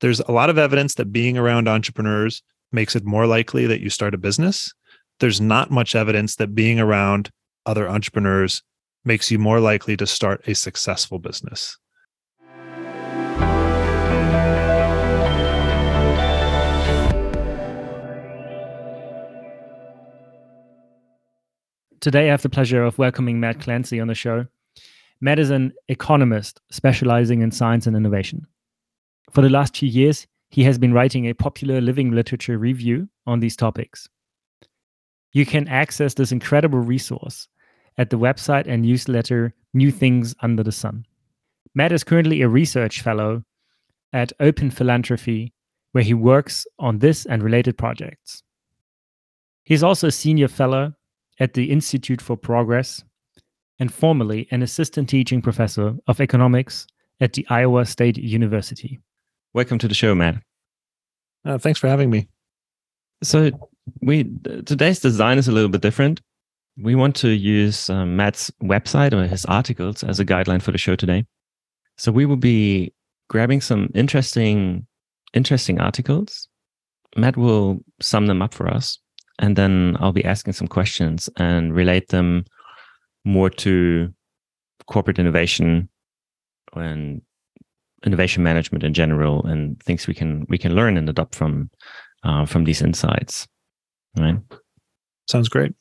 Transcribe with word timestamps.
there's 0.00 0.20
a 0.20 0.32
lot 0.32 0.48
of 0.48 0.58
evidence 0.58 0.94
that 0.94 1.12
being 1.12 1.36
around 1.36 1.68
entrepreneurs 1.68 2.42
makes 2.70 2.94
it 2.94 3.04
more 3.04 3.26
likely 3.26 3.66
that 3.66 3.80
you 3.80 3.90
start 3.90 4.14
a 4.14 4.18
business. 4.18 4.72
There's 5.18 5.40
not 5.40 5.70
much 5.70 5.96
evidence 5.96 6.36
that 6.36 6.54
being 6.54 6.78
around 6.78 7.30
other 7.66 7.88
entrepreneurs 7.88 8.62
makes 9.04 9.30
you 9.30 9.38
more 9.38 9.58
likely 9.58 9.96
to 9.96 10.06
start 10.06 10.46
a 10.46 10.54
successful 10.54 11.18
business. 11.18 11.76
Today, 22.00 22.28
I 22.28 22.30
have 22.30 22.42
the 22.42 22.48
pleasure 22.48 22.84
of 22.84 22.96
welcoming 22.98 23.40
Matt 23.40 23.60
Clancy 23.60 23.98
on 23.98 24.06
the 24.06 24.14
show. 24.14 24.46
Matt 25.20 25.40
is 25.40 25.50
an 25.50 25.72
economist 25.88 26.60
specializing 26.70 27.40
in 27.40 27.50
science 27.50 27.88
and 27.88 27.96
innovation. 27.96 28.46
For 29.30 29.42
the 29.42 29.50
last 29.50 29.76
few 29.76 29.88
years, 29.88 30.26
he 30.50 30.64
has 30.64 30.78
been 30.78 30.94
writing 30.94 31.26
a 31.26 31.34
popular 31.34 31.80
living 31.80 32.12
literature 32.12 32.56
review 32.56 33.08
on 33.26 33.40
these 33.40 33.56
topics. 33.56 34.08
You 35.32 35.44
can 35.44 35.68
access 35.68 36.14
this 36.14 36.32
incredible 36.32 36.80
resource 36.80 37.48
at 37.98 38.10
the 38.10 38.18
website 38.18 38.66
and 38.66 38.82
newsletter 38.82 39.54
New 39.74 39.90
Things 39.90 40.34
Under 40.40 40.62
the 40.62 40.72
Sun. 40.72 41.04
Matt 41.74 41.92
is 41.92 42.04
currently 42.04 42.40
a 42.40 42.48
research 42.48 43.02
fellow 43.02 43.44
at 44.12 44.32
Open 44.40 44.70
Philanthropy, 44.70 45.52
where 45.92 46.04
he 46.04 46.14
works 46.14 46.66
on 46.78 46.98
this 46.98 47.26
and 47.26 47.42
related 47.42 47.76
projects. 47.76 48.42
He's 49.64 49.82
also 49.82 50.06
a 50.06 50.12
senior 50.12 50.48
fellow 50.48 50.94
at 51.38 51.52
the 51.52 51.70
Institute 51.70 52.22
for 52.22 52.36
Progress 52.36 53.04
and 53.78 53.92
formerly 53.92 54.48
an 54.50 54.62
assistant 54.62 55.10
teaching 55.10 55.42
professor 55.42 55.96
of 56.06 56.20
economics 56.20 56.86
at 57.20 57.34
the 57.34 57.46
Iowa 57.50 57.84
State 57.84 58.16
University. 58.16 58.98
Welcome 59.58 59.78
to 59.80 59.88
the 59.88 59.94
show, 59.94 60.14
Matt. 60.14 60.40
Uh, 61.44 61.58
thanks 61.58 61.80
for 61.80 61.88
having 61.88 62.10
me. 62.10 62.28
So, 63.24 63.50
we 64.00 64.22
today's 64.64 65.00
design 65.00 65.36
is 65.36 65.48
a 65.48 65.52
little 65.52 65.68
bit 65.68 65.80
different. 65.80 66.20
We 66.80 66.94
want 66.94 67.16
to 67.16 67.30
use 67.30 67.90
um, 67.90 68.14
Matt's 68.14 68.52
website 68.62 69.12
or 69.12 69.26
his 69.26 69.44
articles 69.46 70.04
as 70.04 70.20
a 70.20 70.24
guideline 70.24 70.62
for 70.62 70.70
the 70.70 70.78
show 70.78 70.94
today. 70.94 71.26
So 71.96 72.12
we 72.12 72.24
will 72.24 72.36
be 72.36 72.94
grabbing 73.30 73.60
some 73.60 73.90
interesting, 73.96 74.86
interesting 75.34 75.80
articles. 75.80 76.46
Matt 77.16 77.36
will 77.36 77.80
sum 78.00 78.28
them 78.28 78.42
up 78.42 78.54
for 78.54 78.68
us, 78.68 78.96
and 79.40 79.56
then 79.56 79.96
I'll 79.98 80.12
be 80.12 80.24
asking 80.24 80.52
some 80.52 80.68
questions 80.68 81.28
and 81.36 81.74
relate 81.74 82.10
them 82.10 82.44
more 83.24 83.50
to 83.50 84.14
corporate 84.86 85.18
innovation 85.18 85.88
and 86.76 87.22
innovation 88.04 88.42
management 88.42 88.84
in 88.84 88.94
general 88.94 89.44
and 89.46 89.82
things 89.82 90.06
we 90.06 90.14
can 90.14 90.46
we 90.48 90.58
can 90.58 90.74
learn 90.74 90.96
and 90.96 91.08
adopt 91.08 91.34
from 91.34 91.70
uh, 92.24 92.46
from 92.46 92.64
these 92.64 92.82
insights 92.82 93.46
right? 94.16 94.38
Sounds 95.28 95.48
great. 95.48 95.72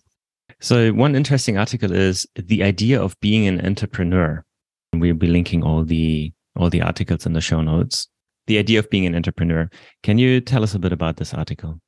So 0.60 0.92
one 0.92 1.16
interesting 1.16 1.58
article 1.58 1.92
is 1.92 2.26
the 2.36 2.64
idea 2.64 3.02
of 3.02 3.20
being 3.20 3.48
an 3.48 3.66
entrepreneur. 3.66 4.44
We'll 4.94 5.16
be 5.16 5.28
linking 5.28 5.64
all 5.64 5.84
the 5.84 6.32
all 6.56 6.70
the 6.70 6.82
articles 6.82 7.26
in 7.26 7.34
the 7.34 7.42
show 7.42 7.62
notes. 7.62 8.08
The 8.48 8.58
idea 8.58 8.80
of 8.80 8.90
being 8.90 9.06
an 9.06 9.16
entrepreneur. 9.16 9.70
Can 10.04 10.18
you 10.18 10.42
tell 10.42 10.64
us 10.64 10.74
a 10.74 10.80
bit 10.80 10.94
about 10.94 11.18
this 11.18 11.34
article? 11.34 11.80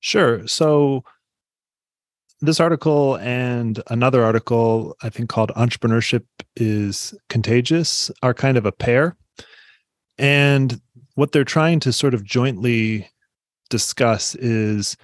Sure. 0.00 0.46
So 0.46 1.02
this 2.40 2.60
article 2.60 3.16
and 3.16 3.82
another 3.88 4.24
article, 4.24 4.96
I 5.02 5.10
think 5.10 5.28
called 5.28 5.50
Entrepreneurship 5.56 6.24
is 6.56 7.14
Contagious, 7.28 8.10
are 8.22 8.34
kind 8.34 8.56
of 8.56 8.66
a 8.66 8.72
pair. 8.72 9.16
And 10.18 10.80
what 11.14 11.32
they're 11.32 11.44
trying 11.44 11.80
to 11.80 11.92
sort 11.92 12.14
of 12.14 12.24
jointly 12.24 13.08
discuss 13.68 14.34
is 14.36 14.96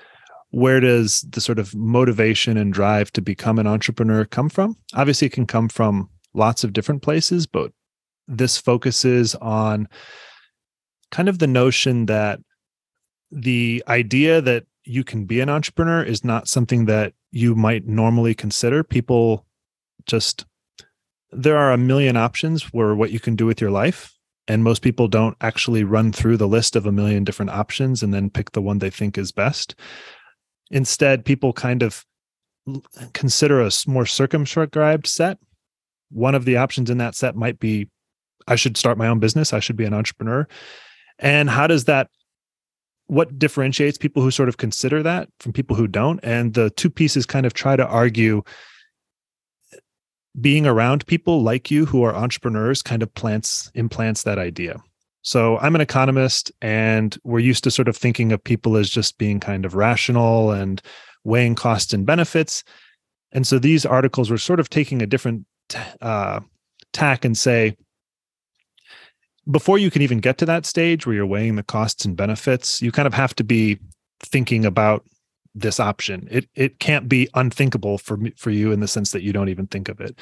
where 0.50 0.80
does 0.80 1.20
the 1.28 1.40
sort 1.40 1.58
of 1.58 1.74
motivation 1.74 2.56
and 2.56 2.72
drive 2.72 3.12
to 3.12 3.20
become 3.20 3.58
an 3.58 3.66
entrepreneur 3.66 4.24
come 4.24 4.48
from? 4.48 4.76
Obviously, 4.94 5.26
it 5.26 5.32
can 5.32 5.46
come 5.46 5.68
from 5.68 6.08
lots 6.34 6.64
of 6.64 6.72
different 6.72 7.02
places, 7.02 7.46
but 7.46 7.72
this 8.28 8.56
focuses 8.56 9.34
on 9.36 9.88
kind 11.10 11.28
of 11.28 11.38
the 11.38 11.46
notion 11.46 12.06
that 12.06 12.40
the 13.30 13.82
idea 13.88 14.40
that 14.40 14.64
you 14.84 15.04
can 15.04 15.24
be 15.24 15.40
an 15.40 15.48
entrepreneur 15.48 16.02
is 16.02 16.24
not 16.24 16.48
something 16.48 16.86
that 16.86 17.12
you 17.36 17.54
might 17.54 17.86
normally 17.86 18.34
consider. 18.34 18.82
People 18.82 19.46
just, 20.06 20.46
there 21.30 21.58
are 21.58 21.72
a 21.72 21.78
million 21.78 22.16
options 22.16 22.62
for 22.62 22.96
what 22.96 23.10
you 23.10 23.20
can 23.20 23.36
do 23.36 23.44
with 23.44 23.60
your 23.60 23.70
life. 23.70 24.12
And 24.48 24.64
most 24.64 24.80
people 24.80 25.06
don't 25.08 25.36
actually 25.40 25.84
run 25.84 26.12
through 26.12 26.36
the 26.36 26.48
list 26.48 26.76
of 26.76 26.86
a 26.86 26.92
million 26.92 27.24
different 27.24 27.50
options 27.50 28.02
and 28.02 28.14
then 28.14 28.30
pick 28.30 28.52
the 28.52 28.62
one 28.62 28.78
they 28.78 28.90
think 28.90 29.18
is 29.18 29.32
best. 29.32 29.74
Instead, 30.70 31.24
people 31.24 31.52
kind 31.52 31.82
of 31.82 32.04
consider 33.12 33.60
a 33.60 33.70
more 33.86 34.06
circumscribed 34.06 35.06
set. 35.06 35.38
One 36.10 36.34
of 36.34 36.44
the 36.44 36.56
options 36.56 36.90
in 36.90 36.98
that 36.98 37.14
set 37.14 37.36
might 37.36 37.58
be 37.58 37.88
I 38.48 38.54
should 38.54 38.76
start 38.76 38.98
my 38.98 39.08
own 39.08 39.18
business, 39.18 39.52
I 39.52 39.60
should 39.60 39.76
be 39.76 39.84
an 39.84 39.94
entrepreneur. 39.94 40.46
And 41.18 41.50
how 41.50 41.66
does 41.66 41.84
that 41.84 42.08
what 43.06 43.38
differentiates 43.38 43.98
people 43.98 44.22
who 44.22 44.30
sort 44.30 44.48
of 44.48 44.56
consider 44.56 45.02
that 45.02 45.28
from 45.40 45.52
people 45.52 45.76
who 45.76 45.86
don't. 45.86 46.20
And 46.22 46.54
the 46.54 46.70
two 46.70 46.90
pieces 46.90 47.26
kind 47.26 47.46
of 47.46 47.54
try 47.54 47.76
to 47.76 47.86
argue 47.86 48.42
being 50.40 50.66
around 50.66 51.06
people 51.06 51.42
like 51.42 51.70
you 51.70 51.86
who 51.86 52.02
are 52.02 52.14
entrepreneurs 52.14 52.82
kind 52.82 53.02
of 53.02 53.12
plants 53.14 53.70
implants 53.74 54.24
that 54.24 54.38
idea. 54.38 54.82
So 55.22 55.56
i'm 55.58 55.74
an 55.74 55.80
economist 55.80 56.52
and 56.60 57.16
we're 57.24 57.38
used 57.38 57.64
to 57.64 57.70
sort 57.70 57.88
of 57.88 57.96
thinking 57.96 58.32
of 58.32 58.44
people 58.44 58.76
as 58.76 58.90
just 58.90 59.18
being 59.18 59.40
kind 59.40 59.64
of 59.64 59.74
rational 59.74 60.50
and 60.50 60.82
weighing 61.24 61.54
costs 61.54 61.92
and 61.92 62.06
benefits. 62.06 62.62
And 63.32 63.46
so 63.46 63.58
these 63.58 63.84
articles 63.84 64.30
were 64.30 64.38
sort 64.38 64.60
of 64.60 64.68
taking 64.70 65.02
a 65.02 65.06
different 65.06 65.44
uh, 66.00 66.40
tack 66.92 67.24
and 67.24 67.36
say 67.36 67.76
before 69.50 69.78
you 69.78 69.90
can 69.90 70.02
even 70.02 70.18
get 70.18 70.38
to 70.38 70.46
that 70.46 70.66
stage 70.66 71.06
where 71.06 71.14
you're 71.14 71.26
weighing 71.26 71.56
the 71.56 71.62
costs 71.62 72.04
and 72.04 72.16
benefits, 72.16 72.82
you 72.82 72.92
kind 72.92 73.06
of 73.06 73.14
have 73.14 73.34
to 73.36 73.44
be 73.44 73.78
thinking 74.20 74.64
about 74.64 75.04
this 75.54 75.80
option. 75.80 76.28
It 76.30 76.48
it 76.54 76.78
can't 76.78 77.08
be 77.08 77.28
unthinkable 77.34 77.98
for 77.98 78.18
for 78.36 78.50
you 78.50 78.72
in 78.72 78.80
the 78.80 78.88
sense 78.88 79.12
that 79.12 79.22
you 79.22 79.32
don't 79.32 79.48
even 79.48 79.66
think 79.66 79.88
of 79.88 80.00
it. 80.00 80.18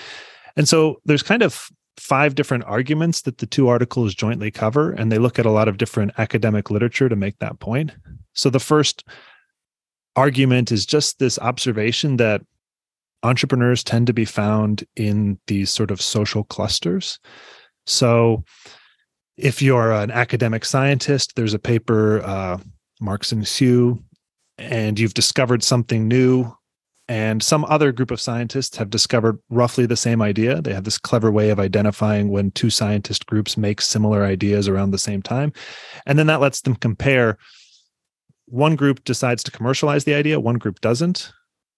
And 0.56 0.68
so 0.68 1.00
there's 1.04 1.22
kind 1.22 1.42
of 1.42 1.68
five 1.96 2.34
different 2.34 2.64
arguments 2.64 3.22
that 3.22 3.38
the 3.38 3.46
two 3.46 3.68
articles 3.68 4.14
jointly 4.14 4.50
cover 4.50 4.92
and 4.92 5.10
they 5.10 5.18
look 5.18 5.38
at 5.38 5.46
a 5.46 5.50
lot 5.50 5.68
of 5.68 5.78
different 5.78 6.12
academic 6.18 6.70
literature 6.70 7.08
to 7.08 7.16
make 7.16 7.38
that 7.38 7.58
point. 7.60 7.92
So 8.32 8.50
the 8.50 8.60
first 8.60 9.04
argument 10.16 10.72
is 10.72 10.86
just 10.86 11.18
this 11.18 11.38
observation 11.38 12.16
that 12.16 12.42
entrepreneurs 13.22 13.82
tend 13.82 14.06
to 14.06 14.12
be 14.12 14.24
found 14.24 14.84
in 14.96 15.38
these 15.46 15.70
sort 15.70 15.90
of 15.90 16.00
social 16.00 16.44
clusters. 16.44 17.18
So 17.86 18.44
if 19.36 19.60
you're 19.60 19.92
an 19.92 20.10
academic 20.10 20.64
scientist, 20.64 21.34
there's 21.36 21.54
a 21.54 21.58
paper, 21.58 22.22
uh, 22.22 22.58
Marx 23.00 23.32
and 23.32 23.46
Hsu, 23.46 23.98
and 24.58 24.98
you've 24.98 25.14
discovered 25.14 25.62
something 25.62 26.06
new, 26.06 26.52
and 27.08 27.42
some 27.42 27.64
other 27.66 27.92
group 27.92 28.10
of 28.10 28.20
scientists 28.20 28.76
have 28.76 28.88
discovered 28.88 29.38
roughly 29.50 29.84
the 29.84 29.96
same 29.96 30.22
idea. 30.22 30.62
They 30.62 30.72
have 30.72 30.84
this 30.84 30.98
clever 30.98 31.30
way 31.30 31.50
of 31.50 31.60
identifying 31.60 32.30
when 32.30 32.50
two 32.52 32.70
scientist 32.70 33.26
groups 33.26 33.56
make 33.56 33.80
similar 33.82 34.24
ideas 34.24 34.68
around 34.68 34.90
the 34.90 34.98
same 34.98 35.20
time. 35.20 35.52
And 36.06 36.18
then 36.18 36.28
that 36.28 36.40
lets 36.40 36.62
them 36.62 36.76
compare. 36.76 37.36
One 38.46 38.76
group 38.76 39.04
decides 39.04 39.42
to 39.44 39.50
commercialize 39.50 40.04
the 40.04 40.14
idea, 40.14 40.40
one 40.40 40.56
group 40.56 40.80
doesn't. 40.80 41.30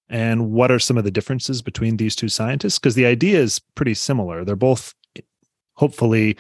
And 0.08 0.52
what 0.52 0.70
are 0.70 0.78
some 0.78 0.96
of 0.96 1.02
the 1.02 1.10
differences 1.10 1.62
between 1.62 1.96
these 1.96 2.14
two 2.14 2.28
scientists? 2.28 2.78
Because 2.78 2.94
the 2.94 3.06
idea 3.06 3.40
is 3.40 3.60
pretty 3.74 3.94
similar. 3.94 4.44
They're 4.44 4.54
both 4.54 4.94
hopefully 5.74 6.36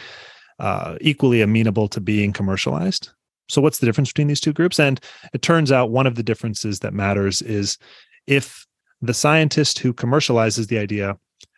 uh, 0.58 0.96
equally 1.00 1.42
amenable 1.42 1.88
to 1.88 2.00
being 2.00 2.32
commercialized. 2.32 3.10
So, 3.48 3.60
what's 3.60 3.78
the 3.78 3.86
difference 3.86 4.10
between 4.10 4.28
these 4.28 4.40
two 4.40 4.52
groups? 4.52 4.80
And 4.80 5.00
it 5.32 5.42
turns 5.42 5.70
out 5.70 5.90
one 5.90 6.06
of 6.06 6.16
the 6.16 6.22
differences 6.22 6.80
that 6.80 6.94
matters 6.94 7.42
is 7.42 7.78
if 8.26 8.66
the 9.00 9.14
scientist 9.14 9.78
who 9.78 9.92
commercializes 9.92 10.68
the 10.68 10.78
idea 10.78 11.16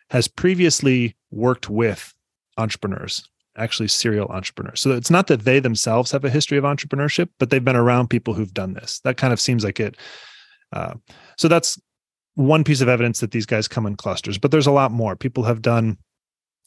has 0.09 0.27
previously 0.27 1.15
worked 1.31 1.69
with 1.69 2.13
entrepreneurs, 2.57 3.27
actually 3.57 3.87
serial 3.87 4.27
entrepreneurs. 4.27 4.81
So, 4.81 4.91
it's 4.91 5.09
not 5.09 5.27
that 5.27 5.45
they 5.45 5.59
themselves 5.59 6.11
have 6.11 6.25
a 6.25 6.29
history 6.29 6.57
of 6.57 6.63
entrepreneurship, 6.63 7.29
but 7.39 7.49
they've 7.49 7.63
been 7.63 7.75
around 7.75 8.09
people 8.09 8.33
who've 8.33 8.53
done 8.53 8.73
this. 8.73 8.99
That 9.03 9.17
kind 9.17 9.33
of 9.33 9.39
seems 9.39 9.63
like 9.63 9.79
it. 9.79 9.97
Uh, 10.71 10.95
so, 11.37 11.47
that's 11.47 11.79
one 12.35 12.63
piece 12.63 12.81
of 12.81 12.87
evidence 12.87 13.19
that 13.19 13.31
these 13.31 13.45
guys 13.45 13.67
come 13.67 13.85
in 13.85 13.95
clusters, 13.95 14.37
but 14.37 14.51
there's 14.51 14.67
a 14.67 14.71
lot 14.71 14.91
more. 14.91 15.15
People 15.15 15.43
have 15.43 15.61
done 15.61 15.97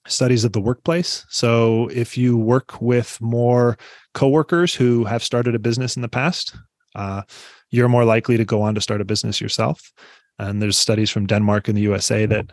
studies 0.06 0.44
of 0.44 0.52
the 0.52 0.60
workplace. 0.60 1.24
So 1.28 1.88
if 1.88 2.18
you 2.18 2.36
work 2.36 2.80
with 2.80 3.20
more 3.20 3.78
coworkers 4.14 4.74
who 4.74 5.04
have 5.04 5.22
started 5.22 5.54
a 5.54 5.60
business 5.60 5.96
in 5.96 6.02
the 6.02 6.08
past, 6.08 6.56
uh, 6.94 7.22
you're 7.70 7.88
more 7.88 8.04
likely 8.04 8.36
to 8.36 8.44
go 8.44 8.62
on 8.62 8.74
to 8.74 8.80
start 8.80 9.00
a 9.00 9.04
business 9.04 9.40
yourself. 9.40 9.92
And 10.38 10.60
there's 10.60 10.76
studies 10.76 11.10
from 11.10 11.26
Denmark 11.26 11.68
and 11.68 11.76
the 11.76 11.82
USA 11.82 12.26
that 12.26 12.52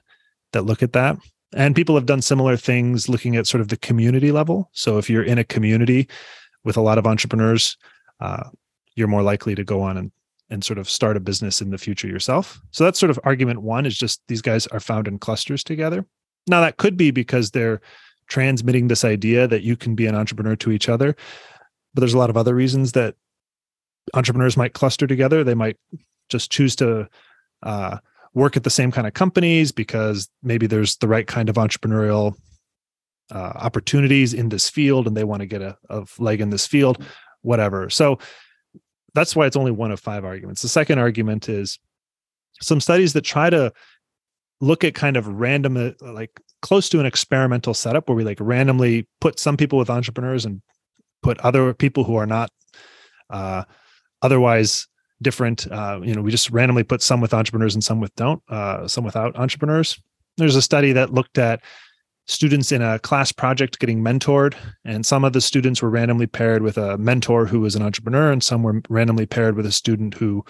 that 0.53 0.63
look 0.63 0.81
at 0.83 0.93
that. 0.93 1.17
And 1.53 1.75
people 1.75 1.95
have 1.95 2.05
done 2.05 2.21
similar 2.21 2.55
things 2.55 3.09
looking 3.09 3.35
at 3.35 3.47
sort 3.47 3.61
of 3.61 3.69
the 3.69 3.77
community 3.77 4.31
level. 4.31 4.69
So 4.73 4.97
if 4.97 5.09
you're 5.09 5.23
in 5.23 5.37
a 5.37 5.43
community 5.43 6.07
with 6.63 6.77
a 6.77 6.81
lot 6.81 6.97
of 6.97 7.07
entrepreneurs, 7.07 7.77
uh, 8.19 8.49
you're 8.95 9.07
more 9.07 9.23
likely 9.23 9.55
to 9.55 9.63
go 9.63 9.81
on 9.81 9.97
and 9.97 10.11
and 10.51 10.63
sort 10.63 10.79
of 10.79 10.89
start 10.89 11.15
a 11.15 11.19
business 11.19 11.61
in 11.61 11.69
the 11.69 11.77
future 11.77 12.07
yourself. 12.07 12.59
So 12.71 12.83
that's 12.83 12.99
sort 12.99 13.11
of 13.11 13.19
argument 13.23 13.61
one 13.61 13.85
is 13.85 13.95
just 13.95 14.21
these 14.27 14.41
guys 14.41 14.65
are 14.67 14.79
found 14.79 15.07
in 15.07 15.19
clusters 15.19 15.63
together. 15.63 16.05
Now 16.47 16.61
that 16.61 16.77
could 16.77 16.97
be 16.97 17.11
because 17.11 17.51
they're 17.51 17.81
transmitting 18.27 18.87
this 18.87 19.03
idea 19.03 19.47
that 19.47 19.63
you 19.63 19.75
can 19.75 19.95
be 19.95 20.05
an 20.05 20.15
entrepreneur 20.15 20.55
to 20.57 20.71
each 20.71 20.87
other. 20.87 21.15
But 21.93 22.01
there's 22.01 22.13
a 22.13 22.17
lot 22.17 22.29
of 22.29 22.37
other 22.37 22.55
reasons 22.55 22.91
that 22.93 23.15
entrepreneurs 24.13 24.57
might 24.57 24.73
cluster 24.73 25.07
together. 25.07 25.43
They 25.43 25.55
might 25.55 25.77
just 26.29 26.51
choose 26.51 26.75
to 26.77 27.09
uh, 27.63 27.97
work 28.33 28.55
at 28.55 28.63
the 28.63 28.69
same 28.69 28.91
kind 28.91 29.07
of 29.07 29.13
companies 29.13 29.71
because 29.71 30.29
maybe 30.43 30.67
there's 30.67 30.97
the 30.97 31.07
right 31.07 31.25
kind 31.25 31.49
of 31.49 31.55
entrepreneurial 31.55 32.35
uh, 33.31 33.53
opportunities 33.55 34.33
in 34.33 34.49
this 34.49 34.69
field 34.69 35.07
and 35.07 35.17
they 35.17 35.23
want 35.23 35.41
to 35.41 35.45
get 35.45 35.61
a, 35.61 35.77
a 35.89 36.05
leg 36.19 36.41
in 36.41 36.49
this 36.49 36.65
field, 36.65 37.03
whatever. 37.41 37.89
So 37.89 38.19
that's 39.13 39.35
why 39.35 39.45
it's 39.45 39.55
only 39.55 39.71
one 39.71 39.91
of 39.91 39.99
five 39.99 40.23
arguments. 40.23 40.61
The 40.61 40.67
second 40.67 40.99
argument 40.99 41.49
is 41.49 41.79
some 42.61 42.79
studies 42.79 43.13
that 43.13 43.21
try 43.21 43.49
to 43.49 43.71
look 44.61 44.83
at 44.83 44.93
kind 44.93 45.17
of 45.17 45.27
random, 45.27 45.77
uh, 45.77 45.91
like 46.01 46.39
close 46.61 46.89
to 46.89 46.99
an 46.99 47.05
experimental 47.05 47.73
setup 47.73 48.09
where 48.09 48.15
we 48.15 48.23
like 48.23 48.39
randomly 48.39 49.07
put 49.21 49.39
some 49.39 49.57
people 49.57 49.79
with 49.79 49.89
entrepreneurs 49.89 50.45
and 50.45 50.61
put 51.21 51.39
other 51.39 51.73
people 51.73 52.03
who 52.03 52.15
are 52.15 52.25
not 52.25 52.51
uh, 53.29 53.63
otherwise 54.21 54.87
different. 55.21 55.69
Uh, 55.71 55.99
you 56.03 56.13
know, 56.13 56.21
we 56.21 56.31
just 56.31 56.49
randomly 56.49 56.83
put 56.83 57.01
some 57.01 57.21
with 57.21 57.33
entrepreneurs 57.33 57.75
and 57.75 57.83
some 57.83 57.99
with 57.99 58.13
don't, 58.15 58.41
uh, 58.49 58.87
some 58.87 59.03
without 59.03 59.35
entrepreneurs. 59.35 60.01
There's 60.37 60.55
a 60.55 60.61
study 60.61 60.93
that 60.93 61.13
looked 61.13 61.37
at 61.37 61.61
students 62.27 62.71
in 62.71 62.81
a 62.81 62.99
class 62.99 63.31
project 63.31 63.79
getting 63.79 64.01
mentored, 64.01 64.53
and 64.85 65.05
some 65.05 65.25
of 65.25 65.33
the 65.33 65.41
students 65.41 65.81
were 65.81 65.89
randomly 65.89 66.27
paired 66.27 66.61
with 66.61 66.77
a 66.77 66.97
mentor 66.97 67.45
who 67.45 67.59
was 67.59 67.75
an 67.75 67.81
entrepreneur, 67.81 68.31
and 68.31 68.43
some 68.43 68.63
were 68.63 68.81
randomly 68.87 69.25
paired 69.25 69.55
with 69.55 69.65
a 69.65 69.71
student 69.71 70.13
who 70.13 70.45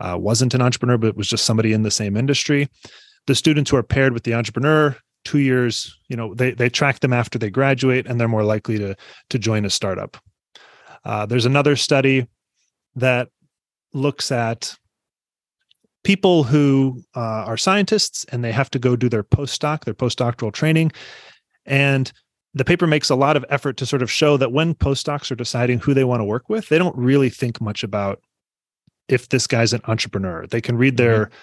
uh, 0.00 0.16
wasn't 0.18 0.52
an 0.52 0.60
entrepreneur 0.60 0.98
but 0.98 1.16
was 1.16 1.28
just 1.28 1.46
somebody 1.46 1.72
in 1.72 1.82
the 1.82 1.90
same 1.90 2.16
industry. 2.16 2.68
The 3.26 3.34
students 3.34 3.70
who 3.70 3.76
are 3.76 3.82
paired 3.82 4.12
with 4.12 4.24
the 4.24 4.34
entrepreneur 4.34 4.96
two 5.24 5.38
years 5.38 5.96
you 6.08 6.16
know 6.16 6.34
they 6.34 6.52
they 6.52 6.68
track 6.68 7.00
them 7.00 7.12
after 7.12 7.38
they 7.38 7.50
graduate 7.50 8.06
and 8.06 8.18
they're 8.18 8.28
more 8.28 8.44
likely 8.44 8.78
to 8.78 8.94
to 9.30 9.38
join 9.38 9.64
a 9.64 9.70
startup. 9.70 10.16
Uh, 11.04 11.26
there's 11.26 11.46
another 11.46 11.76
study 11.76 12.26
that 12.96 13.28
looks 13.92 14.30
at 14.30 14.74
people 16.04 16.42
who 16.42 17.02
uh, 17.14 17.44
are 17.46 17.56
scientists 17.56 18.24
and 18.26 18.42
they 18.42 18.52
have 18.52 18.70
to 18.70 18.78
go 18.78 18.96
do 18.96 19.08
their 19.08 19.22
postdoc 19.22 19.84
their 19.84 19.94
postdoctoral 19.94 20.52
training. 20.52 20.90
And 21.64 22.12
the 22.54 22.64
paper 22.64 22.86
makes 22.86 23.08
a 23.08 23.14
lot 23.14 23.36
of 23.36 23.44
effort 23.48 23.76
to 23.78 23.86
sort 23.86 24.02
of 24.02 24.10
show 24.10 24.36
that 24.36 24.52
when 24.52 24.74
postdocs 24.74 25.30
are 25.30 25.36
deciding 25.36 25.78
who 25.78 25.94
they 25.94 26.04
want 26.04 26.20
to 26.20 26.24
work 26.24 26.48
with 26.48 26.68
they 26.68 26.78
don't 26.78 26.96
really 26.96 27.30
think 27.30 27.60
much 27.60 27.84
about 27.84 28.20
if 29.08 29.28
this 29.28 29.46
guy's 29.46 29.72
an 29.72 29.80
entrepreneur. 29.86 30.46
They 30.46 30.60
can 30.60 30.76
read 30.76 30.96
their 30.96 31.26
mm-hmm. 31.26 31.34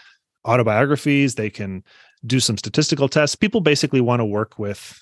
Autobiographies 0.45 1.35
they 1.35 1.49
can 1.49 1.83
do 2.25 2.39
some 2.39 2.57
statistical 2.57 3.07
tests. 3.07 3.35
People 3.35 3.61
basically 3.61 4.01
want 4.01 4.19
to 4.19 4.25
work 4.25 4.59
with 4.59 5.01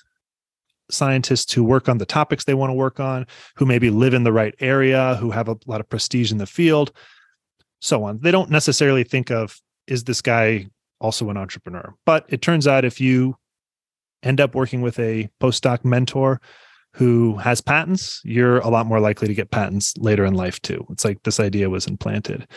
scientists 0.90 1.52
who 1.52 1.64
work 1.64 1.88
on 1.88 1.98
the 1.98 2.06
topics 2.06 2.44
they 2.44 2.54
want 2.54 2.70
to 2.70 2.74
work 2.74 3.00
on, 3.00 3.26
who 3.56 3.66
maybe 3.66 3.90
live 3.90 4.14
in 4.14 4.24
the 4.24 4.32
right 4.32 4.54
area, 4.60 5.16
who 5.16 5.30
have 5.30 5.48
a 5.48 5.56
lot 5.66 5.80
of 5.80 5.88
prestige 5.88 6.32
in 6.32 6.38
the 6.38 6.46
field, 6.46 6.92
so 7.80 8.04
on. 8.04 8.18
They 8.20 8.30
don't 8.30 8.50
necessarily 8.50 9.04
think 9.04 9.30
of, 9.30 9.60
is 9.86 10.04
this 10.04 10.22
guy 10.22 10.68
also 11.00 11.28
an 11.30 11.36
entrepreneur? 11.36 11.94
But 12.06 12.26
it 12.28 12.42
turns 12.42 12.66
out 12.66 12.84
if 12.84 13.00
you 13.00 13.36
end 14.22 14.40
up 14.40 14.54
working 14.54 14.80
with 14.80 14.98
a 14.98 15.28
postdoc 15.40 15.84
mentor 15.84 16.40
who 16.94 17.36
has 17.36 17.60
patents, 17.60 18.20
you're 18.24 18.58
a 18.58 18.68
lot 18.68 18.86
more 18.86 18.98
likely 18.98 19.28
to 19.28 19.34
get 19.34 19.50
patents 19.50 19.94
later 19.98 20.24
in 20.24 20.34
life 20.34 20.60
too. 20.62 20.84
It's 20.90 21.04
like 21.04 21.22
this 21.22 21.38
idea 21.38 21.70
was 21.70 21.86
implanted. 21.86 22.48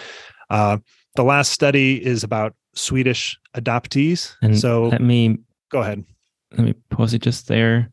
Uh, 0.50 0.78
the 1.16 1.24
last 1.24 1.52
study 1.52 2.04
is 2.04 2.24
about 2.24 2.56
Swedish 2.74 3.38
adoptees. 3.56 4.36
And 4.42 4.58
so 4.58 4.88
let 4.88 5.02
me 5.02 5.40
go 5.70 5.82
ahead. 5.82 6.04
Let 6.52 6.66
me 6.66 6.74
pause 6.90 7.14
it 7.14 7.22
just 7.22 7.48
there. 7.48 7.92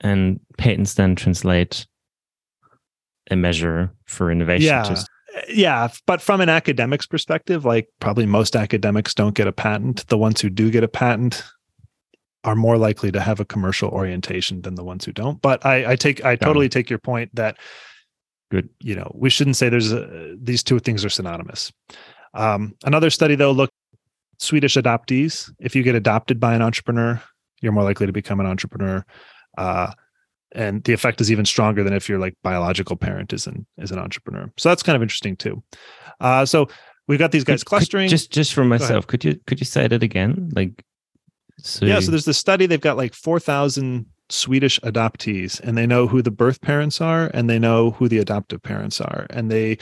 And 0.00 0.40
patents 0.58 0.94
then 0.94 1.16
translate 1.16 1.86
a 3.30 3.36
measure 3.36 3.92
for 4.04 4.30
innovation. 4.30 4.68
Yeah. 4.68 4.82
To... 4.82 5.06
Yeah. 5.48 5.88
But 6.06 6.20
from 6.20 6.40
an 6.40 6.48
academic's 6.48 7.06
perspective, 7.06 7.64
like 7.64 7.88
probably 8.00 8.26
most 8.26 8.56
academics 8.56 9.14
don't 9.14 9.34
get 9.34 9.46
a 9.46 9.52
patent. 9.52 10.06
The 10.08 10.18
ones 10.18 10.40
who 10.40 10.50
do 10.50 10.70
get 10.70 10.84
a 10.84 10.88
patent 10.88 11.42
are 12.44 12.54
more 12.54 12.78
likely 12.78 13.10
to 13.10 13.20
have 13.20 13.40
a 13.40 13.44
commercial 13.44 13.90
orientation 13.90 14.62
than 14.62 14.76
the 14.76 14.84
ones 14.84 15.04
who 15.04 15.12
don't. 15.12 15.42
But 15.42 15.66
I, 15.66 15.92
I 15.92 15.96
take 15.96 16.24
I 16.24 16.36
totally 16.36 16.68
take 16.68 16.88
your 16.88 17.00
point 17.00 17.34
that 17.34 17.58
good. 18.50 18.68
You 18.80 18.94
know, 18.94 19.10
we 19.14 19.30
shouldn't 19.30 19.56
say 19.56 19.68
there's 19.68 19.92
a, 19.92 20.36
these 20.40 20.62
two 20.62 20.78
things 20.78 21.04
are 21.04 21.10
synonymous. 21.10 21.72
Um, 22.34 22.74
another 22.84 23.10
study 23.10 23.34
though 23.34 23.50
looked 23.50 23.72
Swedish 24.38 24.76
adoptees. 24.76 25.50
If 25.58 25.74
you 25.74 25.82
get 25.82 25.94
adopted 25.94 26.40
by 26.40 26.54
an 26.54 26.62
entrepreneur, 26.62 27.20
you're 27.60 27.72
more 27.72 27.84
likely 27.84 28.06
to 28.06 28.12
become 28.12 28.40
an 28.40 28.46
entrepreneur. 28.46 29.04
Uh, 29.56 29.92
and 30.52 30.84
the 30.84 30.92
effect 30.92 31.20
is 31.20 31.30
even 31.30 31.44
stronger 31.44 31.82
than 31.82 31.92
if 31.92 32.08
your 32.08 32.18
like 32.18 32.34
biological 32.42 32.96
parent 32.96 33.32
is 33.32 33.46
an 33.46 33.66
is 33.78 33.90
an 33.90 33.98
entrepreneur. 33.98 34.50
So 34.56 34.68
that's 34.68 34.82
kind 34.82 34.96
of 34.96 35.02
interesting 35.02 35.36
too. 35.36 35.62
Uh, 36.20 36.46
so 36.46 36.68
we've 37.08 37.18
got 37.18 37.32
these 37.32 37.44
guys 37.44 37.62
could, 37.62 37.68
clustering. 37.68 38.06
Could, 38.06 38.10
just 38.10 38.30
just 38.32 38.54
for 38.54 38.64
myself, 38.64 39.06
could 39.06 39.24
you 39.24 39.38
could 39.46 39.60
you 39.60 39.66
say 39.66 39.88
that 39.88 40.02
again? 40.02 40.50
Like, 40.54 40.84
so 41.58 41.84
yeah. 41.84 42.00
So 42.00 42.10
there's 42.10 42.24
this 42.24 42.38
study. 42.38 42.66
They've 42.66 42.80
got 42.80 42.96
like 42.96 43.14
four 43.14 43.40
thousand 43.40 44.06
Swedish 44.28 44.80
adoptees, 44.80 45.60
and 45.60 45.76
they 45.76 45.86
know 45.86 46.06
who 46.06 46.22
the 46.22 46.30
birth 46.30 46.60
parents 46.60 47.00
are, 47.00 47.30
and 47.34 47.50
they 47.50 47.58
know 47.58 47.90
who 47.90 48.08
the 48.08 48.18
adoptive 48.18 48.62
parents 48.62 49.00
are, 49.00 49.26
and 49.30 49.50
they 49.50 49.78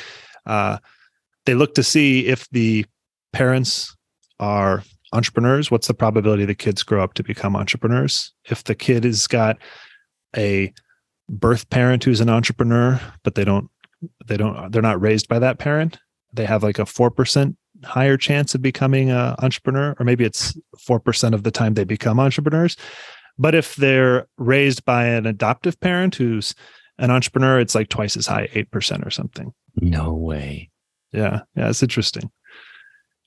uh, 0.46 0.78
they 1.44 1.54
look 1.54 1.74
to 1.74 1.82
see 1.82 2.26
if 2.26 2.48
the 2.50 2.86
parents 3.32 3.96
are 4.40 4.82
entrepreneurs, 5.12 5.70
what's 5.70 5.86
the 5.86 5.94
probability 5.94 6.44
the 6.44 6.54
kids 6.54 6.82
grow 6.82 7.02
up 7.02 7.14
to 7.14 7.22
become 7.22 7.56
entrepreneurs? 7.56 8.32
If 8.50 8.64
the 8.64 8.74
kid 8.74 9.04
has 9.04 9.26
got 9.26 9.58
a 10.36 10.72
birth 11.28 11.70
parent 11.70 12.04
who's 12.04 12.20
an 12.20 12.28
entrepreneur, 12.28 13.00
but 13.22 13.34
they 13.34 13.44
don't 13.44 13.70
they 14.26 14.36
don't 14.36 14.70
they're 14.72 14.82
not 14.82 15.00
raised 15.00 15.28
by 15.28 15.38
that 15.38 15.58
parent, 15.58 15.98
they 16.32 16.44
have 16.44 16.62
like 16.62 16.78
a 16.78 16.84
4% 16.84 17.56
higher 17.84 18.16
chance 18.16 18.54
of 18.54 18.62
becoming 18.62 19.10
an 19.10 19.34
entrepreneur 19.40 19.94
or 19.98 20.04
maybe 20.04 20.24
it's 20.24 20.56
4% 20.88 21.34
of 21.34 21.42
the 21.42 21.50
time 21.50 21.74
they 21.74 21.84
become 21.84 22.20
entrepreneurs. 22.20 22.76
But 23.38 23.54
if 23.54 23.76
they're 23.76 24.26
raised 24.38 24.84
by 24.84 25.06
an 25.06 25.26
adoptive 25.26 25.78
parent 25.80 26.14
who's 26.14 26.54
an 26.98 27.10
entrepreneur, 27.10 27.58
it's 27.58 27.74
like 27.74 27.88
twice 27.88 28.16
as 28.16 28.26
high, 28.26 28.48
8% 28.54 29.04
or 29.04 29.10
something. 29.10 29.52
No 29.76 30.12
way. 30.12 30.70
Yeah. 31.12 31.40
Yeah. 31.56 31.68
It's 31.68 31.82
interesting. 31.82 32.30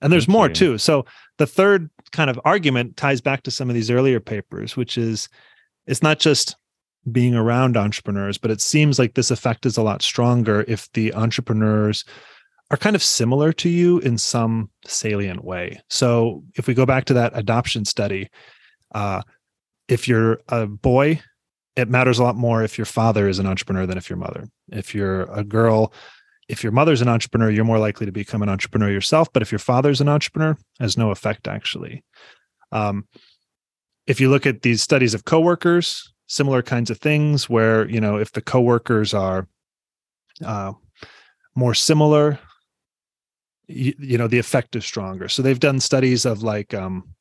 And 0.01 0.13
there's 0.13 0.27
more 0.27 0.47
too. 0.47 0.77
So 0.77 1.05
the 1.37 1.47
third 1.47 1.89
kind 2.11 2.29
of 2.29 2.39
argument 2.45 2.97
ties 2.97 3.21
back 3.21 3.43
to 3.43 3.51
some 3.51 3.69
of 3.69 3.73
these 3.73 3.89
earlier 3.89 4.19
papers, 4.19 4.77
which 4.77 4.97
is 4.97 5.27
it's 5.87 6.03
not 6.03 6.19
just 6.19 6.55
being 7.11 7.35
around 7.35 7.77
entrepreneurs, 7.77 8.37
but 8.37 8.51
it 8.51 8.61
seems 8.61 8.99
like 8.99 9.13
this 9.13 9.31
effect 9.31 9.65
is 9.65 9.77
a 9.77 9.81
lot 9.81 10.01
stronger 10.01 10.65
if 10.67 10.91
the 10.93 11.13
entrepreneurs 11.13 12.03
are 12.69 12.77
kind 12.77 12.95
of 12.95 13.03
similar 13.03 13.53
to 13.53 13.69
you 13.69 13.99
in 13.99 14.17
some 14.17 14.69
salient 14.85 15.43
way. 15.43 15.79
So 15.89 16.43
if 16.55 16.67
we 16.67 16.73
go 16.73 16.85
back 16.85 17.05
to 17.05 17.13
that 17.13 17.31
adoption 17.33 17.85
study, 17.85 18.29
uh, 18.93 19.21
if 19.87 20.07
you're 20.07 20.39
a 20.49 20.67
boy, 20.67 21.21
it 21.77 21.89
matters 21.89 22.19
a 22.19 22.23
lot 22.23 22.35
more 22.35 22.63
if 22.63 22.77
your 22.77 22.85
father 22.85 23.29
is 23.29 23.39
an 23.39 23.45
entrepreneur 23.45 23.85
than 23.85 23.97
if 23.97 24.09
your 24.09 24.17
mother. 24.17 24.49
If 24.69 24.93
you're 24.93 25.23
a 25.31 25.43
girl, 25.43 25.93
if 26.49 26.63
your 26.63 26.71
mother's 26.71 27.01
an 27.01 27.09
entrepreneur, 27.09 27.49
you're 27.49 27.65
more 27.65 27.79
likely 27.79 28.05
to 28.05 28.11
become 28.11 28.41
an 28.41 28.49
entrepreneur 28.49 28.89
yourself. 28.89 29.31
But 29.33 29.41
if 29.41 29.51
your 29.51 29.59
father's 29.59 30.01
an 30.01 30.07
entrepreneur, 30.07 30.57
has 30.79 30.97
no 30.97 31.11
effect 31.11 31.47
actually. 31.47 32.03
Um, 32.71 33.07
if 34.05 34.21
you 34.21 34.29
look 34.29 34.45
at 34.45 34.61
these 34.61 34.81
studies 34.81 35.13
of 35.13 35.25
coworkers, 35.25 36.13
similar 36.27 36.61
kinds 36.61 36.89
of 36.89 36.99
things 36.99 37.49
where 37.49 37.89
you 37.89 37.99
know 37.99 38.17
if 38.17 38.31
the 38.31 38.41
coworkers 38.41 39.13
are 39.13 39.47
uh, 40.45 40.73
more 41.55 41.73
similar, 41.73 42.39
you, 43.67 43.93
you, 43.99 44.17
know 44.17 44.27
the 44.27 44.39
effect 44.39 44.75
is 44.75 44.85
stronger. 44.85 45.27
So 45.27 45.41
they've 45.41 45.59
done 45.59 45.79
studies 45.79 46.25
of 46.25 46.43
like 46.43 46.73
um, 46.73 47.15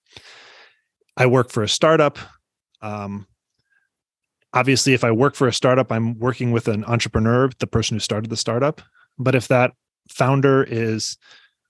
I 1.17 1.27
work 1.27 1.51
for 1.51 1.63
a 1.63 1.69
startup. 1.69 2.19
Um, 2.81 3.27
obviously, 4.53 4.93
if 4.93 5.03
I 5.03 5.11
work 5.11 5.35
for 5.35 5.49
a 5.49 5.53
startup, 5.53 5.91
I'm 5.91 6.19
working 6.19 6.53
with 6.53 6.69
an 6.69 6.85
entrepreneur, 6.85 7.51
the 7.59 7.67
person 7.67 7.97
who 7.97 8.01
started 8.01 8.31
the 8.31 8.37
startup. 8.37 8.83
But 9.19 9.35
if 9.35 9.49
that 9.49 9.73
founder 10.09 10.65
is 10.65 11.17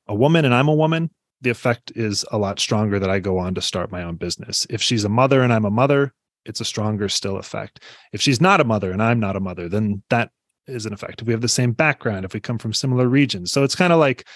a 0.06 0.14
woman 0.14 0.44
and 0.44 0.54
I'm 0.54 0.68
a 0.68 0.74
woman, 0.74 1.10
the 1.40 1.50
effect 1.50 1.92
is 1.94 2.24
a 2.30 2.38
lot 2.38 2.58
stronger 2.58 2.98
that 2.98 3.10
I 3.10 3.18
go 3.18 3.38
on 3.38 3.54
to 3.54 3.62
start 3.62 3.92
my 3.92 4.02
own 4.02 4.16
business. 4.16 4.66
If 4.70 4.82
she's 4.82 5.04
a 5.04 5.08
mother 5.08 5.42
and 5.42 5.52
I'm 5.52 5.64
a 5.64 5.70
mother, 5.70 6.12
it's 6.44 6.60
a 6.60 6.64
stronger 6.64 7.08
still 7.08 7.36
effect. 7.36 7.82
If 8.12 8.20
she's 8.20 8.40
not 8.40 8.60
a 8.60 8.64
mother 8.64 8.92
and 8.92 9.02
I'm 9.02 9.20
not 9.20 9.36
a 9.36 9.40
mother, 9.40 9.68
then 9.68 10.02
that 10.10 10.30
is 10.66 10.86
an 10.86 10.92
effect. 10.92 11.20
If 11.20 11.26
we 11.26 11.32
have 11.32 11.42
the 11.42 11.48
same 11.48 11.72
background, 11.72 12.24
if 12.24 12.34
we 12.34 12.40
come 12.40 12.58
from 12.58 12.72
similar 12.72 13.08
regions. 13.08 13.52
So 13.52 13.64
it's 13.64 13.74
kind 13.74 13.92
of 13.92 13.98
like 13.98 14.26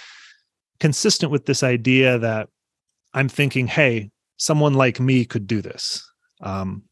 consistent 0.78 1.32
with 1.32 1.46
this 1.46 1.62
idea 1.62 2.18
that 2.18 2.48
I'm 3.14 3.28
thinking, 3.28 3.66
hey, 3.66 4.10
someone 4.36 4.74
like 4.74 5.00
me 5.00 5.24
could 5.24 5.46
do 5.46 5.60
this. 5.62 6.02
Um, 6.40 6.84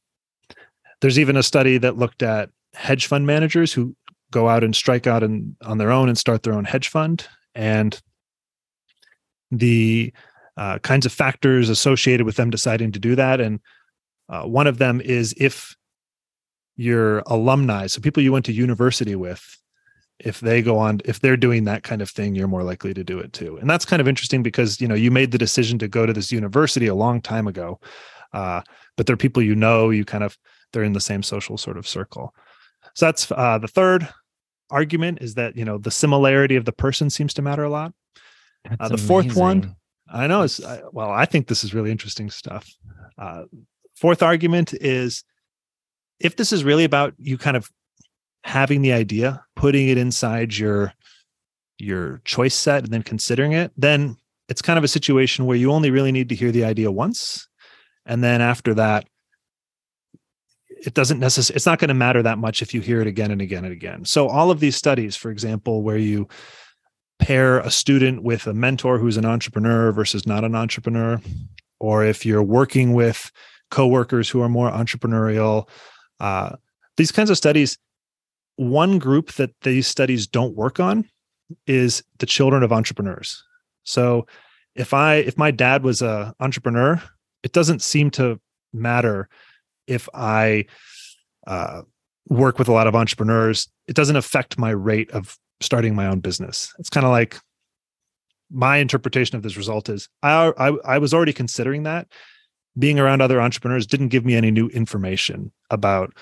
there's 1.01 1.19
even 1.19 1.37
a 1.37 1.43
study 1.43 1.79
that 1.79 1.97
looked 1.97 2.23
at 2.23 2.51
hedge 2.75 3.07
fund 3.07 3.27
managers 3.27 3.73
who 3.73 3.95
go 4.31 4.49
out 4.49 4.65
and 4.65 4.75
strike 4.75 5.07
out 5.07 5.23
and 5.23 5.57
on 5.63 5.79
their 5.79 5.91
own 5.91 6.09
and 6.09 6.19
start 6.19 6.43
their 6.43 6.55
own 6.55 6.65
hedge 6.65 6.89
fund. 6.89 7.27
And 7.55 8.01
the 9.51 10.13
uh, 10.57 10.79
kinds 10.81 11.07
of 11.07 11.13
factors 11.13 11.69
associated 11.69 12.27
with 12.27 12.37
them 12.37 12.51
deciding 12.51 12.93
to 12.93 12.99
do 12.99 13.15
that. 13.15 13.41
And 13.41 13.61
uh, 14.29 14.43
one 14.43 14.67
of 14.67 14.79
them 14.79 15.01
is 15.01 15.35
if 15.39 15.77
your 16.77 17.25
alumni 17.27 17.89
so 17.89 18.01
people 18.01 18.23
you 18.23 18.33
went 18.33 18.45
to 18.45 18.53
university 18.53 19.17
with 19.17 19.59
if 20.21 20.39
they 20.39 20.63
go 20.63 20.79
on 20.79 21.01
if 21.05 21.19
they're 21.19 21.37
doing 21.37 21.65
that 21.65 21.83
kind 21.83 22.01
of 22.01 22.09
thing 22.09 22.37
you're 22.37 22.47
more 22.47 22.63
likely 22.63 22.95
to 22.95 23.03
do 23.03 23.19
it 23.19 23.33
too. 23.33 23.57
And 23.59 23.69
that's 23.69 23.85
kind 23.85 24.01
of 24.01 24.07
interesting 24.07 24.43
because 24.43 24.81
you 24.81 24.87
know 24.87 24.95
you 24.95 25.11
made 25.11 25.33
the 25.33 25.39
decision 25.39 25.79
to 25.81 25.89
go 25.89 26.07
to 26.07 26.13
this 26.13 26.31
university 26.31 26.87
a 26.87 26.95
long 26.95 27.21
time 27.21 27.49
ago 27.49 27.81
uh, 28.33 28.61
but 28.97 29.07
they're 29.07 29.17
people 29.17 29.43
you 29.43 29.57
know 29.57 29.91
you 29.91 30.05
kind 30.05 30.23
of 30.23 30.39
they're 30.73 30.85
in 30.85 30.93
the 30.93 31.01
same 31.01 31.23
social 31.23 31.59
sort 31.59 31.77
of 31.77 31.87
circle 31.87 32.33
so 32.99 33.07
that's 33.07 33.31
uh, 33.31 33.59
the 33.59 33.69
third 33.69 34.09
argument 34.71 35.19
is 35.21 35.35
that 35.35 35.57
you 35.57 35.65
know 35.65 35.79
the 35.79 35.91
similarity 35.93 36.57
of 36.57 36.65
the 36.65 36.73
person 36.73 37.11
seems 37.11 37.33
to 37.35 37.43
matter 37.43 37.63
a 37.63 37.71
lot. 37.71 37.95
Uh, 38.81 38.89
the 38.89 38.99
fourth 38.99 39.37
one 39.37 39.77
i 40.11 40.27
know 40.27 40.43
is 40.43 40.61
well 40.93 41.11
i 41.11 41.25
think 41.25 41.47
this 41.47 41.63
is 41.63 41.73
really 41.73 41.93
interesting 41.93 42.29
stuff. 42.29 42.69
Uh, 43.17 43.45
fourth 43.95 44.21
argument 44.21 44.75
is 44.75 45.23
if 46.19 46.35
this 46.35 46.53
is 46.53 46.65
really 46.65 46.83
about 46.83 47.15
you 47.19 47.39
kind 47.39 47.57
of 47.57 47.71
having 48.43 48.83
the 48.83 48.93
idea, 48.93 49.45
putting 49.55 49.89
it 49.89 49.97
inside 49.97 50.57
your 50.57 50.93
your 51.79 52.21
choice 52.25 52.57
set 52.57 52.83
and 52.83 52.93
then 52.93 53.05
considering 53.05 53.53
it, 53.53 53.71
then 53.77 54.17
it's 54.49 54.61
kind 54.61 54.77
of 54.77 54.83
a 54.83 54.89
situation 54.89 55.47
where 55.47 55.57
you 55.57 55.71
only 55.71 55.93
really 55.93 56.11
need 56.11 56.31
to 56.31 56.35
hear 56.35 56.51
the 56.51 56.65
idea 56.65 56.91
once. 56.91 57.47
And 58.07 58.25
then 58.25 58.41
after 58.41 58.75
that, 58.75 59.07
it 60.85 60.95
doesn't 60.95 61.19
necessarily 61.19 61.57
it's 61.57 61.67
not 61.67 61.79
going 61.79 61.89
to 61.89 61.95
matter 61.95 62.23
that 62.23 62.39
much 62.39 62.63
if 62.63 62.73
you 62.73 62.81
hear 62.81 63.01
it 63.01 63.07
again 63.07 63.31
and 63.31 63.41
again 63.41 63.65
and 63.65 63.73
again. 63.73 64.05
So 64.05 64.29
all 64.29 64.51
of 64.51 64.61
these 64.61 64.77
studies, 64.77 65.17
for 65.17 65.31
example, 65.31 65.83
where 65.83 65.97
you 65.97 66.29
pair 67.19 67.59
a 67.59 67.71
student 67.71 68.23
with 68.23 68.47
a 68.47 68.55
mentor 68.55 68.99
who's 68.99 69.17
an 69.17 69.25
entrepreneur 69.25 69.91
versus 69.93 70.27
not 70.27 70.45
an 70.45 70.55
entrepreneur, 70.55 71.21
or 71.81 72.05
if 72.05 72.25
you're 72.25 72.43
working 72.43 72.93
with 72.93 73.31
coworkers 73.71 74.29
who 74.29 74.41
are 74.41 74.49
more 74.49 74.71
entrepreneurial, 74.71 75.69
uh, 76.21 76.55
these 76.97 77.13
kinds 77.13 77.31
of 77.31 77.37
studies 77.37 77.79
one 78.59 78.99
group 78.99 79.33
that 79.35 79.53
these 79.63 79.87
studies 79.87 80.27
don't 80.27 80.57
work 80.57 80.81
on 80.81 81.09
is 81.67 82.03
the 82.19 82.27
children 82.27 82.65
of 82.65 82.73
entrepreneurs. 82.73 83.45
So 83.85 84.27
if 84.75 84.93
I 84.93 85.17
if 85.17 85.39
my 85.39 85.51
dad 85.51 85.85
was 85.85 86.03
a 86.03 86.35
entrepreneur, 86.41 87.01
it 87.45 87.53
doesn't 87.53 87.83
seem 87.83 88.11
to 88.13 88.41
matter 88.73 89.29
if 89.89 90.09
I 90.15 90.67
uh, 91.47 91.83
work 92.29 92.59
with 92.59 92.69
a 92.69 92.73
lot 92.73 92.87
of 92.87 92.95
entrepreneurs. 92.95 93.69
It 93.87 93.97
doesn't 93.97 94.17
affect 94.17 94.59
my 94.59 94.71
rate 94.71 95.11
of 95.13 95.37
starting 95.61 95.95
my 95.95 96.07
own 96.07 96.21
business. 96.21 96.73
It's 96.79 96.91
kind 96.91 97.07
of 97.07 97.11
like 97.11 97.39
my 98.51 98.77
interpretation 98.79 99.37
of 99.37 99.43
this 99.43 99.57
result 99.57 99.89
is 99.89 100.09
I, 100.23 100.53
I 100.59 100.69
I 100.85 100.99
was 100.99 101.13
already 101.13 101.33
considering 101.33 101.83
that. 101.85 102.09
Being 102.79 102.99
around 102.99 103.21
other 103.21 103.41
entrepreneurs 103.41 103.87
didn't 103.87 104.09
give 104.09 104.25
me 104.25 104.37
any 104.37 104.51
new 104.51 104.69
information 104.69 105.53
about 105.71 106.13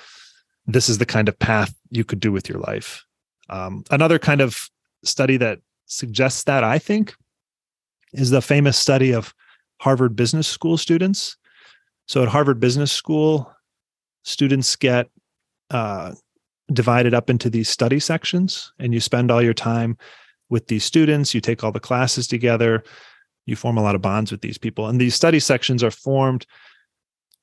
this 0.67 0.89
is 0.89 0.99
the 0.99 1.07
kind 1.07 1.29
of 1.29 1.39
path 1.39 1.75
you 1.91 2.05
could 2.05 2.21
do 2.21 2.33
with 2.33 2.49
your 2.49 2.59
life. 2.61 3.05
Um, 3.51 3.85
another 3.91 4.19
kind 4.19 4.41
of 4.41 4.69
study 5.05 5.37
that 5.37 5.61
suggests 5.85 6.45
that, 6.45 6.65
I 6.65 6.79
think, 6.79 7.15
is 8.13 8.31
the 8.31 8.43
famous 8.43 8.77
study 8.77 9.13
of 9.13 9.35
Harvard 9.81 10.17
Business 10.17 10.49
School 10.49 10.79
students. 10.79 11.37
So 12.09 12.23
at 12.23 12.29
Harvard 12.29 12.59
Business 12.59 12.91
School, 12.91 13.53
students 14.27 14.75
get 14.75 15.09
uh, 15.71 16.13
divided 16.73 17.15
up 17.15 17.31
into 17.31 17.49
these 17.49 17.69
study 17.69 18.01
sections, 18.01 18.73
and 18.79 18.93
you 18.93 19.01
spend 19.01 19.31
all 19.31 19.41
your 19.41 19.55
time 19.55 19.97
with 20.51 20.67
these 20.67 20.85
students. 20.85 21.33
You 21.33 21.41
take 21.41 21.63
all 21.63 21.73
the 21.73 21.81
classes 21.81 22.27
together. 22.27 22.83
You 23.47 23.57
form 23.57 23.79
a 23.79 23.83
lot 23.83 23.95
of 23.95 24.03
bonds 24.03 24.33
with 24.33 24.41
these 24.41 24.59
people. 24.59 24.89
And 24.89 25.01
these 25.01 25.15
study 25.15 25.39
sections 25.39 25.83
are 25.83 25.93
formed 25.93 26.45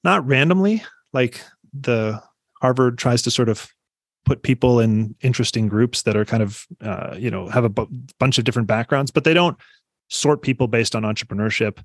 not 0.04 0.28
randomly, 0.28 0.84
like 1.13 1.42
the 1.74 2.22
Harvard 2.62 2.98
tries 2.98 3.22
to 3.24 3.32
sort 3.32 3.48
of 3.48 3.70
put 4.25 4.44
people 4.44 4.80
in 4.80 5.16
interesting 5.22 5.68
groups 5.68 6.04
that 6.04 6.16
are 6.18 6.25
kind 6.25 6.44
of 6.44 6.66
uh, 6.82 7.16
you 7.18 7.32
know 7.32 7.48
have 7.48 7.63
a 7.63 7.70
b- 7.70 7.88
bunch 8.20 8.38
of 8.38 8.44
different 8.44 8.68
backgrounds, 8.68 9.12
but 9.12 9.24
they 9.24 9.34
don't 9.34 9.58
sort 10.10 10.42
people 10.42 10.68
based 10.68 10.96
on 10.96 11.04
entrepreneurship. 11.04 11.80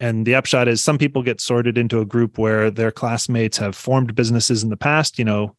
And 0.00 0.26
the 0.26 0.34
upshot 0.34 0.68
is 0.68 0.82
some 0.82 0.98
people 0.98 1.22
get 1.22 1.40
sorted 1.40 1.78
into 1.78 2.00
a 2.00 2.04
group 2.04 2.36
where 2.36 2.70
their 2.70 2.90
classmates 2.90 3.58
have 3.58 3.76
formed 3.76 4.14
businesses 4.14 4.62
in 4.62 4.70
the 4.70 4.76
past. 4.76 5.18
You 5.18 5.24
know, 5.24 5.56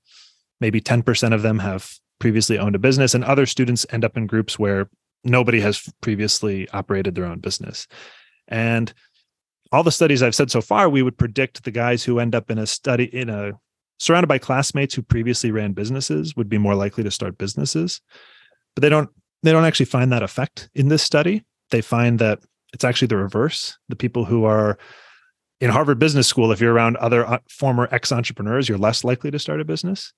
maybe 0.60 0.82
10% 0.82 1.34
of 1.34 1.42
them 1.42 1.60
have 1.60 1.94
previously 2.20 2.60
owned 2.60 2.76
a 2.76 2.80
business, 2.80 3.14
and 3.14 3.24
other 3.24 3.46
students 3.46 3.86
end 3.92 4.04
up 4.06 4.18
in 4.18 4.28
groups 4.28 4.60
where 4.60 4.90
nobody 5.24 5.60
has 5.62 5.90
previously 6.02 6.70
operated 6.70 7.16
their 7.16 7.26
own 7.26 7.40
business. 7.40 7.88
And 8.48 8.94
all 9.72 9.84
the 9.84 9.92
studies 9.92 10.22
I've 10.22 10.36
said 10.36 10.52
so 10.52 10.62
far, 10.62 10.90
we 10.90 11.02
would 11.02 11.18
predict 11.18 11.64
the 11.64 11.72
guys 11.72 12.04
who 12.04 12.20
end 12.20 12.36
up 12.36 12.52
in 12.52 12.58
a 12.58 12.68
study 12.68 13.06
in 13.06 13.30
a 13.30 13.54
surrounded 14.00 14.28
by 14.28 14.38
classmates 14.38 14.94
who 14.94 15.02
previously 15.02 15.52
ran 15.52 15.74
businesses 15.74 16.36
would 16.36 16.50
be 16.50 16.58
more 16.58 16.76
likely 16.76 17.04
to 17.04 17.12
start 17.12 17.38
businesses 17.38 18.02
but 18.76 18.82
they 18.82 18.90
don't 18.90 19.10
they 19.44 19.52
don't 19.52 19.66
actually 19.66 19.86
find 19.86 20.12
that 20.12 20.24
effect 20.24 20.70
in 20.76 20.90
this 20.90 21.04
study 21.04 21.44
they 21.72 21.82
find 21.82 22.20
that 22.20 22.40
it's 22.76 22.84
actually 22.84 23.08
the 23.08 23.18
reverse. 23.18 23.78
The 23.88 23.96
people 23.96 24.26
who 24.26 24.44
are 24.44 24.78
in 25.62 25.70
harvard 25.70 25.98
business 25.98 26.28
school 26.28 26.52
if 26.52 26.60
you're 26.60 26.74
around 26.74 26.98
other 26.98 27.26
uh, 27.26 27.40
former 27.50 27.88
ex 27.90 28.12
entrepreneurs 28.12 28.68
you're 28.68 28.78
less 28.78 29.06
likely 29.06 29.32
to 29.32 29.40
start 29.40 29.62
a 29.62 29.66
business. 29.66 30.14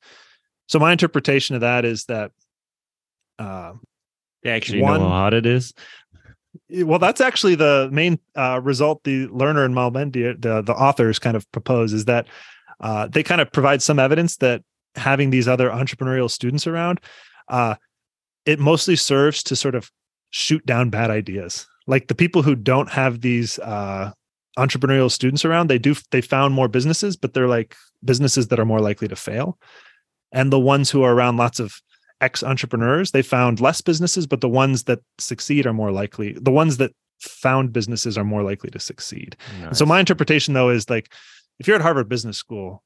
So 0.67 0.79
my 0.79 0.91
interpretation 0.91 1.53
of 1.53 1.61
that 1.61 1.85
is 1.85 2.05
that 2.05 2.31
uh, 3.37 3.73
they 4.41 4.49
actually 4.49 4.81
one, 4.81 4.99
know 4.99 5.07
how 5.07 5.13
hard 5.13 5.35
it 5.35 5.45
is. 5.45 5.73
Well 6.71 6.97
that's 6.97 7.21
actually 7.21 7.53
the 7.53 7.87
main 7.91 8.19
uh, 8.35 8.59
result 8.63 9.03
the 9.03 9.27
Lerner 9.27 9.63
and 9.63 9.75
Malmendier 9.75 10.41
the, 10.41 10.63
the 10.63 10.73
authors 10.73 11.19
kind 11.19 11.37
of 11.37 11.49
propose 11.51 11.93
is 11.93 12.05
that 12.05 12.25
uh, 12.79 13.07
they 13.07 13.21
kind 13.21 13.39
of 13.39 13.51
provide 13.51 13.83
some 13.83 13.99
evidence 13.99 14.37
that 14.37 14.63
having 14.95 15.29
these 15.29 15.47
other 15.47 15.69
entrepreneurial 15.69 16.29
students 16.29 16.65
around, 16.65 16.99
uh, 17.49 17.75
it 18.45 18.59
mostly 18.59 18.95
serves 18.95 19.43
to 19.43 19.55
sort 19.55 19.75
of 19.75 19.91
shoot 20.31 20.65
down 20.65 20.89
bad 20.89 21.11
ideas. 21.11 21.67
Like 21.88 22.08
the 22.08 22.15
people 22.15 22.44
who 22.44 22.56
don't 22.56 22.89
have 22.89 23.22
these 23.22 23.60
uh, 23.60 24.12
entrepreneurial 24.58 25.12
students 25.12 25.46
around, 25.46 25.67
they 25.67 25.79
do 25.79 25.96
they 26.12 26.22
found 26.22 26.53
more 26.53 26.67
businesses, 26.67 27.15
but 27.15 27.34
they're 27.34 27.48
like 27.48 27.75
businesses 28.03 28.50
that 28.50 28.60
are 28.60 28.65
more 28.65 28.82
likely 28.82 29.08
to 29.08 29.15
fail. 29.15 29.58
And 30.32 30.51
the 30.51 30.60
ones 30.60 30.91
who 30.91 31.03
are 31.03 31.13
around 31.13 31.38
lots 31.38 31.60
of 31.60 31.82
ex 32.20 32.44
entrepreneurs, 32.44 33.12
they 33.12 33.22
found 33.22 33.60
less 33.60 33.82
businesses, 33.82 34.27
but 34.27 34.41
the 34.41 34.50
ones 34.50 34.84
that 34.84 35.00
succeed 35.17 35.65
are 35.65 35.74
more 35.74 35.91
likely. 35.91 36.34
The 36.34 36.51
ones 36.51 36.77
that 36.77 36.91
found 37.20 37.74
businesses 37.74 38.17
are 38.17 38.24
more 38.24 38.44
likely 38.44 38.70
to 38.72 38.79
succeed. 38.79 39.36
Nice. 39.62 39.77
So 39.77 39.86
my 39.86 40.00
interpretation 40.00 40.53
though 40.53 40.70
is 40.70 40.89
like 40.89 41.12
if 41.60 41.67
you're 41.67 41.75
at 41.75 41.82
Harvard 41.82 42.10
Business 42.10 42.38
School, 42.38 42.84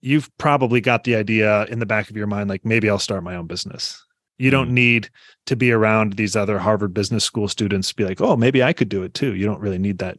you've 0.00 0.30
probably 0.38 0.80
got 0.80 1.04
the 1.04 1.14
idea 1.14 1.64
in 1.66 1.78
the 1.78 1.86
back 1.86 2.10
of 2.10 2.16
your 2.16 2.26
mind, 2.26 2.48
like 2.48 2.64
maybe 2.64 2.88
I'll 2.88 2.98
start 2.98 3.22
my 3.22 3.36
own 3.36 3.46
business. 3.46 4.04
You 4.40 4.50
don't 4.50 4.70
mm. 4.70 4.72
need 4.72 5.10
to 5.46 5.54
be 5.54 5.70
around 5.70 6.14
these 6.14 6.34
other 6.34 6.58
Harvard 6.58 6.94
Business 6.94 7.24
School 7.24 7.46
students 7.46 7.88
to 7.88 7.94
be 7.94 8.04
like, 8.04 8.20
oh, 8.20 8.36
maybe 8.36 8.62
I 8.62 8.72
could 8.72 8.88
do 8.88 9.02
it 9.02 9.12
too. 9.12 9.34
You 9.34 9.44
don't 9.44 9.60
really 9.60 9.78
need 9.78 9.98
that 9.98 10.18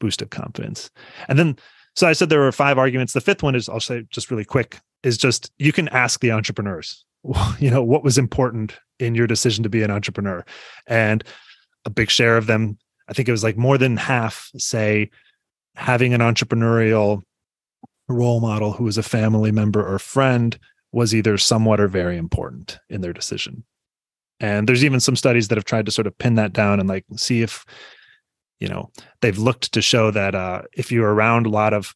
boost 0.00 0.22
of 0.22 0.30
confidence. 0.30 0.90
And 1.28 1.38
then, 1.38 1.56
so 1.94 2.08
I 2.08 2.14
said 2.14 2.30
there 2.30 2.40
were 2.40 2.52
five 2.52 2.78
arguments. 2.78 3.12
The 3.12 3.20
fifth 3.20 3.42
one 3.42 3.54
is, 3.54 3.68
I'll 3.68 3.80
say 3.80 4.04
just 4.10 4.30
really 4.30 4.44
quick, 4.44 4.80
is 5.02 5.18
just 5.18 5.52
you 5.58 5.72
can 5.72 5.88
ask 5.88 6.20
the 6.20 6.32
entrepreneurs, 6.32 7.04
you 7.58 7.70
know, 7.70 7.82
what 7.82 8.04
was 8.04 8.16
important 8.16 8.78
in 8.98 9.14
your 9.14 9.26
decision 9.26 9.62
to 9.64 9.68
be 9.68 9.82
an 9.82 9.90
entrepreneur. 9.90 10.44
And 10.86 11.22
a 11.84 11.90
big 11.90 12.10
share 12.10 12.38
of 12.38 12.46
them, 12.46 12.78
I 13.08 13.12
think 13.12 13.28
it 13.28 13.32
was 13.32 13.44
like 13.44 13.58
more 13.58 13.76
than 13.76 13.96
half 13.96 14.50
say 14.56 15.10
having 15.76 16.14
an 16.14 16.20
entrepreneurial 16.20 17.22
role 18.08 18.40
model 18.40 18.72
who 18.72 18.84
was 18.84 18.96
a 18.96 19.02
family 19.02 19.52
member 19.52 19.86
or 19.86 19.98
friend 19.98 20.58
was 20.92 21.14
either 21.14 21.36
somewhat 21.38 21.80
or 21.80 21.88
very 21.88 22.16
important 22.16 22.78
in 22.88 23.00
their 23.00 23.12
decision. 23.12 23.64
And 24.40 24.68
there's 24.68 24.84
even 24.84 25.00
some 25.00 25.16
studies 25.16 25.48
that 25.48 25.58
have 25.58 25.64
tried 25.64 25.86
to 25.86 25.92
sort 25.92 26.06
of 26.06 26.16
pin 26.18 26.36
that 26.36 26.52
down 26.52 26.80
and 26.80 26.88
like 26.88 27.04
see 27.16 27.42
if, 27.42 27.64
you 28.60 28.68
know, 28.68 28.90
they've 29.20 29.38
looked 29.38 29.72
to 29.72 29.82
show 29.82 30.10
that 30.10 30.34
uh, 30.34 30.62
if 30.72 30.92
you're 30.92 31.12
around 31.12 31.46
a 31.46 31.50
lot 31.50 31.74
of 31.74 31.94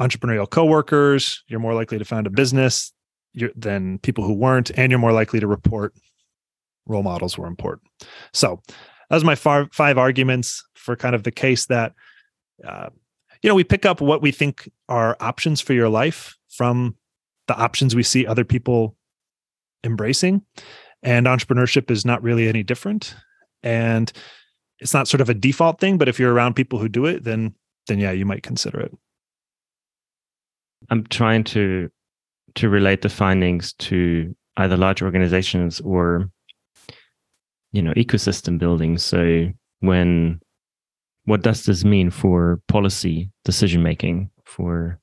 entrepreneurial 0.00 0.48
coworkers, 0.48 1.42
you're 1.48 1.60
more 1.60 1.74
likely 1.74 1.98
to 1.98 2.04
found 2.04 2.26
a 2.26 2.30
business 2.30 2.92
than 3.56 3.98
people 3.98 4.24
who 4.24 4.32
weren't, 4.32 4.70
and 4.76 4.90
you're 4.90 4.98
more 4.98 5.12
likely 5.12 5.40
to 5.40 5.46
report 5.46 5.94
role 6.86 7.02
models 7.02 7.36
were 7.38 7.46
important. 7.46 7.88
So 8.32 8.60
that 9.08 9.16
was 9.16 9.24
my 9.24 9.34
five, 9.34 9.68
five 9.72 9.98
arguments 9.98 10.64
for 10.74 10.96
kind 10.96 11.14
of 11.14 11.22
the 11.22 11.30
case 11.30 11.66
that 11.66 11.92
uh, 12.66 12.90
you 13.42 13.48
know, 13.48 13.54
we 13.54 13.64
pick 13.64 13.84
up 13.84 14.00
what 14.00 14.22
we 14.22 14.30
think 14.30 14.70
are 14.88 15.16
options 15.20 15.60
for 15.60 15.72
your 15.72 15.88
life 15.88 16.36
from 16.48 16.96
the 17.52 17.62
options 17.62 17.94
we 17.94 18.02
see 18.02 18.26
other 18.26 18.44
people 18.44 18.96
embracing. 19.84 20.42
And 21.02 21.26
entrepreneurship 21.26 21.90
is 21.90 22.04
not 22.04 22.22
really 22.22 22.48
any 22.48 22.62
different. 22.62 23.14
And 23.62 24.12
it's 24.78 24.94
not 24.94 25.08
sort 25.08 25.20
of 25.20 25.28
a 25.28 25.34
default 25.34 25.80
thing, 25.80 25.98
but 25.98 26.08
if 26.08 26.18
you're 26.18 26.32
around 26.32 26.54
people 26.54 26.78
who 26.78 26.88
do 26.88 27.06
it, 27.06 27.24
then 27.24 27.54
then 27.88 27.98
yeah, 27.98 28.12
you 28.12 28.24
might 28.24 28.42
consider 28.44 28.80
it. 28.80 28.92
I'm 30.90 31.04
trying 31.06 31.44
to 31.44 31.90
to 32.54 32.68
relate 32.68 33.02
the 33.02 33.08
findings 33.08 33.72
to 33.74 34.34
either 34.56 34.76
large 34.76 35.02
organizations 35.02 35.80
or 35.80 36.30
you 37.72 37.82
know 37.82 37.92
ecosystem 37.94 38.58
building 38.58 38.98
so 38.98 39.48
when 39.80 40.38
what 41.24 41.42
does 41.42 41.64
this 41.64 41.84
mean 41.84 42.10
for 42.10 42.60
policy 42.68 43.30
decision 43.44 43.82
making 43.82 44.30
for 44.44 45.00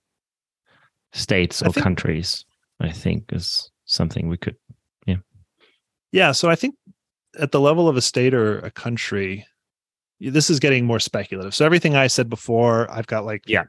states 1.13 1.61
or 1.61 1.71
think, 1.71 1.83
countries 1.83 2.45
i 2.79 2.89
think 2.89 3.25
is 3.31 3.71
something 3.85 4.27
we 4.27 4.37
could 4.37 4.55
yeah 5.05 5.17
yeah 6.11 6.31
so 6.31 6.49
i 6.49 6.55
think 6.55 6.75
at 7.39 7.51
the 7.51 7.59
level 7.59 7.87
of 7.87 7.97
a 7.97 8.01
state 8.01 8.33
or 8.33 8.59
a 8.59 8.71
country 8.71 9.45
this 10.19 10.49
is 10.49 10.59
getting 10.59 10.85
more 10.85 10.99
speculative 10.99 11.55
so 11.55 11.65
everything 11.65 11.95
i 11.95 12.07
said 12.07 12.29
before 12.29 12.89
i've 12.91 13.07
got 13.07 13.25
like 13.25 13.43
yeah 13.47 13.63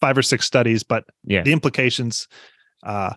five 0.00 0.16
or 0.16 0.22
six 0.22 0.46
studies 0.46 0.82
but 0.82 1.04
yeah 1.24 1.42
the 1.42 1.52
implications 1.52 2.26
uh 2.84 3.12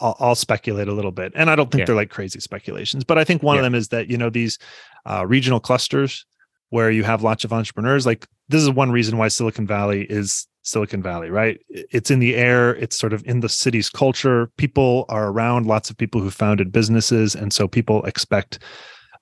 I'll, 0.00 0.16
I'll, 0.20 0.34
speculate 0.34 0.88
a 0.88 0.92
little 0.92 1.10
bit, 1.10 1.32
and 1.34 1.50
I 1.50 1.56
don't 1.56 1.70
think 1.70 1.80
yeah. 1.80 1.86
they're 1.86 1.96
like 1.96 2.10
crazy 2.10 2.40
speculations, 2.40 3.02
but 3.04 3.18
I 3.18 3.24
think 3.24 3.42
one 3.42 3.56
yeah. 3.56 3.60
of 3.60 3.64
them 3.64 3.74
is 3.74 3.88
that 3.88 4.08
you 4.08 4.16
know 4.16 4.30
these 4.30 4.58
uh, 5.06 5.26
regional 5.26 5.60
clusters 5.60 6.24
where 6.70 6.90
you 6.90 7.02
have 7.04 7.22
lots 7.22 7.44
of 7.44 7.52
entrepreneurs. 7.52 8.06
Like 8.06 8.26
this 8.48 8.62
is 8.62 8.70
one 8.70 8.90
reason 8.90 9.18
why 9.18 9.28
Silicon 9.28 9.66
Valley 9.66 10.04
is 10.04 10.46
Silicon 10.62 11.02
Valley, 11.02 11.30
right? 11.30 11.60
It's 11.68 12.10
in 12.10 12.18
the 12.18 12.36
air. 12.36 12.74
It's 12.76 12.98
sort 12.98 13.12
of 13.12 13.24
in 13.26 13.40
the 13.40 13.48
city's 13.48 13.88
culture. 13.88 14.50
People 14.56 15.06
are 15.08 15.28
around. 15.28 15.66
Lots 15.66 15.90
of 15.90 15.96
people 15.96 16.20
who 16.20 16.30
founded 16.30 16.72
businesses, 16.72 17.34
and 17.34 17.52
so 17.52 17.66
people 17.66 18.04
expect 18.04 18.58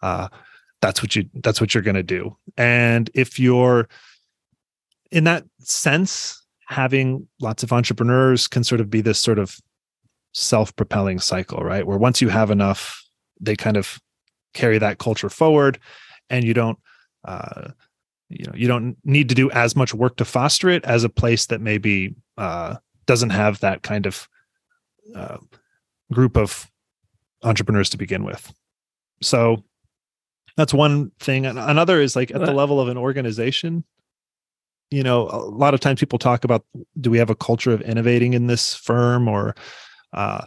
uh, 0.03 0.29
that's 0.81 1.03
what 1.03 1.17
you 1.17 1.29
that's 1.43 1.61
what 1.61 1.75
you're 1.75 1.83
going 1.83 1.97
to 1.97 2.03
do. 2.03 2.37
And 2.57 3.11
if 3.15 3.39
you're 3.39 3.89
in 5.11 5.25
that 5.25 5.45
sense, 5.61 6.43
having 6.67 7.27
lots 7.41 7.63
of 7.63 7.73
entrepreneurs 7.73 8.49
can 8.49 8.65
sort 8.65 8.81
of 8.81 8.91
be 8.91 9.01
this 9.01 9.21
sort 9.21 9.39
of 9.39 9.59
self-propelling 10.33 11.21
cycle, 11.21 11.61
right? 11.61 11.87
Where 11.87 11.99
once 11.99 12.21
you 12.21 12.29
have 12.29 12.51
enough, 12.51 13.03
they 13.41 13.57
kind 13.57 13.77
of 13.77 13.99
carry 14.53 14.79
that 14.79 14.99
culture 14.99 15.31
forward, 15.31 15.79
and 16.29 16.45
you 16.45 16.55
don't, 16.55 16.79
uh, 17.25 17.69
you 18.29 18.45
know, 18.45 18.53
you 18.55 18.67
don't 18.67 18.97
need 19.05 19.29
to 19.29 19.35
do 19.35 19.51
as 19.51 19.77
much 19.77 19.95
work 19.95 20.17
to 20.17 20.25
foster 20.25 20.69
it 20.69 20.85
as 20.85 21.05
a 21.05 21.09
place 21.09 21.47
that 21.47 21.61
maybe 21.61 22.15
uh, 22.37 22.77
doesn't 23.07 23.31
have 23.31 23.61
that 23.61 23.83
kind 23.83 24.07
of 24.07 24.29
uh, 25.15 25.39
group 26.13 26.37
of 26.37 26.71
entrepreneurs 27.43 27.91
to 27.91 27.97
begin 27.97 28.25
with. 28.25 28.53
So 29.23 29.65
that's 30.57 30.75
one 30.75 31.13
thing. 31.21 31.47
and 31.47 31.59
Another 31.59 32.01
is 32.01 32.17
like 32.17 32.31
at 32.35 32.41
the 32.41 32.53
level 32.53 32.81
of 32.81 32.89
an 32.89 32.97
organization, 32.97 33.85
you 34.91 35.03
know, 35.03 35.29
a 35.29 35.39
lot 35.39 35.75
of 35.75 35.81
times 35.81 36.01
people 36.01 36.19
talk 36.19 36.45
about 36.45 36.65
do 37.01 37.11
we 37.11 37.19
have 37.19 37.31
a 37.31 37.35
culture 37.35 37.73
of 37.73 37.83
innovating 37.83 38.35
in 38.35 38.47
this 38.47 38.75
firm 38.75 39.29
or 39.29 39.55
uh, 40.13 40.45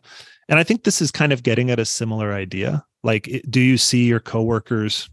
and 0.48 0.58
I 0.58 0.64
think 0.64 0.84
this 0.84 1.02
is 1.02 1.12
kind 1.12 1.32
of 1.32 1.44
getting 1.44 1.70
at 1.70 1.80
a 1.80 1.86
similar 1.86 2.34
idea. 2.34 2.84
Like, 3.04 3.44
do 3.50 3.62
you 3.62 3.78
see 3.78 4.06
your 4.06 4.20
coworkers 4.20 5.10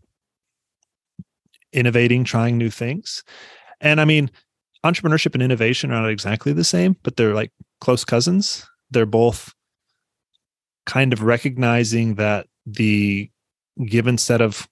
innovating, 1.73 2.25
trying 2.25 2.59
new 2.59 2.71
things? 2.71 3.23
And 3.81 4.01
I 4.01 4.05
mean, 4.05 4.31
entrepreneurship 4.85 5.35
and 5.35 5.43
innovation 5.43 5.91
are 5.91 6.03
not 6.03 6.11
exactly 6.11 6.53
the 6.53 6.65
same, 6.65 6.97
but 7.03 7.17
they're 7.17 7.35
like 7.35 7.53
close 7.81 8.05
cousins. 8.05 8.67
They're 8.91 9.07
both 9.07 9.53
kind 10.87 11.13
of 11.13 11.23
recognizing 11.23 12.15
that 12.15 12.47
the 12.65 13.31
given 13.87 14.19
set 14.19 14.41
of 14.41 14.69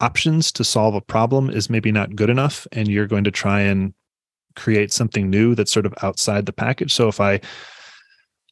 options 0.00 0.52
to 0.52 0.62
solve 0.62 0.94
a 0.94 1.00
problem 1.00 1.48
is 1.48 1.70
maybe 1.70 1.90
not 1.90 2.14
good 2.14 2.28
enough 2.28 2.66
and 2.72 2.88
you're 2.88 3.06
going 3.06 3.24
to 3.24 3.30
try 3.30 3.60
and 3.60 3.94
create 4.54 4.92
something 4.92 5.30
new 5.30 5.54
that's 5.54 5.72
sort 5.72 5.86
of 5.86 5.94
outside 6.02 6.44
the 6.44 6.52
package 6.52 6.92
so 6.92 7.08
if 7.08 7.18
i 7.18 7.40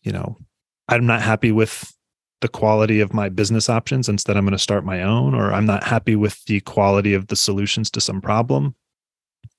you 0.03 0.11
know 0.11 0.37
I'm 0.89 1.07
not 1.07 1.23
happy 1.23 1.53
with 1.53 1.94
the 2.45 2.49
quality 2.49 3.01
of 3.01 3.15
my 3.15 3.31
business 3.31 3.71
options. 3.71 4.07
Instead, 4.07 4.37
I'm 4.37 4.45
going 4.45 4.53
to 4.53 4.59
start 4.59 4.85
my 4.85 5.03
own, 5.03 5.35
or 5.35 5.51
I'm 5.51 5.65
not 5.65 5.83
happy 5.83 6.15
with 6.15 6.45
the 6.45 6.61
quality 6.61 7.15
of 7.15 7.29
the 7.29 7.37
solutions 7.37 7.91
to 7.93 8.03
some 8.03 8.21
problem. 8.21 8.75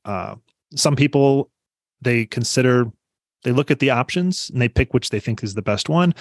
Uh, 0.06 0.36
some 0.76 0.96
people, 0.96 1.50
they 2.02 2.28
consider, 2.28 2.86
they 3.44 3.52
look 3.52 3.72
at 3.72 3.80
the 3.80 3.90
options 3.90 4.52
and 4.52 4.62
they 4.62 4.70
pick 4.70 4.94
which 4.94 5.10
they 5.10 5.20
think 5.20 5.44
is 5.44 5.56
the 5.56 5.64
best 5.64 5.90
one. 5.90 6.14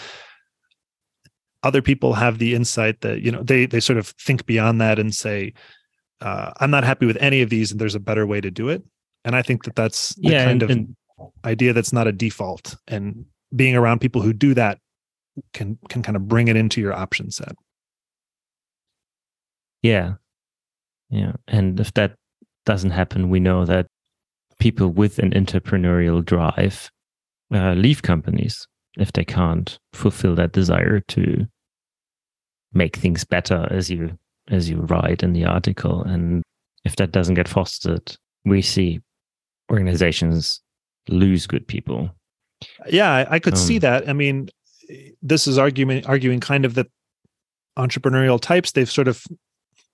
Other 1.63 1.83
people 1.83 2.15
have 2.15 2.39
the 2.39 2.55
insight 2.55 3.03
that, 3.03 3.21
you 3.21 3.31
know, 3.31 3.43
they, 3.43 3.67
they 3.67 3.81
sort 3.81 3.99
of 3.99 4.07
think 4.19 4.47
beyond 4.47 4.81
that 4.81 4.99
and 4.99 5.15
say, 5.15 5.53
uh, 6.23 6.51
I'm 6.61 6.71
not 6.71 6.83
happy 6.85 7.05
with 7.05 7.19
any 7.21 7.43
of 7.43 7.51
these 7.51 7.73
and 7.73 7.79
there's 7.79 7.95
a 7.95 8.01
better 8.01 8.27
way 8.27 8.41
to 8.41 8.51
do 8.51 8.71
it. 8.71 8.83
And 9.27 9.37
I 9.37 9.43
think 9.43 9.65
that 9.65 9.77
that's 9.77 10.15
the 10.15 10.31
yeah, 10.31 10.47
kind 10.47 10.63
and, 10.63 10.71
of 10.71 10.71
and, 10.71 10.97
idea 11.45 11.75
that's 11.75 11.93
not 11.93 12.07
a 12.07 12.13
default. 12.13 12.75
And 12.89 13.27
being 13.55 13.77
around 13.77 14.01
people 14.01 14.23
who 14.23 14.33
do 14.33 14.55
that 14.55 14.79
can 15.53 15.79
can 15.89 16.03
kind 16.03 16.17
of 16.17 16.29
bring 16.29 16.49
it 16.49 16.57
into 16.57 16.81
your 16.81 16.93
option 16.93 17.31
set. 17.31 17.55
Yeah. 19.83 20.15
Yeah. 21.11 21.33
And 21.47 21.79
if 21.79 21.93
that 21.95 22.15
doesn't 22.65 22.91
happen 22.91 23.29
we 23.29 23.41
know 23.41 23.65
that 23.67 23.87
people 24.59 24.89
with 24.89 25.19
an 25.19 25.33
entrepreneurial 25.33 26.25
drive 26.25 26.91
uh, 27.53 27.75
leave 27.75 28.03
companies 28.03 28.67
if 28.97 29.13
they 29.13 29.25
can't 29.25 29.79
fulfill 29.93 30.35
that 30.35 30.53
desire 30.53 31.01
to 31.01 31.47
make 32.73 32.97
things 32.97 33.25
better 33.25 33.69
as 33.71 33.91
you 33.91 34.17
as 34.49 34.69
you 34.69 34.79
write 34.81 35.23
in 35.23 35.33
the 35.33 35.45
article. 35.45 36.03
And 36.03 36.43
if 36.85 36.97
that 36.97 37.13
doesn't 37.13 37.35
get 37.35 37.49
fostered 37.49 38.17
we 38.45 38.63
see 38.63 39.01
organizations 39.71 40.61
lose 41.09 41.47
good 41.47 41.67
people. 41.67 42.11
Yeah 42.89 43.13
i, 43.13 43.35
I 43.35 43.39
could 43.39 43.55
um, 43.55 43.61
see 43.61 43.79
that. 43.79 44.09
I 44.09 44.15
mean 44.15 44.49
this 45.23 45.47
is 45.47 45.59
argument 45.59 46.07
arguing 46.07 46.41
kind 46.41 46.65
of 46.65 46.75
that 46.75 46.87
entrepreneurial 47.79 48.41
types 48.41 48.73
they've 48.73 48.91
sort 48.91 49.09
of 49.09 49.25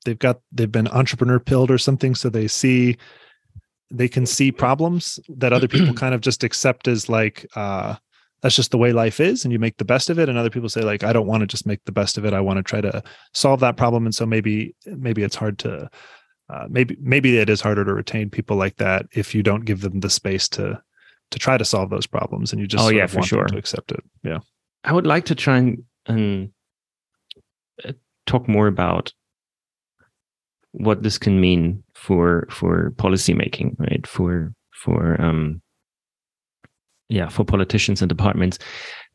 they've 0.05 0.19
got 0.19 0.41
they've 0.53 0.73
been 0.73 0.89
entrepreneur 0.89 1.39
pilled 1.39 1.71
or 1.71 1.79
something 1.79 2.15
so 2.15 2.29
they 2.29 2.49
see 2.49 2.97
they 3.91 4.09
can 4.09 4.27
see 4.27 4.53
problems 4.53 5.19
that 5.29 5.53
other 5.53 5.69
people 5.69 5.95
kind 6.03 6.15
of 6.15 6.21
just 6.21 6.45
accept 6.45 6.89
as 6.89 7.09
like 7.09 7.47
uh 7.57 7.97
that's 8.43 8.57
just 8.57 8.71
the 8.71 8.79
way 8.79 8.93
life 8.93 9.21
is 9.21 9.45
and 9.45 9.53
you 9.53 9.59
make 9.59 9.77
the 9.77 9.85
best 9.85 10.09
of 10.09 10.19
it. 10.19 10.29
And 10.29 10.39
other 10.39 10.51
people 10.51 10.69
say 10.69 10.83
like 10.83 11.05
i 11.05 11.13
don't 11.13 11.27
want 11.27 11.43
to 11.43 11.47
just 11.47 11.67
make 11.67 11.85
the 11.85 11.93
best 11.93 12.19
of 12.19 12.25
it. 12.25 12.33
I 12.33 12.41
want 12.41 12.57
to 12.57 12.63
try 12.63 12.81
to 12.81 13.03
solve 13.35 13.61
that 13.61 13.77
problem. 13.77 14.07
And 14.07 14.15
so 14.15 14.27
maybe 14.27 14.75
maybe 14.87 15.23
it's 15.23 15.37
hard 15.37 15.59
to 15.61 15.91
uh, 16.49 16.67
maybe 16.69 16.97
maybe 17.01 17.39
it 17.39 17.49
is 17.49 17.61
harder 17.61 17.85
to 17.85 17.95
retain 17.95 18.31
people 18.31 18.57
like 18.57 18.77
that 18.77 19.07
if 19.13 19.35
you 19.35 19.43
don't 19.43 19.65
give 19.65 19.83
them 19.83 20.01
the 20.01 20.11
space 20.11 20.49
to 20.51 20.81
to 21.31 21.39
try 21.39 21.57
to 21.57 21.65
solve 21.65 21.91
those 21.91 22.07
problems 22.07 22.53
and 22.53 22.61
you 22.61 22.67
just 22.67 22.85
oh 22.85 22.89
yeah 22.89 23.07
for 23.07 23.23
sure. 23.23 23.45
to 23.45 23.57
accept 23.57 23.93
it. 23.93 24.03
Yeah 24.23 24.39
I 24.85 24.93
would 24.93 25.07
like 25.07 25.27
to 25.27 25.35
try 25.35 25.59
and, 25.59 25.85
and 26.07 26.51
uh, 27.85 27.93
talk 28.27 28.49
more 28.49 28.67
about 28.67 29.13
what 30.73 31.03
this 31.03 31.19
can 31.19 31.41
mean 31.41 31.83
for 31.95 32.47
for 32.51 32.93
policy 32.97 33.35
making, 33.35 33.77
right? 33.79 34.07
For 34.07 34.53
for 34.73 35.21
um 35.21 35.61
yeah, 37.09 37.29
for 37.29 37.45
politicians 37.45 38.01
and 38.01 38.09
departments. 38.09 38.59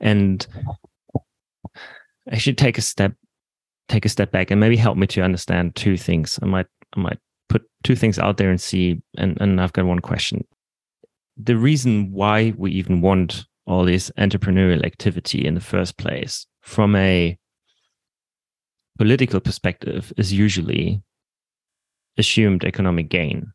And 0.02 0.46
I 2.32 2.38
should 2.38 2.58
take 2.58 2.78
a 2.78 2.82
step 2.82 3.14
take 3.88 4.06
a 4.06 4.10
step 4.10 4.32
back 4.32 4.52
and 4.52 4.60
maybe 4.60 4.76
help 4.76 4.98
me 4.98 5.08
to 5.08 5.22
understand 5.22 5.76
two 5.76 5.98
things. 5.98 6.38
I 6.42 6.46
might 6.46 6.68
I 6.96 7.00
might 7.00 7.20
put 7.50 7.64
two 7.84 7.96
things 7.96 8.20
out 8.20 8.38
there 8.38 8.50
and 8.50 8.60
see 8.60 9.02
and, 9.18 9.40
and 9.40 9.62
I've 9.62 9.74
got 9.74 9.86
one 9.86 10.00
question. 10.00 10.46
The 11.38 11.58
reason 11.58 12.12
why 12.12 12.54
we 12.58 12.72
even 12.72 13.02
want 13.02 13.46
all 13.68 13.86
this 13.86 14.12
entrepreneurial 14.18 14.86
activity 14.86 15.46
in 15.46 15.56
the 15.56 15.62
first 15.62 15.98
place 15.98 16.46
from 16.62 16.96
a 16.96 17.38
political 18.98 19.40
perspective 19.40 20.14
is 20.18 20.32
usually 20.32 21.02
assumed 22.18 22.64
economic 22.64 23.10
gain 23.10 23.52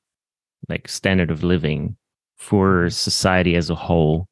like 0.68 0.88
standard 0.88 1.31
of 1.31 1.42
living 1.42 1.96
for 2.37 2.90
society 2.90 3.57
as 3.57 3.70
a 3.70 3.75
whole. 3.75 4.29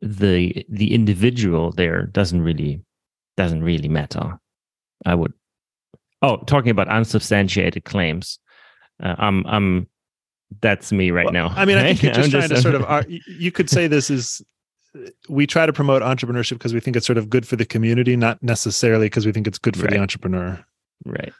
The 0.00 0.64
the 0.68 0.92
individual 0.94 1.72
there 1.72 2.06
doesn't 2.06 2.42
really 2.42 2.82
doesn't 3.36 3.64
really 3.64 3.88
matter 3.88 4.38
i 5.06 5.14
would. 5.14 5.32
Oh 6.22 6.36
talking 6.44 6.70
about 6.70 6.88
unsubstantiated 6.88 7.84
claims 7.84 8.38
uh, 9.02 9.14
i'm 9.18 9.46
i'm 9.46 9.88
that's 10.60 10.92
me 10.92 11.10
right 11.10 11.26
well, 11.26 11.32
now. 11.32 11.48
I 11.48 11.64
mean, 11.64 11.78
I 11.78 11.82
think 11.82 12.02
you're 12.02 12.12
just 12.12 12.30
trying 12.30 12.48
just, 12.48 12.62
to 12.64 12.72
sort 12.72 12.74
of, 12.74 13.06
you 13.26 13.52
could 13.52 13.68
say 13.68 13.86
this 13.86 14.10
is, 14.10 14.42
we 15.28 15.46
try 15.46 15.66
to 15.66 15.72
promote 15.72 16.02
entrepreneurship 16.02 16.52
because 16.54 16.72
we 16.72 16.80
think 16.80 16.96
it's 16.96 17.06
sort 17.06 17.18
of 17.18 17.28
good 17.28 17.46
for 17.46 17.56
the 17.56 17.64
community, 17.64 18.16
not 18.16 18.42
necessarily 18.42 19.06
because 19.06 19.26
we 19.26 19.32
think 19.32 19.46
it's 19.46 19.58
good 19.58 19.76
for 19.76 19.84
right. 19.84 19.94
the 19.94 19.98
entrepreneur. 19.98 20.64
Right. 21.04 21.32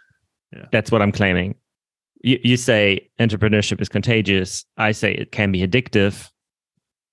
Yeah. 0.53 0.67
That's 0.73 0.91
what 0.91 1.03
I'm 1.03 1.13
claiming. 1.13 1.55
You, 2.23 2.39
you 2.43 2.57
say 2.57 3.09
entrepreneurship 3.21 3.81
is 3.81 3.89
contagious. 3.89 4.65
I 4.77 4.93
say 4.93 5.13
it 5.15 5.31
can 5.31 5.53
be 5.53 5.67
addictive. 5.67 6.31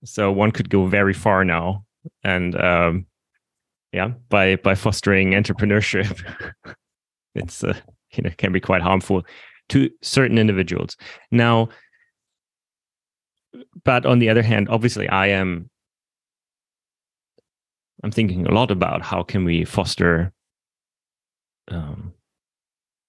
So 0.03 0.31
one 0.31 0.51
could 0.51 0.69
go 0.69 0.87
very 0.87 1.13
far 1.13 1.45
now. 1.45 1.85
And 2.23 2.59
um, 2.59 3.05
yeah, 3.91 4.13
by 4.29 4.55
by 4.55 4.73
fostering 4.73 5.31
entrepreneurship, 5.31 6.23
it's 7.35 7.63
uh, 7.63 7.77
you 8.13 8.23
know 8.23 8.31
can 8.37 8.51
be 8.51 8.59
quite 8.59 8.81
harmful 8.81 9.23
to 9.71 9.89
certain 10.01 10.37
individuals. 10.37 10.97
Now, 11.31 11.69
but 13.83 14.05
on 14.05 14.19
the 14.19 14.29
other 14.29 14.43
hand, 14.43 14.69
obviously, 14.69 15.07
I 15.09 15.27
am 15.27 15.69
I'm 18.03 18.11
thinking 18.11 18.45
a 18.45 18.53
lot 18.53 18.71
about 18.71 19.01
how 19.01 19.23
can 19.23 19.45
we 19.45 19.63
foster 19.63 20.33
um, 21.69 22.13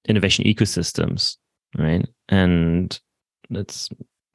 innovation 0.07 0.44
ecosystems, 0.44 1.37
right? 1.79 2.07
And 2.29 2.98
it's 3.51 3.88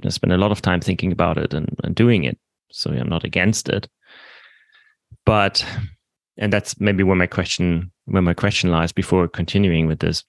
I 0.04 0.10
spend 0.10 0.34
a 0.34 0.38
lot 0.38 0.52
of 0.52 0.62
time 0.62 0.82
thinking 0.82 1.12
about 1.12 1.38
it 1.38 1.54
and, 1.54 1.70
and 1.84 1.96
doing 1.96 2.24
it. 2.24 2.38
So 2.72 2.92
I'm 2.92 3.10
not 3.10 3.24
against 3.24 3.70
it, 3.70 3.88
but 5.26 5.66
and 6.38 6.52
that's 6.52 6.80
maybe 6.80 7.04
where 7.04 7.16
my 7.16 7.28
question 7.28 7.92
where 8.06 8.22
my 8.22 8.34
question 8.34 8.72
lies 8.72 8.92
before 8.92 9.28
continuing 9.28 9.88
with 9.88 10.00
this. 10.00 10.24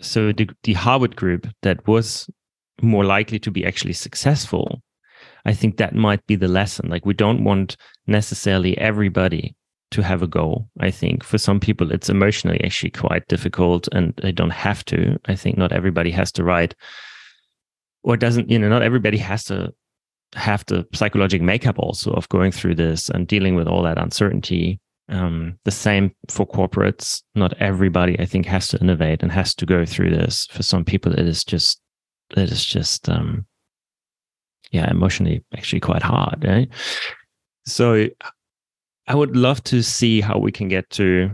So 0.00 0.32
the, 0.32 0.48
the 0.62 0.74
Harvard 0.74 1.16
group 1.16 1.46
that 1.62 1.86
was 1.86 2.28
more 2.82 3.04
likely 3.04 3.38
to 3.40 3.50
be 3.50 3.64
actually 3.64 3.94
successful, 3.94 4.82
I 5.44 5.54
think 5.54 5.76
that 5.76 5.94
might 5.94 6.26
be 6.26 6.36
the 6.36 6.48
lesson. 6.48 6.88
Like 6.88 7.06
we 7.06 7.14
don't 7.14 7.44
want 7.44 7.76
necessarily 8.06 8.76
everybody 8.78 9.54
to 9.92 10.02
have 10.02 10.22
a 10.22 10.26
goal. 10.26 10.68
I 10.80 10.90
think 10.90 11.22
for 11.22 11.38
some 11.38 11.60
people 11.60 11.92
it's 11.92 12.10
emotionally 12.10 12.62
actually 12.64 12.90
quite 12.90 13.26
difficult 13.28 13.88
and 13.92 14.12
they 14.22 14.32
don't 14.32 14.50
have 14.50 14.84
to. 14.86 15.16
I 15.26 15.36
think 15.36 15.56
not 15.56 15.72
everybody 15.72 16.10
has 16.10 16.32
to 16.32 16.44
write 16.44 16.74
or 18.02 18.16
doesn't, 18.16 18.50
you 18.50 18.58
know, 18.58 18.68
not 18.68 18.82
everybody 18.82 19.18
has 19.18 19.44
to 19.44 19.72
have 20.34 20.64
the 20.66 20.86
psychological 20.92 21.46
makeup 21.46 21.78
also 21.78 22.12
of 22.12 22.28
going 22.28 22.52
through 22.52 22.74
this 22.74 23.08
and 23.08 23.26
dealing 23.26 23.54
with 23.54 23.66
all 23.68 23.82
that 23.82 23.98
uncertainty. 23.98 24.80
Um, 25.08 25.58
the 25.64 25.70
same 25.70 26.14
for 26.28 26.46
corporates. 26.46 27.22
Not 27.34 27.54
everybody, 27.60 28.18
I 28.18 28.26
think, 28.26 28.46
has 28.46 28.68
to 28.68 28.80
innovate 28.80 29.22
and 29.22 29.30
has 29.30 29.54
to 29.56 29.66
go 29.66 29.84
through 29.84 30.10
this. 30.10 30.46
For 30.50 30.62
some 30.62 30.84
people, 30.84 31.12
it 31.12 31.26
is 31.26 31.44
just, 31.44 31.80
it 32.36 32.50
is 32.50 32.64
just, 32.64 33.08
um, 33.08 33.46
yeah, 34.72 34.90
emotionally 34.90 35.44
actually 35.56 35.80
quite 35.80 36.02
hard. 36.02 36.44
Right? 36.44 36.68
So, 37.66 38.08
I 39.08 39.14
would 39.14 39.36
love 39.36 39.62
to 39.64 39.82
see 39.82 40.20
how 40.20 40.38
we 40.38 40.50
can 40.50 40.68
get 40.68 40.90
to 40.90 41.30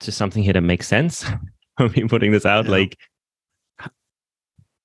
to 0.00 0.12
something 0.12 0.42
here 0.42 0.52
that 0.52 0.60
makes 0.60 0.86
sense. 0.86 1.24
I 1.78 1.88
mean, 1.88 2.08
putting 2.08 2.32
this 2.32 2.44
out, 2.44 2.66
yeah. 2.66 2.70
like, 2.70 2.98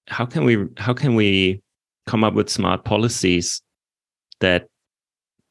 how 0.08 0.25
can 0.25 0.45
we 0.45 0.65
how 0.77 0.93
can 0.93 1.15
we 1.15 1.62
come 2.06 2.23
up 2.23 2.34
with 2.34 2.49
smart 2.49 2.86
policies 2.86 3.62
that 4.39 4.67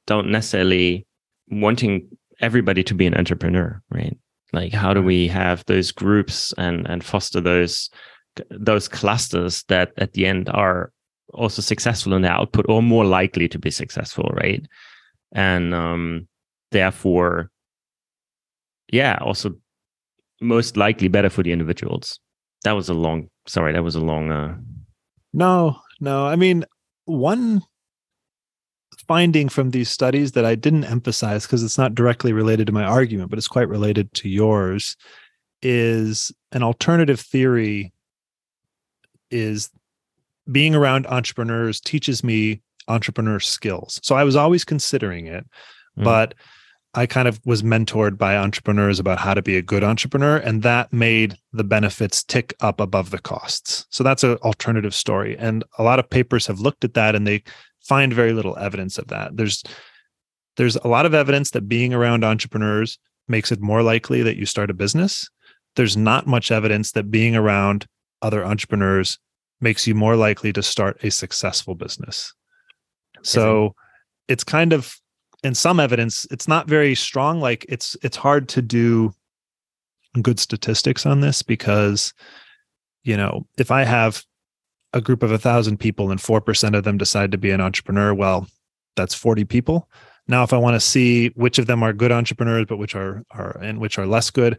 don't 0.06 0.30
necessarily 0.30 1.06
wanting 1.48 2.08
everybody 2.40 2.82
to 2.84 2.94
be 2.94 3.06
an 3.06 3.14
entrepreneur, 3.14 3.80
right? 3.90 4.16
Like 4.52 4.72
how 4.72 4.94
do 4.94 5.02
we 5.02 5.28
have 5.28 5.64
those 5.66 5.92
groups 5.92 6.52
and 6.58 6.86
and 6.88 7.04
foster 7.04 7.40
those 7.40 7.90
those 8.50 8.88
clusters 8.88 9.64
that 9.68 9.92
at 9.96 10.12
the 10.12 10.26
end 10.26 10.48
are 10.50 10.92
also 11.34 11.62
successful 11.62 12.14
in 12.14 12.22
their 12.22 12.32
output 12.32 12.66
or 12.68 12.82
more 12.82 13.04
likely 13.04 13.48
to 13.48 13.58
be 13.58 13.70
successful, 13.70 14.30
right? 14.34 14.64
And 15.32 15.74
um 15.74 16.28
therefore 16.70 17.50
yeah, 18.92 19.18
also 19.20 19.54
most 20.40 20.76
likely 20.76 21.08
better 21.08 21.30
for 21.30 21.42
the 21.42 21.52
individuals. 21.52 22.20
That 22.64 22.72
was 22.72 22.88
a 22.88 22.94
long 22.94 23.28
sorry, 23.46 23.72
that 23.72 23.84
was 23.84 23.96
a 23.96 24.00
long 24.00 24.30
uh 24.30 24.56
no, 25.32 25.78
no. 26.00 26.26
I 26.26 26.36
mean, 26.36 26.64
one 27.04 27.62
finding 29.06 29.48
from 29.48 29.70
these 29.70 29.88
studies 29.88 30.32
that 30.32 30.44
I 30.44 30.54
didn't 30.54 30.84
emphasize 30.84 31.46
because 31.46 31.62
it's 31.62 31.78
not 31.78 31.94
directly 31.94 32.32
related 32.32 32.66
to 32.66 32.72
my 32.72 32.84
argument, 32.84 33.30
but 33.30 33.38
it's 33.38 33.48
quite 33.48 33.68
related 33.68 34.12
to 34.14 34.28
yours 34.28 34.96
is 35.62 36.32
an 36.52 36.62
alternative 36.62 37.20
theory 37.20 37.92
is 39.30 39.70
being 40.50 40.74
around 40.74 41.06
entrepreneurs 41.06 41.80
teaches 41.80 42.22
me 42.22 42.60
entrepreneur 42.88 43.40
skills. 43.40 44.00
So 44.02 44.14
I 44.14 44.24
was 44.24 44.36
always 44.36 44.64
considering 44.64 45.26
it, 45.26 45.44
mm. 45.98 46.04
but 46.04 46.34
I 46.94 47.04
kind 47.04 47.28
of 47.28 47.40
was 47.44 47.62
mentored 47.62 48.16
by 48.16 48.36
entrepreneurs 48.36 48.98
about 48.98 49.18
how 49.18 49.34
to 49.34 49.42
be 49.42 49.56
a 49.56 49.62
good 49.62 49.84
entrepreneur, 49.84 50.38
and 50.38 50.62
that 50.62 50.92
made 50.92 51.36
the 51.52 51.64
benefits 51.64 52.24
tick 52.24 52.54
up 52.60 52.80
above 52.80 53.10
the 53.10 53.18
costs. 53.18 53.86
So 53.90 54.02
that's 54.02 54.24
an 54.24 54.36
alternative 54.36 54.94
story. 54.94 55.36
And 55.38 55.62
a 55.78 55.82
lot 55.82 55.98
of 55.98 56.08
papers 56.08 56.46
have 56.46 56.60
looked 56.60 56.84
at 56.84 56.94
that 56.94 57.14
and 57.14 57.26
they 57.26 57.42
find 57.86 58.12
very 58.12 58.32
little 58.32 58.56
evidence 58.58 58.98
of 58.98 59.08
that. 59.08 59.36
There's 59.36 59.62
there's 60.56 60.76
a 60.76 60.88
lot 60.88 61.06
of 61.06 61.14
evidence 61.14 61.50
that 61.50 61.68
being 61.68 61.92
around 61.92 62.24
entrepreneurs 62.24 62.98
makes 63.28 63.52
it 63.52 63.60
more 63.60 63.82
likely 63.82 64.22
that 64.22 64.36
you 64.36 64.46
start 64.46 64.70
a 64.70 64.74
business. 64.74 65.28
There's 65.74 65.96
not 65.96 66.26
much 66.26 66.50
evidence 66.50 66.92
that 66.92 67.10
being 67.10 67.36
around 67.36 67.86
other 68.22 68.44
entrepreneurs 68.44 69.18
makes 69.60 69.86
you 69.86 69.94
more 69.94 70.16
likely 70.16 70.52
to 70.52 70.62
start 70.62 71.02
a 71.02 71.10
successful 71.10 71.74
business. 71.74 72.32
So 73.22 73.74
it's 74.28 74.44
kind 74.44 74.72
of 74.72 74.94
in 75.42 75.54
some 75.54 75.80
evidence 75.80 76.26
it's 76.30 76.48
not 76.48 76.68
very 76.68 76.94
strong 76.94 77.40
like 77.40 77.64
it's 77.68 77.96
it's 78.02 78.16
hard 78.16 78.48
to 78.48 78.62
do 78.62 79.12
good 80.22 80.40
statistics 80.40 81.04
on 81.06 81.20
this 81.20 81.42
because 81.42 82.14
you 83.04 83.16
know 83.16 83.46
if 83.58 83.70
i 83.70 83.84
have 83.84 84.24
a 84.96 85.00
group 85.00 85.22
of 85.22 85.30
a 85.30 85.38
thousand 85.38 85.78
people 85.78 86.10
and 86.10 86.18
4% 86.18 86.76
of 86.76 86.84
them 86.84 86.96
decide 86.96 87.30
to 87.32 87.38
be 87.38 87.50
an 87.50 87.60
entrepreneur 87.60 88.14
well 88.14 88.48
that's 88.96 89.14
40 89.14 89.44
people. 89.44 89.88
Now 90.26 90.42
if 90.42 90.52
i 90.52 90.56
want 90.56 90.74
to 90.74 90.80
see 90.80 91.28
which 91.30 91.58
of 91.58 91.66
them 91.66 91.82
are 91.82 91.92
good 91.92 92.10
entrepreneurs 92.10 92.66
but 92.68 92.78
which 92.78 92.96
are 92.96 93.22
are 93.30 93.58
and 93.62 93.78
which 93.78 93.98
are 93.98 94.06
less 94.06 94.30
good 94.30 94.58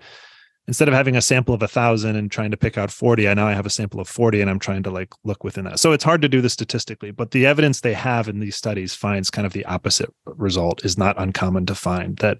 instead 0.68 0.88
of 0.88 0.94
having 0.94 1.16
a 1.16 1.22
sample 1.22 1.54
of 1.54 1.62
a 1.62 1.68
thousand 1.68 2.16
and 2.18 2.30
trying 2.30 2.52
to 2.52 2.58
pick 2.58 2.78
out 2.78 2.92
40 2.92 3.28
i 3.28 3.34
now 3.34 3.48
i 3.48 3.54
have 3.54 3.66
a 3.66 3.70
sample 3.70 4.00
of 4.00 4.08
40 4.08 4.42
and 4.42 4.50
i'm 4.50 4.60
trying 4.60 4.84
to 4.84 4.92
like 4.92 5.14
look 5.26 5.44
within 5.44 5.66
that. 5.66 5.80
So 5.80 5.92
it's 5.92 6.04
hard 6.04 6.22
to 6.22 6.30
do 6.30 6.40
this 6.40 6.54
statistically 6.54 7.12
but 7.12 7.32
the 7.32 7.46
evidence 7.46 7.82
they 7.82 7.94
have 7.94 8.30
in 8.30 8.40
these 8.40 8.56
studies 8.56 8.94
finds 8.94 9.30
kind 9.30 9.46
of 9.46 9.54
the 9.54 9.66
opposite 9.66 10.14
result 10.26 10.86
is 10.86 10.98
not 10.98 11.20
uncommon 11.20 11.66
to 11.66 11.76
find 11.76 12.18
that 12.18 12.38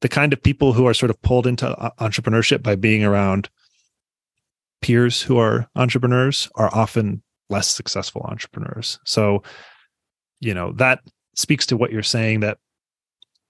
the 0.00 0.08
kind 0.08 0.32
of 0.32 0.42
people 0.42 0.72
who 0.72 0.86
are 0.86 0.94
sort 0.94 1.10
of 1.10 1.20
pulled 1.22 1.46
into 1.46 1.66
uh, 1.66 1.90
entrepreneurship 1.98 2.62
by 2.62 2.76
being 2.76 3.04
around 3.04 3.48
peers 4.80 5.20
who 5.22 5.38
are 5.38 5.68
entrepreneurs 5.76 6.48
are 6.54 6.74
often 6.74 7.22
less 7.50 7.68
successful 7.68 8.22
entrepreneurs. 8.22 8.98
So 9.04 9.42
you 10.40 10.54
know 10.54 10.72
that 10.72 11.00
speaks 11.34 11.66
to 11.66 11.76
what 11.76 11.92
you're 11.92 12.02
saying 12.02 12.40
that 12.40 12.58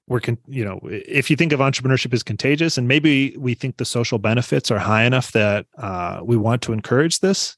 we're 0.06 0.20
con- 0.20 0.38
you 0.46 0.64
know 0.64 0.80
if 0.84 1.30
you 1.30 1.36
think 1.36 1.52
of 1.52 1.60
entrepreneurship 1.60 2.12
as 2.12 2.22
contagious 2.22 2.78
and 2.78 2.88
maybe 2.88 3.36
we 3.38 3.54
think 3.54 3.76
the 3.76 3.84
social 3.84 4.18
benefits 4.18 4.70
are 4.70 4.78
high 4.78 5.04
enough 5.04 5.32
that 5.32 5.66
uh, 5.78 6.20
we 6.22 6.36
want 6.36 6.62
to 6.62 6.72
encourage 6.72 7.20
this 7.20 7.56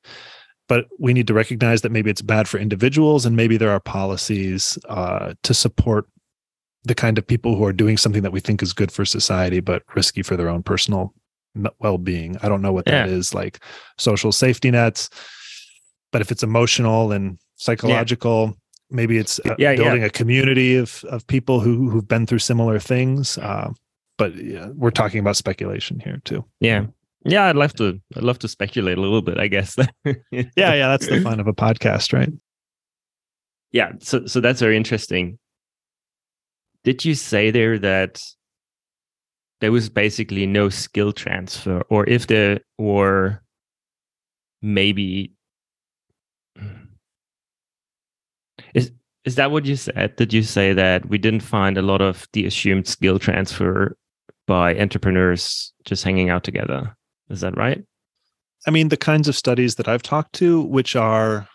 but 0.69 0.87
we 0.99 1.13
need 1.13 1.27
to 1.27 1.35
recognize 1.35 1.83
that 1.83 1.91
maybe 1.91 2.11
it's 2.11 2.23
bad 2.23 2.49
for 2.49 2.59
individuals 2.59 3.27
and 3.27 3.37
maybe 3.37 3.57
there 3.57 3.71
are 3.71 3.81
policies 3.81 4.79
uh, 4.89 5.35
to 5.43 5.55
support 5.55 6.07
the 6.85 6.95
kind 6.95 7.19
of 7.19 7.27
people 7.27 7.57
who 7.57 7.65
are 7.65 7.73
doing 7.73 7.97
something 7.97 8.23
that 8.23 8.33
we 8.33 8.41
think 8.41 8.63
is 8.63 8.73
good 8.73 8.91
for 8.91 9.05
society 9.05 9.61
but 9.61 9.83
risky 9.95 10.23
for 10.23 10.37
their 10.37 10.49
own 10.49 10.63
personal 10.63 11.15
well-being. 11.79 12.37
I 12.43 12.49
don't 12.49 12.63
know 12.63 12.73
what 12.73 12.85
yeah. 12.87 13.07
that 13.07 13.09
is 13.09 13.35
like 13.35 13.63
social 13.99 14.33
safety 14.33 14.71
nets 14.71 15.11
but 16.13 16.21
if 16.21 16.31
it's 16.31 16.43
emotional 16.43 17.13
and 17.13 17.39
psychological 17.57 18.57
maybe 18.91 19.19
it's 19.19 19.39
uh, 19.41 19.55
yeah, 19.59 19.75
building 19.77 20.01
yeah. 20.01 20.07
a 20.07 20.11
community 20.11 20.77
of 20.77 21.05
of 21.05 21.27
people 21.27 21.61
who 21.61 21.89
who've 21.91 22.09
been 22.09 22.27
through 22.27 22.39
similar 22.39 22.79
things 22.79 23.39
uh, 23.39 23.71
but 24.19 24.35
yeah, 24.35 24.69
we're 24.75 24.91
talking 24.91 25.21
about 25.21 25.37
speculation 25.37 26.01
here 26.01 26.21
too. 26.25 26.45
Yeah. 26.61 26.87
Yeah 27.25 27.45
i'd 27.47 27.57
love 27.57 27.75
to 27.75 28.01
i'd 28.17 28.23
love 28.23 28.39
to 28.39 28.49
speculate 28.49 28.97
a 28.97 29.01
little 29.01 29.23
bit 29.23 29.39
i 29.39 29.47
guess. 29.47 29.77
Yeah 30.33 30.43
yeah 30.55 30.89
that's 30.89 31.07
the 31.07 31.21
fun 31.21 31.39
of 31.39 31.47
a 31.47 31.53
podcast 31.53 32.13
right? 32.13 32.33
Yeah 33.73 33.93
so 34.01 34.27
so 34.27 34.41
that's 34.41 34.61
very 34.61 34.77
interesting. 34.77 35.39
Did 36.83 37.05
you 37.05 37.15
say 37.15 37.51
there 37.51 37.79
that 37.79 38.23
there 39.61 39.73
was 39.73 39.89
basically 39.89 40.47
no 40.47 40.69
skill 40.69 41.13
transfer 41.13 41.83
or 41.91 42.09
if 42.09 42.27
there 42.27 42.61
were 42.79 43.41
maybe 44.63 45.33
is 48.75 48.93
is 49.25 49.35
that 49.35 49.51
what 49.51 49.67
you 49.67 49.77
said? 49.77 50.17
Did 50.17 50.33
you 50.33 50.43
say 50.43 50.73
that 50.73 51.07
we 51.09 51.19
didn't 51.19 51.41
find 51.41 51.77
a 51.77 51.83
lot 51.83 52.01
of 52.01 52.27
the 52.33 52.47
assumed 52.47 52.87
skill 52.87 53.19
transfer 53.19 53.97
by 54.47 54.75
entrepreneurs 54.79 55.73
just 55.85 56.05
hanging 56.05 56.31
out 56.31 56.43
together? 56.43 56.97
Is 57.29 57.43
that 57.43 57.57
right? 57.57 57.85
I 58.67 58.71
mean, 58.71 58.89
the 58.89 58.97
kinds 58.97 59.29
of 59.29 59.37
studies 59.37 59.75
that 59.75 59.89
I've 59.89 60.03
talked 60.03 60.33
to, 60.35 60.63
which 60.63 60.97
are 60.97 61.47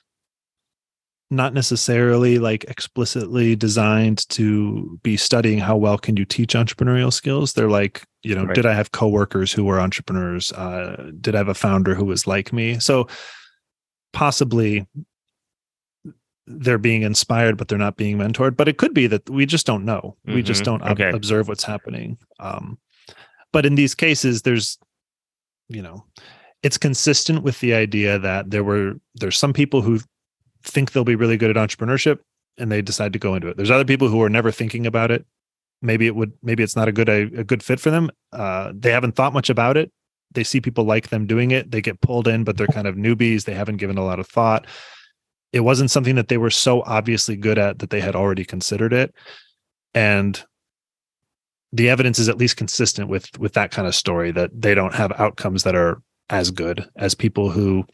not 1.31 1.53
necessarily 1.53 2.37
like 2.37 2.63
explicitly 2.65 3.55
designed 3.55 4.27
to 4.29 4.99
be 5.01 5.17
studying 5.17 5.59
how 5.59 5.75
well 5.75 5.97
can 5.97 6.15
you 6.17 6.25
teach 6.25 6.53
entrepreneurial 6.53 7.11
skills 7.11 7.53
they're 7.53 7.69
like 7.69 8.03
you 8.23 8.35
know 8.35 8.45
right. 8.45 8.55
did 8.55 8.65
i 8.65 8.73
have 8.73 8.91
coworkers 8.91 9.51
who 9.51 9.63
were 9.63 9.79
entrepreneurs 9.79 10.51
uh, 10.53 11.09
did 11.19 11.35
i 11.35 11.37
have 11.37 11.47
a 11.47 11.53
founder 11.53 11.95
who 11.95 12.05
was 12.05 12.27
like 12.27 12.53
me 12.53 12.79
so 12.79 13.07
possibly 14.13 14.85
they're 16.47 16.77
being 16.77 17.01
inspired 17.01 17.57
but 17.57 17.67
they're 17.67 17.77
not 17.77 17.97
being 17.97 18.17
mentored 18.17 18.55
but 18.55 18.67
it 18.67 18.77
could 18.77 18.93
be 18.93 19.07
that 19.07 19.27
we 19.29 19.45
just 19.45 19.65
don't 19.65 19.83
know 19.83 20.15
mm-hmm. 20.27 20.35
we 20.35 20.43
just 20.43 20.63
mm-hmm. 20.63 20.77
don't 20.77 20.91
okay. 20.91 21.09
ob- 21.09 21.15
observe 21.15 21.47
what's 21.47 21.63
happening 21.63 22.17
um, 22.39 22.77
but 23.51 23.65
in 23.65 23.73
these 23.73 23.95
cases 23.95 24.43
there's 24.43 24.77
you 25.69 25.81
know 25.81 26.05
it's 26.61 26.77
consistent 26.77 27.43
with 27.43 27.59
the 27.59 27.73
idea 27.73 28.19
that 28.19 28.51
there 28.51 28.63
were 28.63 28.93
there's 29.15 29.37
some 29.37 29.53
people 29.53 29.81
who 29.81 29.99
think 30.65 30.91
they'll 30.91 31.03
be 31.03 31.15
really 31.15 31.37
good 31.37 31.55
at 31.55 31.69
entrepreneurship 31.69 32.19
and 32.57 32.71
they 32.71 32.81
decide 32.81 33.13
to 33.13 33.19
go 33.19 33.35
into 33.35 33.47
it. 33.47 33.57
There's 33.57 33.71
other 33.71 33.85
people 33.85 34.07
who 34.07 34.21
are 34.21 34.29
never 34.29 34.51
thinking 34.51 34.85
about 34.85 35.11
it. 35.11 35.25
Maybe 35.81 36.07
it 36.07 36.15
would 36.15 36.33
maybe 36.41 36.63
it's 36.63 36.75
not 36.75 36.87
a 36.87 36.91
good 36.91 37.09
a, 37.09 37.23
a 37.39 37.43
good 37.43 37.61
fit 37.61 37.79
for 37.79 37.91
them. 37.91 38.09
Uh, 38.31 38.71
they 38.73 38.91
haven't 38.91 39.15
thought 39.15 39.33
much 39.33 39.49
about 39.49 39.77
it. 39.77 39.91
They 40.33 40.43
see 40.43 40.61
people 40.61 40.83
like 40.83 41.09
them 41.09 41.27
doing 41.27 41.51
it. 41.51 41.71
They 41.71 41.81
get 41.81 42.01
pulled 42.01 42.27
in, 42.27 42.43
but 42.43 42.57
they're 42.57 42.67
kind 42.67 42.87
of 42.87 42.95
newbies. 42.95 43.45
They 43.45 43.53
haven't 43.53 43.77
given 43.77 43.97
a 43.97 44.03
lot 44.05 44.19
of 44.19 44.27
thought. 44.27 44.65
It 45.53 45.61
wasn't 45.61 45.91
something 45.91 46.15
that 46.15 46.27
they 46.27 46.37
were 46.37 46.49
so 46.49 46.81
obviously 46.83 47.35
good 47.35 47.57
at 47.57 47.79
that 47.79 47.89
they 47.89 48.01
had 48.01 48.15
already 48.15 48.43
considered 48.43 48.93
it. 48.93 49.13
And 49.93 50.41
the 51.71 51.89
evidence 51.89 52.19
is 52.19 52.29
at 52.29 52.37
least 52.37 52.57
consistent 52.57 53.09
with 53.09 53.37
with 53.37 53.53
that 53.53 53.71
kind 53.71 53.87
of 53.87 53.95
story 53.95 54.31
that 54.31 54.49
they 54.53 54.73
don't 54.73 54.95
have 54.95 55.11
outcomes 55.19 55.63
that 55.63 55.75
are 55.75 56.01
as 56.29 56.51
good 56.51 56.89
as 56.95 57.13
people 57.13 57.49
who 57.49 57.85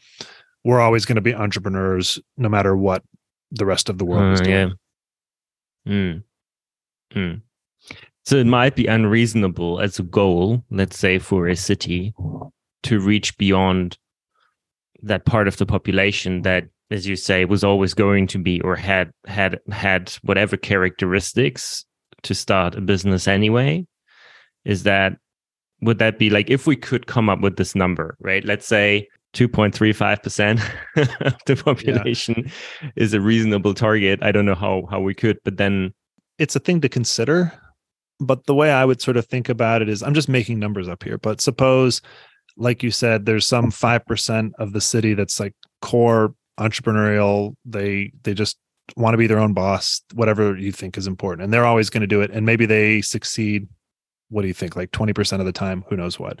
were 0.64 0.80
always 0.80 1.04
going 1.04 1.16
to 1.16 1.22
be 1.22 1.34
entrepreneurs 1.34 2.20
no 2.36 2.48
matter 2.48 2.76
what 2.76 3.02
the 3.50 3.66
rest 3.66 3.88
of 3.88 3.98
the 3.98 4.04
world 4.04 4.40
Uh, 4.40 4.42
doing. 4.44 4.50
yeah. 4.50 4.68
Mm. 5.92 6.22
Mm. 7.14 7.42
So 8.24 8.36
it 8.36 8.46
might 8.46 8.76
be 8.76 8.86
unreasonable 8.86 9.80
as 9.80 9.98
a 9.98 10.04
goal, 10.04 10.64
let's 10.70 10.96
say 10.98 11.18
for 11.18 11.48
a 11.48 11.56
city, 11.56 12.14
to 12.84 13.00
reach 13.00 13.36
beyond 13.36 13.98
that 15.02 15.24
part 15.24 15.48
of 15.48 15.56
the 15.56 15.66
population 15.66 16.42
that, 16.42 16.64
as 16.90 17.06
you 17.06 17.16
say, 17.16 17.44
was 17.44 17.64
always 17.64 17.94
going 17.94 18.28
to 18.28 18.38
be 18.38 18.60
or 18.60 18.76
had 18.76 19.10
had 19.26 19.58
had 19.70 20.10
whatever 20.22 20.56
characteristics 20.56 21.84
to 22.22 22.34
start 22.34 22.76
a 22.76 22.80
business 22.80 23.26
anyway. 23.26 23.84
Is 24.64 24.84
that 24.84 25.16
would 25.80 25.98
that 25.98 26.18
be 26.20 26.30
like 26.30 26.48
if 26.48 26.68
we 26.68 26.76
could 26.76 27.08
come 27.08 27.28
up 27.28 27.40
with 27.40 27.56
this 27.56 27.74
number, 27.74 28.16
right? 28.20 28.44
Let's 28.44 28.66
say 28.66 29.08
2.35% 29.34 30.60
of 31.26 31.34
the 31.46 31.56
population 31.56 32.50
is 32.96 33.14
a 33.14 33.20
reasonable 33.20 33.74
target. 33.74 34.22
I 34.22 34.32
don't 34.32 34.44
know 34.46 34.54
how 34.54 34.86
how 34.90 35.00
we 35.00 35.14
could, 35.14 35.38
but 35.44 35.56
then 35.56 35.92
It's 36.38 36.56
a 36.56 36.60
thing 36.60 36.80
to 36.82 36.88
consider. 36.88 37.52
But 38.20 38.46
the 38.46 38.54
way 38.54 38.70
I 38.70 38.84
would 38.84 39.00
sort 39.02 39.16
of 39.16 39.26
think 39.26 39.48
about 39.48 39.82
it 39.82 39.88
is 39.88 40.02
I'm 40.02 40.14
just 40.14 40.28
making 40.28 40.58
numbers 40.58 40.88
up 40.88 41.02
here. 41.02 41.18
But 41.18 41.40
suppose, 41.40 42.00
like 42.56 42.82
you 42.82 42.90
said, 42.90 43.26
there's 43.26 43.46
some 43.46 43.70
5% 43.72 44.52
of 44.58 44.72
the 44.72 44.80
city 44.80 45.14
that's 45.14 45.40
like 45.40 45.54
core 45.80 46.34
entrepreneurial. 46.60 47.54
They 47.64 48.12
they 48.22 48.34
just 48.34 48.58
want 48.96 49.14
to 49.14 49.18
be 49.18 49.26
their 49.26 49.38
own 49.38 49.54
boss, 49.54 50.02
whatever 50.14 50.56
you 50.56 50.72
think 50.72 50.96
is 50.98 51.06
important. 51.06 51.42
And 51.44 51.52
they're 51.52 51.64
always 51.66 51.90
going 51.90 52.02
to 52.02 52.06
do 52.06 52.20
it. 52.20 52.30
And 52.30 52.44
maybe 52.46 52.66
they 52.66 53.00
succeed. 53.02 53.66
What 54.28 54.42
do 54.42 54.48
you 54.48 54.54
think? 54.54 54.76
Like 54.76 54.90
20% 54.92 55.40
of 55.40 55.46
the 55.46 55.52
time, 55.52 55.84
who 55.88 55.96
knows 55.96 56.18
what. 56.18 56.40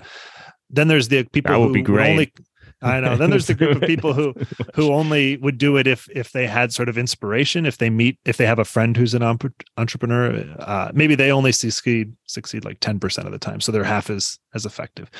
Then 0.70 0.88
there's 0.88 1.08
the 1.08 1.24
people 1.24 1.52
That 1.52 1.60
would 1.60 1.68
who 1.68 1.74
be 1.74 1.82
great. 1.82 2.10
only 2.10 2.32
I 2.82 3.00
know. 3.00 3.16
Then 3.16 3.30
there's 3.30 3.46
the 3.46 3.54
group 3.54 3.80
of 3.80 3.82
people 3.82 4.12
who 4.12 4.34
who 4.74 4.92
only 4.92 5.36
would 5.38 5.56
do 5.56 5.76
it 5.76 5.86
if 5.86 6.08
if 6.10 6.32
they 6.32 6.46
had 6.46 6.72
sort 6.72 6.88
of 6.88 6.98
inspiration 6.98 7.64
if 7.64 7.78
they 7.78 7.90
meet 7.90 8.18
if 8.24 8.36
they 8.36 8.46
have 8.46 8.58
a 8.58 8.64
friend 8.64 8.96
who's 8.96 9.14
an 9.14 9.22
entrepreneur 9.76 10.44
uh, 10.58 10.90
maybe 10.92 11.14
they 11.14 11.30
only 11.30 11.52
succeed 11.52 12.12
succeed 12.26 12.64
like 12.64 12.80
10% 12.80 13.24
of 13.24 13.32
the 13.32 13.38
time 13.38 13.60
so 13.60 13.70
they're 13.72 13.84
half 13.84 14.10
as 14.10 14.38
as 14.54 14.66
effective 14.66 15.10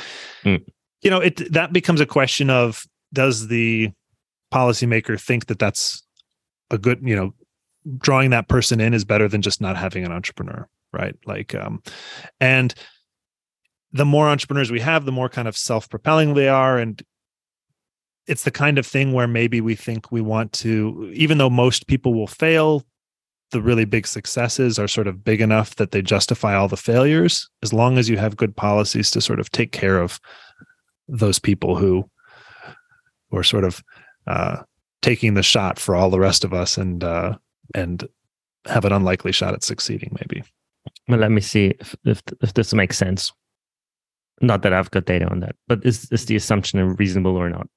Mm. 0.45 0.65
you 1.03 1.11
know 1.11 1.21
it 1.21 1.53
that 1.53 1.73
becomes 1.73 2.01
a 2.01 2.07
question 2.07 2.51
of 2.51 2.85
does 3.13 3.49
the 3.49 3.91
policymaker 4.53 5.21
think 5.21 5.47
that 5.47 5.59
that's 5.59 6.03
a 6.71 6.79
good 6.79 7.01
you 7.03 7.15
know 7.15 7.33
drawing 7.99 8.31
that 8.31 8.49
person 8.49 8.81
in 8.81 8.93
is 8.95 9.05
better 9.05 9.29
than 9.29 9.43
just 9.43 9.61
not 9.61 9.77
having 9.77 10.05
an 10.05 10.13
entrepreneur 10.13 10.69
right 10.93 11.15
like 11.27 11.55
um 11.55 11.83
and 12.41 12.75
the 13.93 14.05
more 14.05 14.29
entrepreneurs 14.29 14.71
we 14.71 14.81
have 14.81 15.05
the 15.05 15.13
more 15.13 15.29
kind 15.29 15.47
of 15.47 15.57
self-propelling 15.57 16.35
they 16.35 16.49
are 16.49 16.79
and 16.79 17.03
it's 18.27 18.45
the 18.45 18.51
kind 18.51 18.79
of 18.79 18.87
thing 18.87 19.13
where 19.13 19.27
maybe 19.27 19.61
we 19.61 19.75
think 19.75 20.13
we 20.13 20.21
want 20.21 20.53
to 20.53 21.11
even 21.15 21.39
though 21.39 21.51
most 21.51 21.87
people 21.87 22.15
will 22.15 22.27
fail 22.27 22.85
the 23.51 23.61
really 23.61 23.85
big 23.85 24.07
successes 24.07 24.79
are 24.79 24.89
sort 24.89 25.07
of 25.07 25.23
big 25.23 25.41
enough 25.41 25.77
that 25.77 25.91
they 25.91 26.01
justify 26.01 26.55
all 26.55 26.69
the 26.69 26.77
failures 26.77 27.49
as 27.63 27.73
long 27.73 27.99
as 27.99 28.09
you 28.09 28.17
have 28.17 28.37
good 28.37 28.57
policies 28.57 29.11
to 29.11 29.21
sort 29.21 29.41
of 29.41 29.51
take 29.51 29.73
care 29.73 29.99
of 29.99 30.21
those 31.09 31.39
people 31.39 31.77
who 31.77 32.09
are 33.33 33.43
sort 33.43 33.65
of 33.65 33.83
uh, 34.27 34.63
taking 35.03 35.35
the 35.35 35.43
shot 35.43 35.79
for 35.79 35.95
all 35.95 36.11
the 36.11 36.21
rest 36.21 36.45
of 36.45 36.53
us 36.53 36.79
and 36.79 37.05
uh, 37.05 37.37
and 37.75 38.09
have 38.67 38.85
an 38.85 38.93
unlikely 38.93 39.33
shot 39.33 39.55
at 39.55 39.65
succeeding 39.65 40.17
maybe 40.21 40.43
Well, 41.09 41.19
let 41.19 41.31
me 41.31 41.41
see 41.41 41.75
if, 41.81 41.97
if 42.05 42.23
if 42.41 42.55
this 42.55 42.73
makes 42.73 42.97
sense. 42.97 43.33
Not 44.41 44.63
that 44.63 44.73
I've 44.73 44.91
got 44.91 45.05
data 45.05 45.27
on 45.29 45.41
that, 45.41 45.57
but 45.69 45.85
is 45.85 46.11
is 46.11 46.27
the 46.27 46.37
assumption 46.37 46.97
reasonable 46.97 47.37
or 47.37 47.51
not? 47.51 47.69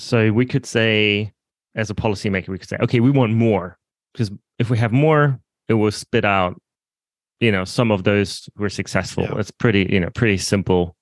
So 0.00 0.32
we 0.32 0.46
could 0.46 0.66
say, 0.66 1.32
as 1.74 1.90
a 1.90 1.94
policymaker, 1.94 2.48
we 2.48 2.58
could 2.58 2.68
say, 2.68 2.78
okay, 2.80 3.00
we 3.00 3.10
want 3.10 3.32
more 3.32 3.78
because 4.12 4.30
if 4.58 4.70
we 4.70 4.78
have 4.78 4.92
more, 4.92 5.38
it 5.68 5.74
will 5.74 5.90
spit 5.90 6.24
out, 6.24 6.60
you 7.38 7.52
know, 7.52 7.64
some 7.64 7.90
of 7.90 8.04
those 8.04 8.48
who 8.56 8.64
are 8.64 8.70
successful. 8.70 9.24
Yeah. 9.24 9.38
It's 9.38 9.50
pretty, 9.50 9.86
you 9.90 10.00
know, 10.00 10.10
pretty 10.10 10.38
simple. 10.38 10.96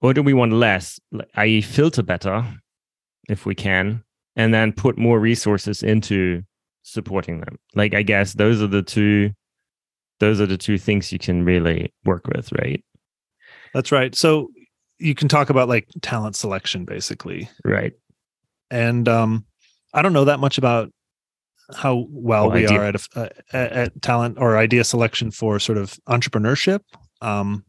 Or 0.00 0.14
do 0.14 0.22
we 0.22 0.34
want 0.34 0.52
less, 0.52 1.00
i.e., 1.36 1.60
filter 1.60 2.02
better 2.02 2.44
if 3.28 3.46
we 3.46 3.54
can, 3.54 4.02
and 4.36 4.52
then 4.52 4.72
put 4.72 4.98
more 4.98 5.18
resources 5.18 5.82
into 5.82 6.42
supporting 6.82 7.40
them? 7.40 7.58
Like, 7.74 7.94
I 7.94 8.02
guess 8.02 8.34
those 8.34 8.62
are 8.62 8.68
the 8.68 8.82
two 8.82 9.32
those 10.20 10.40
are 10.40 10.46
the 10.46 10.58
two 10.58 10.78
things 10.78 11.10
you 11.10 11.18
can 11.18 11.44
really 11.44 11.92
work 12.04 12.28
with, 12.28 12.52
right? 12.52 12.84
that's 13.74 13.92
right 13.92 14.14
so 14.14 14.48
you 15.02 15.14
can 15.14 15.28
talk 15.28 15.50
about 15.50 15.68
like 15.68 15.88
talent 16.00 16.36
selection 16.36 16.84
basically. 16.84 17.48
Right. 17.64 17.92
and 18.70 19.08
um 19.08 19.44
i 19.94 20.00
don't 20.02 20.12
know 20.14 20.24
that 20.24 20.40
much 20.40 20.56
about 20.58 20.90
how 21.76 22.06
well 22.10 22.46
Well, 22.48 22.56
we 22.56 22.64
idea- 22.66 22.80
are 22.80 22.84
at, 22.84 23.06
a, 23.16 23.30
at 23.52 23.72
at 23.72 24.02
talent 24.02 24.38
or 24.38 24.56
idea 24.56 24.84
selection 24.84 25.30
for 25.30 25.58
sort 25.58 25.78
of 25.78 25.94
entrepreneurship. 26.08 26.80
Um 27.20 27.64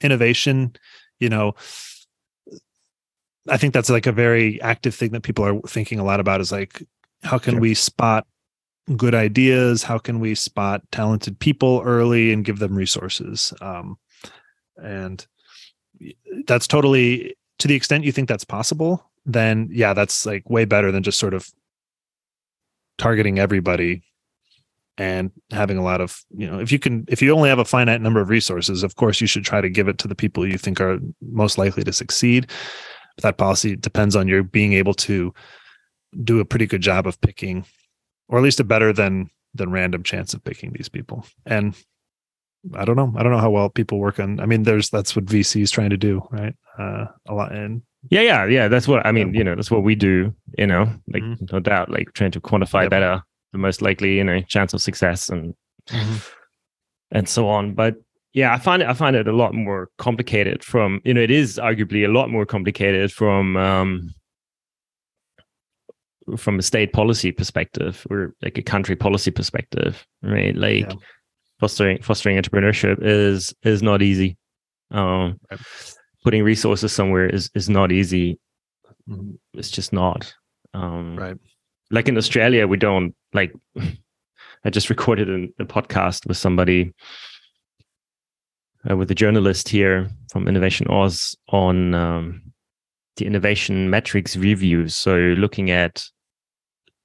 innovation 0.00 0.74
you 1.20 1.28
know 1.28 1.54
i 3.48 3.56
think 3.56 3.72
that's 3.74 3.90
like 3.90 4.06
a 4.06 4.12
very 4.12 4.60
active 4.62 4.94
thing 4.94 5.10
that 5.12 5.22
people 5.22 5.44
are 5.44 5.60
thinking 5.68 5.98
a 5.98 6.04
lot 6.04 6.20
about 6.20 6.40
is 6.40 6.52
like 6.52 6.82
how 7.22 7.38
can 7.38 7.54
Sure. 7.54 7.60
we 7.60 7.74
spot 7.74 8.26
good 8.96 9.14
ideas? 9.14 9.84
How 9.84 9.96
can 9.98 10.18
we 10.18 10.34
spot 10.34 10.82
talented 10.90 11.38
people 11.38 11.82
early 11.84 12.32
and 12.32 12.44
give 12.44 12.58
them 12.58 12.74
resources? 12.74 13.52
Um 13.60 13.96
and 14.82 15.24
that's 16.46 16.66
totally 16.66 17.34
to 17.58 17.68
the 17.68 17.74
extent 17.74 18.04
you 18.04 18.12
think 18.12 18.28
that's 18.28 18.44
possible 18.44 19.10
then 19.24 19.68
yeah 19.70 19.94
that's 19.94 20.26
like 20.26 20.48
way 20.50 20.64
better 20.64 20.90
than 20.90 21.02
just 21.02 21.18
sort 21.18 21.34
of 21.34 21.50
targeting 22.98 23.38
everybody 23.38 24.02
and 24.98 25.30
having 25.50 25.78
a 25.78 25.82
lot 25.82 26.00
of 26.00 26.22
you 26.36 26.48
know 26.48 26.60
if 26.60 26.70
you 26.70 26.78
can 26.78 27.04
if 27.08 27.22
you 27.22 27.32
only 27.32 27.48
have 27.48 27.58
a 27.58 27.64
finite 27.64 28.00
number 28.00 28.20
of 28.20 28.28
resources 28.28 28.82
of 28.82 28.96
course 28.96 29.20
you 29.20 29.26
should 29.26 29.44
try 29.44 29.60
to 29.60 29.70
give 29.70 29.88
it 29.88 29.98
to 29.98 30.08
the 30.08 30.14
people 30.14 30.46
you 30.46 30.58
think 30.58 30.80
are 30.80 30.98
most 31.20 31.58
likely 31.58 31.82
to 31.82 31.92
succeed. 31.92 32.50
But 33.16 33.22
that 33.22 33.38
policy 33.38 33.76
depends 33.76 34.16
on 34.16 34.28
your 34.28 34.42
being 34.42 34.72
able 34.74 34.94
to 34.94 35.34
do 36.22 36.40
a 36.40 36.44
pretty 36.44 36.66
good 36.66 36.82
job 36.82 37.06
of 37.06 37.20
picking 37.20 37.64
or 38.28 38.38
at 38.38 38.44
least 38.44 38.60
a 38.60 38.64
better 38.64 38.92
than 38.92 39.30
than 39.54 39.70
random 39.70 40.02
chance 40.02 40.34
of 40.34 40.44
picking 40.44 40.72
these 40.72 40.88
people. 40.88 41.26
And 41.44 41.74
i 42.74 42.84
don't 42.84 42.96
know 42.96 43.12
i 43.16 43.22
don't 43.22 43.32
know 43.32 43.38
how 43.38 43.50
well 43.50 43.68
people 43.68 43.98
work 43.98 44.20
on 44.20 44.38
i 44.40 44.46
mean 44.46 44.62
there's 44.62 44.88
that's 44.90 45.16
what 45.16 45.24
vc 45.26 45.60
is 45.60 45.70
trying 45.70 45.90
to 45.90 45.96
do 45.96 46.20
right 46.30 46.54
uh 46.78 47.06
a 47.28 47.34
lot 47.34 47.52
and 47.52 47.82
Yeah, 48.10 48.22
yeah, 48.22 48.46
yeah. 48.46 48.66
That's 48.68 48.88
what 48.88 49.06
I 49.06 49.12
mean. 49.12 49.32
You 49.32 49.44
know, 49.44 49.54
that's 49.54 49.70
what 49.70 49.84
we 49.84 49.94
do. 49.94 50.34
You 50.58 50.66
know, 50.66 50.90
like 51.14 51.22
Mhm. 51.22 51.52
no 51.52 51.60
doubt, 51.60 51.88
like 51.88 52.08
trying 52.14 52.32
to 52.32 52.40
quantify 52.40 52.82
Yep. 52.82 52.90
better 52.90 53.22
the 53.52 53.58
most 53.58 53.80
likely, 53.80 54.16
you 54.18 54.24
know, 54.24 54.40
chance 54.54 54.74
of 54.74 54.80
success 54.82 55.28
and 55.30 55.54
and 57.12 57.28
so 57.28 57.46
on. 57.48 57.74
But 57.74 57.94
yeah, 58.34 58.52
I 58.52 58.58
find 58.58 58.82
it. 58.82 58.88
I 58.88 58.94
find 58.94 59.14
it 59.14 59.28
a 59.28 59.36
lot 59.42 59.54
more 59.54 59.88
complicated. 59.98 60.64
From 60.64 61.00
you 61.04 61.14
know, 61.14 61.22
it 61.22 61.30
is 61.30 61.58
arguably 61.62 62.02
a 62.04 62.10
lot 62.18 62.28
more 62.28 62.44
complicated 62.46 63.12
from 63.12 63.56
um 63.56 64.10
from 66.36 66.58
a 66.58 66.62
state 66.62 66.92
policy 66.92 67.32
perspective 67.32 68.06
or 68.10 68.34
like 68.42 68.58
a 68.58 68.62
country 68.62 68.96
policy 68.96 69.30
perspective, 69.30 70.06
right? 70.22 70.56
Like 70.56 70.88
Yeah. 70.90 70.96
Fostering 71.62 72.02
fostering 72.02 72.36
entrepreneurship 72.36 72.98
is 73.02 73.54
is 73.62 73.82
not 73.82 74.02
easy. 74.02 74.36
Um, 74.90 75.38
Right. 75.50 75.60
putting 76.24 76.42
resources 76.42 76.92
somewhere 76.92 77.26
is 77.28 77.50
is 77.54 77.68
not 77.68 77.92
easy. 77.92 78.38
Mhm. 79.08 79.38
It's 79.54 79.70
just 79.70 79.92
not. 79.92 80.34
Um, 80.74 81.16
right 81.16 81.36
like 81.92 82.08
in 82.08 82.16
Australia, 82.16 82.66
we 82.66 82.76
don't 82.78 83.14
like. 83.32 83.52
I 84.64 84.70
just 84.70 84.90
recorded 84.90 85.28
an, 85.28 85.52
a 85.60 85.64
podcast 85.64 86.26
with 86.26 86.36
somebody, 86.36 86.92
uh, 88.90 88.96
with 88.96 89.10
a 89.10 89.14
journalist 89.14 89.68
here 89.68 90.08
from 90.32 90.46
InnovationAus 90.46 91.36
on 91.48 91.94
um, 91.94 92.42
the 93.16 93.26
innovation 93.26 93.90
metrics 93.90 94.36
reviews. 94.36 94.94
So 94.96 95.16
looking 95.16 95.70
at 95.70 96.02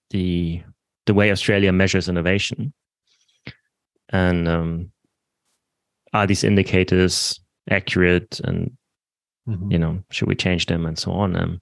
the 0.10 0.64
the 1.06 1.14
way 1.14 1.32
Australia 1.32 1.72
measures 1.72 2.10
innovation, 2.10 2.74
and 4.10 4.48
um, 4.48 4.92
are 6.14 6.28
these 6.28 6.44
indicators 6.44 7.40
accurate, 7.70 8.40
and 8.44 8.72
Mhm. 9.48 9.72
you 9.72 9.80
know, 9.80 10.04
should 10.12 10.28
we 10.28 10.36
change 10.36 10.66
them, 10.66 10.86
and 10.86 10.98
so 11.00 11.12
on. 11.12 11.36
Um, 11.36 11.62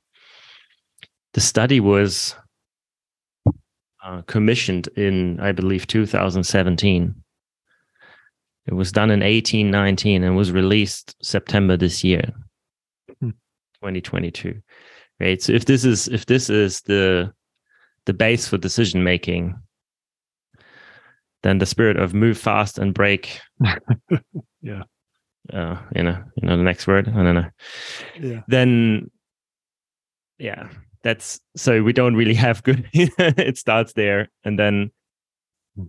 the 1.34 1.42
study 1.42 1.80
was 1.80 2.36
uh, 4.04 4.22
commissioned 4.24 4.88
in, 4.96 5.40
I 5.40 5.52
believe, 5.52 5.88
2017. 5.88 7.16
It 8.68 8.74
was 8.74 8.92
done 8.92 9.12
in 9.12 9.22
1819 9.22 10.24
and 10.24 10.36
was 10.36 10.52
released 10.52 11.16
September 11.24 11.78
this 11.78 12.04
year, 12.04 12.32
Hmm. 13.20 13.32
2022. 13.82 14.62
Right. 15.20 15.42
So 15.42 15.54
if 15.54 15.66
this 15.66 15.86
is 15.86 16.08
if 16.08 16.26
this 16.26 16.50
is 16.50 16.82
the 16.82 17.34
the 18.06 18.14
base 18.14 18.48
for 18.48 18.58
decision 18.58 19.04
making, 19.04 19.56
then 21.46 21.60
the 21.60 21.66
spirit 21.66 21.98
of 21.98 22.14
move 22.14 22.38
fast 22.38 22.80
and 22.80 22.94
break. 22.94 23.40
Yeah. 24.62 24.82
Uh, 25.54 25.78
you 25.96 26.02
know, 26.02 26.18
you 26.38 26.48
know 26.48 26.58
the 26.58 26.64
next 26.64 26.88
word. 26.88 27.08
I 27.08 27.12
don't 27.24 27.36
know. 27.36 27.50
Yeah. 28.20 28.42
Then, 28.48 29.12
yeah, 30.40 30.70
that's 31.04 31.40
so 31.56 31.84
we 31.84 31.94
don't 31.94 32.16
really 32.16 32.34
have 32.34 32.64
good. 32.64 32.90
it 32.94 33.60
starts 33.60 33.94
there, 33.94 34.28
and 34.44 34.58
then, 34.58 34.90
Hmm. 35.78 35.84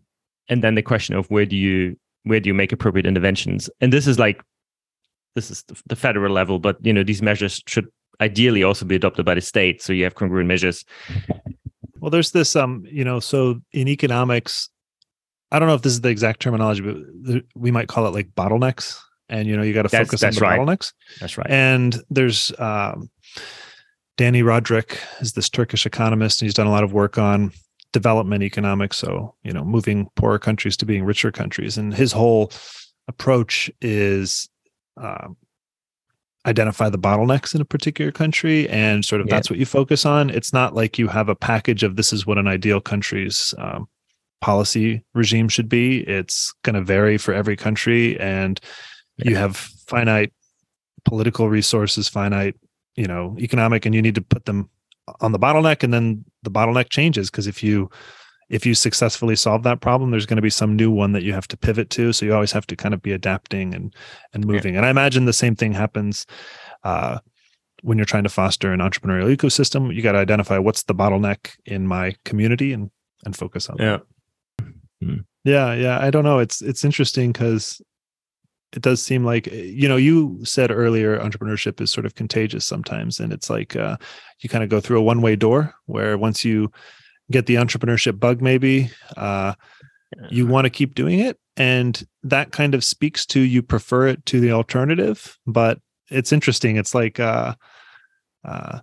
and 0.51 0.63
then 0.63 0.75
the 0.75 0.83
question 0.83 1.17
of 1.17 1.31
where 1.31 1.47
do 1.47 1.57
you 1.57 1.97
where 2.25 2.39
do 2.39 2.49
you 2.51 2.55
make 2.55 2.71
appropriate 2.71 3.07
interventions? 3.07 3.71
And 3.81 3.95
this 3.95 4.07
is 4.07 4.19
like, 4.19 4.43
this 5.37 5.51
is 5.51 5.63
the, 5.69 5.83
the 5.87 5.97
federal 5.97 6.35
level, 6.35 6.59
but 6.59 6.77
you 6.85 6.93
know 6.93 7.03
these 7.03 7.23
measures 7.23 7.63
should 7.67 7.87
ideally 8.21 8.63
also 8.63 8.85
be 8.85 8.97
adopted 8.97 9.25
by 9.25 9.35
the 9.35 9.41
state, 9.41 9.81
so 9.81 9.95
you 9.95 10.05
have 10.05 10.17
congruent 10.17 10.49
measures. 10.49 10.85
Well, 11.99 12.11
there's 12.11 12.33
this, 12.33 12.55
um, 12.57 12.85
you 12.87 13.05
know, 13.05 13.21
so 13.21 13.59
in 13.73 13.89
economics, 13.89 14.69
I 15.57 15.59
don't 15.59 15.69
know 15.69 15.75
if 15.75 15.81
this 15.81 15.95
is 15.95 16.03
the 16.03 16.11
exact 16.11 16.41
terminology, 16.41 16.83
but 16.83 17.45
we 17.55 17.71
might 17.71 17.89
call 17.89 18.07
it 18.07 18.11
like 18.13 18.29
bottlenecks. 18.35 19.01
And 19.31 19.49
you 19.49 19.57
know, 19.57 19.63
you 19.63 19.73
got 19.73 19.83
to 19.83 19.89
focus 19.89 20.21
that's 20.21 20.37
on 20.37 20.41
the 20.41 20.47
right. 20.47 20.61
bottlenecks. 20.61 20.93
That's 21.19 21.39
right. 21.39 21.47
And 21.49 21.97
there's 22.11 22.53
um, 22.59 23.11
Dani 24.19 24.43
Rodrik 24.43 24.99
is 25.23 25.33
this 25.33 25.49
Turkish 25.49 25.87
economist, 25.87 26.43
and 26.43 26.47
he's 26.47 26.53
done 26.53 26.67
a 26.67 26.71
lot 26.71 26.85
of 26.85 26.93
work 26.93 27.17
on 27.17 27.53
development 27.93 28.43
economics. 28.43 28.99
So 28.99 29.35
you 29.45 29.53
know, 29.53 29.65
moving 29.65 30.11
poorer 30.15 30.39
countries 30.39 30.77
to 30.77 30.85
being 30.85 31.05
richer 31.05 31.33
countries, 31.33 31.79
and 31.79 31.95
his 31.95 32.13
whole 32.13 32.53
approach 33.09 33.71
is 33.81 34.51
um, 34.99 35.39
identify 36.47 36.91
the 36.91 36.99
bottlenecks 36.99 37.55
in 37.55 37.63
a 37.63 37.65
particular 37.65 38.13
country, 38.13 38.69
and 38.69 39.07
sort 39.07 39.23
of 39.23 39.27
Yeah. 39.27 39.37
that's 39.37 39.49
what 39.49 39.59
you 39.59 39.65
focus 39.65 40.05
on. 40.05 40.29
It's 40.29 40.53
not 40.53 40.75
like 40.75 40.99
you 40.99 41.09
have 41.09 41.31
a 41.31 41.35
package 41.35 41.83
of 41.83 41.97
this 41.97 42.13
is 42.13 42.27
what 42.27 42.37
an 42.37 42.47
ideal 42.47 42.83
country's 42.83 43.55
um, 43.57 43.89
policy 44.41 45.05
regime 45.15 45.49
should 45.49 45.69
be. 45.69 46.01
It's 46.01 46.53
going 46.63 46.75
to 46.75 46.83
vary 46.83 47.19
for 47.19 47.35
every 47.35 47.57
country, 47.57 48.19
and 48.21 48.61
you 49.17 49.37
have 49.37 49.57
finite 49.57 50.33
political 51.05 51.49
resources, 51.49 52.09
finite, 52.09 52.57
you 52.97 53.07
know, 53.07 53.37
economic, 53.39 53.87
and 53.87 53.95
you 53.95 54.03
need 54.03 54.15
to 54.17 54.23
put 54.23 54.45
them 54.45 54.69
on 55.21 55.33
the 55.33 55.39
bottleneck, 55.39 55.83
and 55.83 55.93
then 55.95 56.25
the 56.43 56.51
bottleneck 56.51 56.89
changes 56.91 57.31
because 57.31 57.47
if 57.47 57.63
you 57.63 57.89
if 58.49 58.65
you 58.65 58.75
successfully 58.75 59.35
solve 59.35 59.65
that 59.65 59.81
problem, 59.81 60.13
there's 60.13 60.27
going 60.27 60.37
to 60.37 60.43
be 60.43 60.51
some 60.51 60.77
new 60.77 60.91
one 60.91 61.11
that 61.13 61.25
you 61.25 61.33
have 61.33 61.49
to 61.49 61.57
pivot 61.57 61.91
to. 61.91 62.13
So 62.13 62.25
you 62.25 62.33
always 62.33 62.53
have 62.53 62.67
to 62.69 62.77
kind 62.77 62.95
of 62.95 63.03
be 63.03 63.13
adapting 63.13 63.75
and 63.75 63.95
and 64.33 64.45
Yeah. 64.45 64.53
moving. 64.53 64.77
And 64.77 64.87
I 64.87 64.91
imagine 64.91 65.25
the 65.25 65.33
same 65.33 65.57
thing 65.57 65.73
happens 65.73 66.27
uh, 66.85 67.19
when 67.83 67.99
you're 67.99 68.05
trying 68.05 68.23
to 68.23 68.29
foster 68.29 68.73
an 68.73 68.81
entrepreneurial 68.81 69.35
ecosystem. 69.35 69.93
You 69.95 70.03
got 70.03 70.13
to 70.13 70.19
identify 70.19 70.59
what's 70.59 70.85
the 70.85 70.95
bottleneck 70.95 71.51
in 71.65 71.87
my 71.87 72.15
community 72.25 72.73
and 72.73 72.91
and 73.25 73.35
focus 73.37 73.69
on 73.69 73.79
that. 73.79 73.85
Yeah. 75.01 75.17
Yeah, 75.45 75.75
yeah. 75.75 75.99
I 76.01 76.11
don't 76.11 76.25
know. 76.25 76.39
It's 76.39 76.61
it's 76.61 76.85
interesting 76.85 77.33
because 77.33 77.81
it 78.73 78.83
does 78.83 79.01
seem 79.01 79.25
like 79.25 79.47
you 79.47 79.89
know 79.89 79.97
you 79.97 80.41
said 80.45 80.71
earlier 80.71 81.19
entrepreneurship 81.19 81.81
is 81.81 81.93
sort 81.93 82.07
of 82.07 82.15
contagious 82.15 82.67
sometimes, 82.67 83.21
and 83.21 83.33
it's 83.33 83.49
like 83.49 83.77
uh, 83.77 83.97
you 84.41 84.49
kind 84.49 84.65
of 84.65 84.71
go 84.71 84.81
through 84.81 84.99
a 84.99 85.03
one 85.03 85.23
way 85.23 85.37
door 85.37 85.75
where 85.87 86.19
once 86.19 86.45
you 86.45 86.71
get 87.31 87.47
the 87.47 87.57
entrepreneurship 87.57 88.19
bug, 88.19 88.41
maybe 88.41 88.91
uh, 89.17 89.55
you 90.31 90.47
want 90.47 90.65
to 90.65 90.71
keep 90.71 90.95
doing 90.95 91.21
it, 91.21 91.39
and 91.57 92.05
that 92.25 92.51
kind 92.51 92.75
of 92.75 92.83
speaks 92.83 93.25
to 93.27 93.41
you 93.41 93.63
prefer 93.63 94.09
it 94.09 94.25
to 94.27 94.41
the 94.41 94.51
alternative. 94.51 95.39
But 95.47 95.79
it's 96.11 96.33
interesting. 96.33 96.77
It's 96.77 96.95
like 96.95 97.21
uh, 97.21 97.55
uh, 98.45 98.81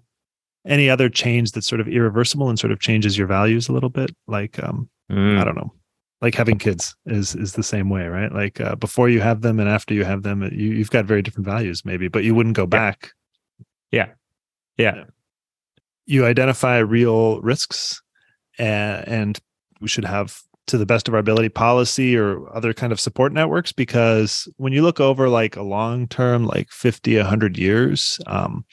any 0.65 0.89
other 0.89 1.09
change 1.09 1.51
that's 1.51 1.67
sort 1.67 1.81
of 1.81 1.89
irreversible 1.89 2.47
and 2.47 2.57
sort 2.57 2.71
of 2.71 2.79
changes 2.79 3.17
your 3.17 3.27
values 3.27 3.67
a 3.67 3.73
little 3.73 3.89
bit. 3.89 4.15
Like 4.27 4.63
um, 4.63 4.89
Mm. 5.11 5.39
I 5.39 5.43
don't 5.43 5.55
know. 5.55 5.73
Like 6.23 6.33
having 6.33 6.57
kids 6.57 6.95
is 7.05 7.35
is 7.35 7.53
the 7.53 7.63
same 7.63 7.89
way, 7.89 8.07
right? 8.07 8.31
Like 8.31 8.59
uh, 8.59 8.75
before 8.75 9.09
you 9.09 9.19
have 9.19 9.41
them 9.41 9.59
and 9.59 9.69
after 9.69 9.93
you 9.93 10.05
have 10.05 10.23
them, 10.23 10.41
you 10.41 10.71
you've 10.71 10.89
got 10.89 11.05
very 11.05 11.21
different 11.21 11.45
values, 11.45 11.83
maybe, 11.85 12.07
but 12.07 12.23
you 12.23 12.33
wouldn't 12.33 12.55
go 12.55 12.65
back. 12.65 13.11
Yeah. 13.91 14.07
Yeah. 14.77 15.03
You 16.05 16.25
identify 16.25 16.77
real 16.77 17.39
risks, 17.41 18.01
and, 18.57 19.07
and 19.07 19.39
we 19.81 19.87
should 19.87 20.05
have, 20.05 20.41
to 20.67 20.77
the 20.77 20.85
best 20.85 21.07
of 21.07 21.13
our 21.13 21.19
ability, 21.19 21.49
policy 21.49 22.17
or 22.17 22.51
other 22.55 22.73
kind 22.73 22.91
of 22.91 22.99
support 22.99 23.33
networks. 23.33 23.71
Because 23.71 24.47
when 24.57 24.73
you 24.73 24.81
look 24.81 24.99
over 24.99 25.29
like 25.29 25.55
a 25.55 25.61
long 25.61 26.07
term, 26.07 26.45
like 26.45 26.71
50, 26.71 27.17
100 27.17 27.57
years, 27.57 28.19
um, 28.27 28.65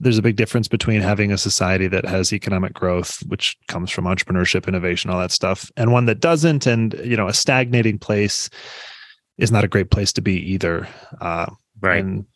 there's 0.00 0.18
a 0.18 0.22
big 0.22 0.36
difference 0.36 0.66
between 0.68 1.00
having 1.00 1.30
a 1.30 1.38
society 1.38 1.86
that 1.88 2.04
has 2.04 2.32
economic 2.32 2.72
growth 2.74 3.22
which 3.26 3.56
comes 3.68 3.90
from 3.90 4.04
entrepreneurship 4.04 4.66
innovation 4.66 5.10
all 5.10 5.18
that 5.20 5.30
stuff 5.30 5.70
and 5.76 5.92
one 5.92 6.06
that 6.06 6.20
doesn't 6.20 6.66
and 6.66 6.94
you 7.04 7.16
know 7.16 7.28
a 7.28 7.34
stagnating 7.34 7.98
place 7.98 8.50
is 9.38 9.50
not 9.52 9.64
a 9.64 9.68
great 9.68 9.90
place 9.90 10.12
to 10.12 10.20
be 10.22 10.34
either 10.52 10.86
uh, 11.20 11.46
Right. 11.80 12.04
and, 12.04 12.26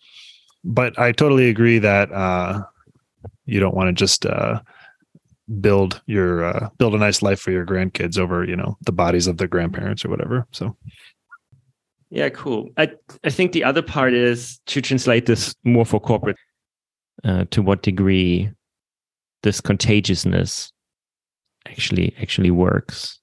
but 0.64 0.98
i 0.98 1.12
totally 1.12 1.48
agree 1.48 1.78
that 1.78 2.12
uh, 2.12 2.62
you 3.46 3.60
don't 3.60 3.74
want 3.74 3.88
to 3.88 3.92
just 3.92 4.26
uh, 4.26 4.60
build 5.60 6.00
your 6.06 6.44
uh, 6.44 6.68
build 6.78 6.94
a 6.94 6.98
nice 6.98 7.22
life 7.22 7.40
for 7.40 7.50
your 7.50 7.64
grandkids 7.66 8.18
over 8.18 8.44
you 8.44 8.54
know 8.56 8.76
the 8.82 8.92
bodies 8.92 9.26
of 9.26 9.38
their 9.38 9.48
grandparents 9.48 10.04
or 10.04 10.08
whatever 10.10 10.46
so 10.52 10.76
Yeah, 12.10 12.30
cool. 12.30 12.70
I 12.76 12.92
I 13.24 13.30
think 13.30 13.52
the 13.52 13.64
other 13.64 13.82
part 13.82 14.14
is 14.14 14.60
to 14.66 14.80
translate 14.80 15.26
this 15.26 15.54
more 15.64 15.84
for 15.84 16.00
corporate. 16.00 16.36
Uh, 17.24 17.44
to 17.50 17.62
what 17.62 17.82
degree 17.82 18.48
this 19.42 19.60
contagiousness 19.60 20.72
actually 21.66 22.14
actually 22.20 22.50
works? 22.50 23.18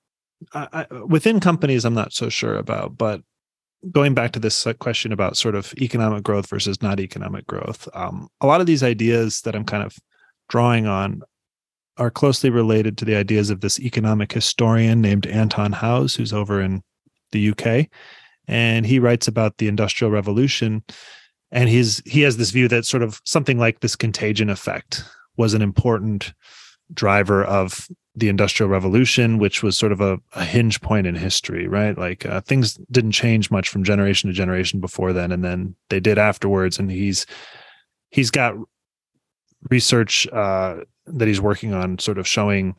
I, 0.53 0.85
I, 0.91 0.95
within 1.05 1.39
companies, 1.39 1.85
I'm 1.85 1.93
not 1.93 2.13
so 2.13 2.29
sure 2.29 2.55
about, 2.55 2.97
but 2.97 3.21
going 3.91 4.13
back 4.13 4.31
to 4.33 4.39
this 4.39 4.65
uh, 4.65 4.73
question 4.73 5.11
about 5.11 5.37
sort 5.37 5.55
of 5.55 5.73
economic 5.75 6.23
growth 6.23 6.49
versus 6.49 6.81
not 6.81 6.99
economic 6.99 7.47
growth, 7.47 7.87
um, 7.93 8.27
a 8.41 8.47
lot 8.47 8.61
of 8.61 8.67
these 8.67 8.83
ideas 8.83 9.41
that 9.41 9.55
I'm 9.55 9.65
kind 9.65 9.83
of 9.83 9.95
drawing 10.49 10.87
on 10.87 11.21
are 11.97 12.11
closely 12.11 12.49
related 12.49 12.97
to 12.97 13.05
the 13.05 13.15
ideas 13.15 13.49
of 13.49 13.61
this 13.61 13.79
economic 13.79 14.31
historian 14.31 15.01
named 15.01 15.25
Anton 15.27 15.71
Howes, 15.71 16.15
who's 16.15 16.33
over 16.33 16.61
in 16.61 16.81
the 17.31 17.51
UK, 17.51 17.87
and 18.47 18.85
he 18.85 18.99
writes 18.99 19.27
about 19.27 19.57
the 19.57 19.67
Industrial 19.67 20.11
Revolution, 20.11 20.83
and 21.55 21.69
he's 21.69 22.03
he 22.05 22.21
has 22.21 22.37
this 22.37 22.51
view 22.51 22.67
that 22.67 22.85
sort 22.85 23.01
of 23.01 23.21
something 23.23 23.57
like 23.57 23.79
this 23.79 23.95
contagion 23.95 24.49
effect 24.49 25.03
was 25.37 25.55
an 25.55 25.61
important 25.63 26.33
driver 26.93 27.43
of 27.43 27.87
the 28.13 28.29
industrial 28.29 28.69
revolution 28.69 29.39
which 29.39 29.63
was 29.63 29.77
sort 29.77 29.91
of 29.91 30.01
a, 30.01 30.19
a 30.33 30.45
hinge 30.45 30.79
point 30.81 31.07
in 31.07 31.15
history 31.15 31.67
right? 31.67 31.97
Like 31.97 32.25
uh, 32.25 32.41
things 32.41 32.75
didn't 32.91 33.13
change 33.13 33.49
much 33.49 33.69
from 33.69 33.83
generation 33.83 34.29
to 34.29 34.33
generation 34.33 34.79
before 34.79 35.13
then 35.13 35.31
and 35.31 35.43
then 35.43 35.75
they 35.89 35.99
did 35.99 36.19
afterwards 36.19 36.77
and 36.77 36.91
he's 36.91 37.25
he's 38.09 38.29
got 38.29 38.53
research 39.71 40.27
uh, 40.27 40.75
that 41.07 41.27
he's 41.27 41.41
working 41.41 41.73
on 41.73 41.97
sort 41.97 42.17
of 42.17 42.27
showing 42.27 42.75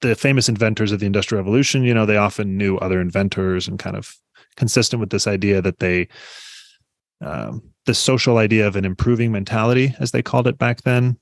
the 0.00 0.14
famous 0.14 0.48
inventors 0.48 0.92
of 0.92 1.00
the 1.00 1.06
industrial 1.06 1.42
revolution 1.42 1.82
you 1.82 1.92
know 1.92 2.06
they 2.06 2.16
often 2.16 2.56
knew 2.56 2.78
other 2.78 3.00
inventors 3.00 3.66
and 3.66 3.80
kind 3.80 3.96
of 3.96 4.16
consistent 4.56 5.00
with 5.00 5.10
this 5.10 5.26
idea 5.26 5.60
that 5.60 5.80
they 5.80 6.08
um, 7.20 7.62
the 7.86 7.94
social 7.94 8.38
idea 8.38 8.66
of 8.66 8.76
an 8.76 8.84
improving 8.84 9.32
mentality 9.32 9.94
as 9.98 10.10
they 10.10 10.22
called 10.22 10.46
it 10.46 10.58
back 10.58 10.82
then 10.82 11.18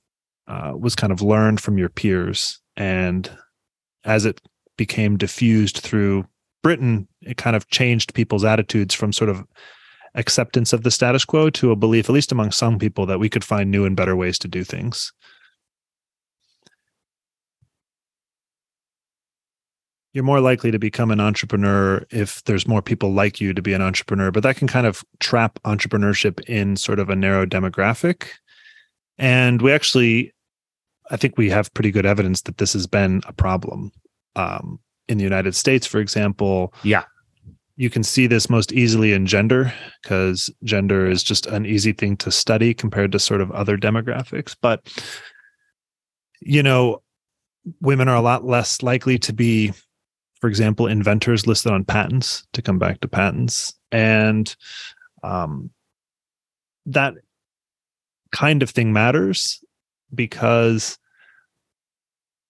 uh, 0.49 0.73
was 0.77 0.95
kind 0.95 1.13
of 1.13 1.23
learned 1.23 1.61
from 1.61 1.79
your 1.79 1.89
peers. 1.89 2.61
And 2.77 3.31
as 4.05 4.25
it 4.25 4.41
became 4.77 5.17
diffused 5.17 5.79
through 5.79 6.27
Britain, 6.63 7.09
it 7.23 7.37
kind 7.37 7.57
of 7.57 7.69
changed 7.69 8.15
people's 8.15 8.45
attitudes 8.45 8.95
from 8.95 9.13
sort 9.13 9.31
of 9.31 9.45
acceptance 10.15 10.73
of 10.73 10.83
the 10.83 10.91
status 10.91 11.25
quo 11.25 11.51
to 11.51 11.71
a 11.71 11.77
belief, 11.77 12.09
at 12.09 12.13
least 12.13 12.33
among 12.33 12.51
some 12.51 12.79
people, 12.79 13.07
that 13.07 13.21
we 13.21 13.29
could 13.29 13.45
find 13.45 13.71
new 13.71 13.85
and 13.85 13.97
better 13.97 14.17
ways 14.17 14.39
to 14.41 14.49
do 14.49 14.65
things. 14.65 15.13
You're 20.17 20.25
more 20.25 20.41
likely 20.41 20.71
to 20.71 20.79
become 20.79 21.11
an 21.11 21.21
entrepreneur 21.21 22.03
if 22.11 22.43
there's 22.45 22.67
more 22.67 22.81
people 22.81 23.13
like 23.13 23.39
you 23.39 23.53
to 23.53 23.61
be 23.61 23.75
an 23.75 23.83
entrepreneur, 23.83 24.31
but 24.31 24.43
that 24.45 24.57
can 24.57 24.67
kind 24.67 24.87
of 24.87 25.05
trap 25.21 25.59
entrepreneurship 25.67 26.41
in 26.49 26.77
sort 26.77 27.01
of 27.01 27.11
a 27.11 27.15
narrow 27.15 27.45
demographic. 27.45 28.29
And 29.19 29.61
we 29.61 29.73
actually 29.73 30.33
I 31.11 31.19
think 31.19 31.37
we 31.37 31.51
have 31.51 31.73
pretty 31.75 31.91
good 31.91 32.07
evidence 32.07 32.41
that 32.43 32.57
this 32.57 32.73
has 32.73 32.87
been 32.87 33.21
a 33.27 33.33
problem. 33.35 33.93
Um, 34.37 34.81
in 35.07 35.19
the 35.19 35.25
United 35.25 35.55
States, 35.55 35.87
for 35.87 36.01
example, 36.01 36.73
Yeah. 36.83 37.05
you 37.77 37.91
can 37.91 38.03
see 38.03 38.27
this 38.27 38.49
most 38.49 38.73
easily 38.73 39.13
in 39.13 39.27
gender 39.27 39.71
because 40.03 40.51
gender 40.65 41.11
is 41.11 41.23
just 41.23 41.45
an 41.45 41.67
easy 41.67 41.93
thing 41.93 42.17
to 42.17 42.31
study 42.31 42.73
compared 42.73 43.13
to 43.13 43.19
sort 43.19 43.43
of 43.43 43.51
other 43.51 43.77
demographics. 43.77 44.57
But, 44.63 44.89
you 46.41 46.63
know, 46.63 47.03
women 47.83 48.09
are 48.09 48.17
a 48.17 48.23
lot 48.23 48.47
less 48.47 48.83
likely 48.83 49.19
to 49.19 49.35
be, 49.35 49.75
for 50.41 50.49
example, 50.49 50.87
inventors 50.87 51.47
listed 51.47 51.73
on 51.73 51.85
patents. 51.85 52.47
To 52.53 52.63
come 52.63 52.79
back 52.79 53.01
to 53.01 53.09
patents, 53.09 53.75
and 53.91 54.55
um, 55.23 55.71
that 56.87 57.15
kind 58.33 58.63
of 58.63 58.71
thing 58.71 58.93
matters 58.93 59.63
because 60.15 60.99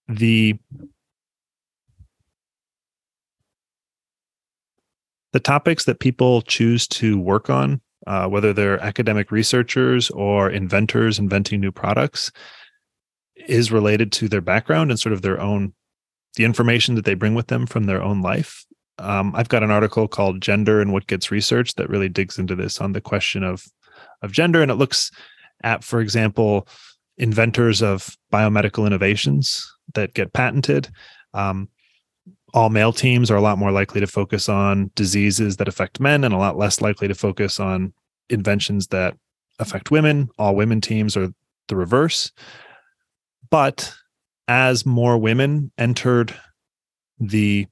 the 0.07 0.57
the 5.33 5.39
topics 5.39 5.85
that 5.85 5.99
people 5.99 6.41
choose 6.41 6.87
to 6.87 7.19
work 7.19 7.49
on, 7.49 7.81
uh, 8.07 8.27
whether 8.27 8.53
they're 8.53 8.81
academic 8.83 9.31
researchers 9.31 10.09
or 10.11 10.49
inventors 10.49 11.19
inventing 11.19 11.59
new 11.59 11.71
products, 11.71 12.31
is 13.47 13.71
related 13.71 14.11
to 14.11 14.27
their 14.27 14.41
background 14.41 14.89
and 14.89 14.99
sort 14.99 15.13
of 15.13 15.21
their 15.21 15.39
own, 15.39 15.73
the 16.37 16.45
information 16.45 16.95
that 16.95 17.05
they 17.05 17.13
bring 17.13 17.35
with 17.35 17.47
them 17.47 17.65
from 17.65 17.83
their 17.83 18.01
own 18.01 18.21
life. 18.21 18.65
Um, 18.99 19.33
I've 19.35 19.49
got 19.49 19.63
an 19.63 19.71
article 19.71 20.07
called 20.07 20.41
"Gender 20.41 20.81
and 20.81 20.93
What 20.93 21.07
Gets 21.07 21.29
Researched" 21.29 21.77
that 21.77 21.89
really 21.89 22.09
digs 22.09 22.39
into 22.39 22.55
this 22.55 22.79
on 22.79 22.93
the 22.93 23.01
question 23.01 23.43
of 23.43 23.65
of 24.21 24.31
gender, 24.31 24.61
and 24.61 24.71
it 24.71 24.75
looks 24.75 25.11
at, 25.63 25.83
for 25.83 25.99
example, 25.99 26.67
inventors 27.17 27.81
of 27.81 28.15
biomedical 28.31 28.87
innovations 28.87 29.71
that 29.93 30.13
get 30.13 30.33
patented. 30.33 30.87
Um, 31.33 31.69
all 32.53 32.69
male 32.69 32.93
teams 32.93 33.29
are 33.29 33.35
a 33.35 33.41
lot 33.41 33.57
more 33.57 33.71
likely 33.71 33.99
to 33.99 34.07
focus 34.07 34.49
on 34.49 34.91
diseases 34.95 35.57
that 35.57 35.67
affect 35.67 35.99
men 35.99 36.23
and 36.23 36.33
a 36.33 36.37
lot 36.37 36.57
less 36.57 36.81
likely 36.81 37.07
to 37.07 37.15
focus 37.15 37.59
on 37.59 37.93
inventions 38.29 38.87
that 38.87 39.15
affect 39.59 39.91
women. 39.91 40.29
All 40.37 40.55
women 40.55 40.81
teams 40.81 41.17
are 41.17 41.29
the 41.67 41.75
reverse. 41.75 42.31
But 43.49 43.93
as 44.47 44.85
more 44.85 45.17
women 45.17 45.71
entered 45.77 46.33
the 47.19 47.67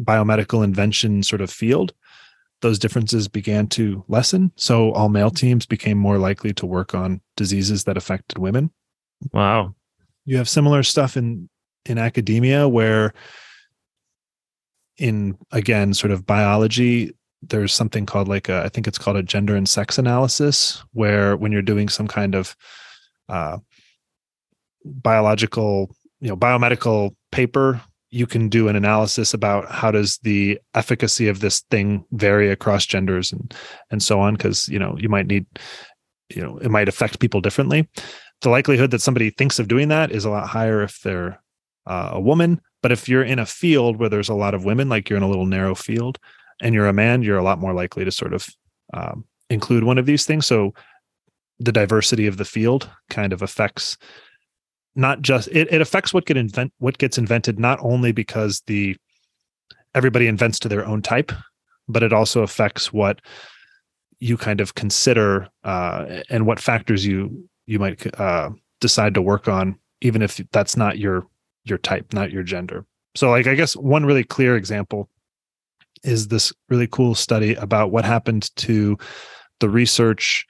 biomedical 0.00 0.64
invention 0.64 1.22
sort 1.22 1.40
of 1.40 1.50
field, 1.50 1.92
those 2.62 2.78
differences 2.78 3.28
began 3.28 3.66
to 3.68 4.04
lessen. 4.08 4.52
So 4.56 4.92
all 4.92 5.08
male 5.08 5.30
teams 5.30 5.66
became 5.66 5.98
more 5.98 6.18
likely 6.18 6.52
to 6.54 6.66
work 6.66 6.94
on 6.94 7.20
diseases 7.36 7.84
that 7.84 7.96
affected 7.96 8.38
women. 8.38 8.70
Wow. 9.32 9.74
You 10.24 10.36
have 10.36 10.48
similar 10.48 10.82
stuff 10.82 11.16
in 11.16 11.48
in 11.86 11.96
academia 11.96 12.68
where 12.68 13.14
in 14.98 15.38
again 15.50 15.94
sort 15.94 16.10
of 16.10 16.26
biology 16.26 17.16
there's 17.42 17.72
something 17.72 18.04
called 18.04 18.28
like 18.28 18.50
a, 18.50 18.62
I 18.62 18.68
think 18.68 18.86
it's 18.86 18.98
called 18.98 19.16
a 19.16 19.22
gender 19.22 19.56
and 19.56 19.66
sex 19.66 19.96
analysis 19.96 20.84
where 20.92 21.36
when 21.38 21.52
you're 21.52 21.62
doing 21.62 21.88
some 21.88 22.06
kind 22.06 22.34
of 22.34 22.54
uh, 23.30 23.58
biological 24.84 25.94
you 26.20 26.28
know 26.28 26.36
biomedical 26.36 27.14
paper 27.32 27.80
you 28.12 28.26
can 28.26 28.48
do 28.48 28.66
an 28.66 28.74
analysis 28.74 29.32
about 29.32 29.70
how 29.70 29.90
does 29.90 30.18
the 30.22 30.58
efficacy 30.74 31.28
of 31.28 31.40
this 31.40 31.60
thing 31.70 32.04
vary 32.12 32.50
across 32.50 32.86
genders 32.86 33.32
and 33.32 33.54
and 33.90 34.02
so 34.02 34.20
on 34.20 34.34
because 34.34 34.68
you 34.68 34.78
know 34.78 34.96
you 34.98 35.08
might 35.08 35.26
need 35.26 35.46
you 36.34 36.42
know 36.42 36.58
it 36.58 36.70
might 36.70 36.88
affect 36.88 37.20
people 37.20 37.40
differently 37.40 37.88
the 38.42 38.50
likelihood 38.50 38.90
that 38.90 39.02
somebody 39.02 39.30
thinks 39.30 39.58
of 39.58 39.68
doing 39.68 39.88
that 39.88 40.10
is 40.10 40.24
a 40.24 40.30
lot 40.30 40.48
higher 40.48 40.82
if 40.82 41.00
they're 41.02 41.40
uh, 41.86 42.10
a 42.12 42.20
woman. 42.20 42.60
But 42.82 42.92
if 42.92 43.08
you're 43.08 43.22
in 43.22 43.38
a 43.38 43.46
field 43.46 43.98
where 43.98 44.08
there's 44.08 44.28
a 44.28 44.34
lot 44.34 44.54
of 44.54 44.64
women, 44.64 44.88
like 44.88 45.08
you're 45.08 45.18
in 45.18 45.22
a 45.22 45.28
little 45.28 45.46
narrow 45.46 45.74
field, 45.74 46.18
and 46.62 46.74
you're 46.74 46.86
a 46.86 46.92
man, 46.92 47.22
you're 47.22 47.38
a 47.38 47.42
lot 47.42 47.58
more 47.58 47.74
likely 47.74 48.04
to 48.04 48.10
sort 48.10 48.32
of 48.32 48.48
um, 48.94 49.24
include 49.50 49.84
one 49.84 49.98
of 49.98 50.06
these 50.06 50.24
things. 50.24 50.46
So 50.46 50.74
the 51.58 51.72
diversity 51.72 52.26
of 52.26 52.38
the 52.38 52.44
field 52.44 52.88
kind 53.10 53.32
of 53.32 53.42
affects 53.42 53.98
not 54.94 55.22
just 55.22 55.48
it, 55.48 55.72
it 55.72 55.80
affects 55.80 56.12
what 56.12 56.26
get 56.26 56.36
invent 56.36 56.72
what 56.78 56.98
gets 56.98 57.18
invented 57.18 57.58
not 57.58 57.78
only 57.80 58.12
because 58.12 58.62
the 58.66 58.96
everybody 59.94 60.26
invents 60.26 60.58
to 60.60 60.68
their 60.68 60.86
own 60.86 61.02
type, 61.02 61.32
but 61.88 62.02
it 62.02 62.12
also 62.12 62.42
affects 62.42 62.92
what 62.92 63.20
you 64.18 64.36
kind 64.36 64.60
of 64.60 64.74
consider 64.74 65.48
uh, 65.64 66.22
and 66.28 66.46
what 66.46 66.60
factors 66.60 67.06
you 67.06 67.48
you 67.66 67.78
might 67.78 68.20
uh, 68.20 68.50
decide 68.80 69.14
to 69.14 69.22
work 69.22 69.48
on, 69.48 69.78
even 70.00 70.22
if 70.22 70.40
that's 70.52 70.76
not 70.76 70.98
your 70.98 71.26
your 71.64 71.78
type, 71.78 72.12
not 72.12 72.30
your 72.30 72.42
gender. 72.42 72.84
So, 73.16 73.30
like, 73.30 73.46
I 73.46 73.54
guess 73.54 73.74
one 73.74 74.04
really 74.04 74.24
clear 74.24 74.56
example 74.56 75.08
is 76.02 76.28
this 76.28 76.52
really 76.68 76.86
cool 76.86 77.14
study 77.14 77.54
about 77.54 77.90
what 77.90 78.04
happened 78.04 78.54
to 78.56 78.96
the 79.58 79.68
research 79.68 80.46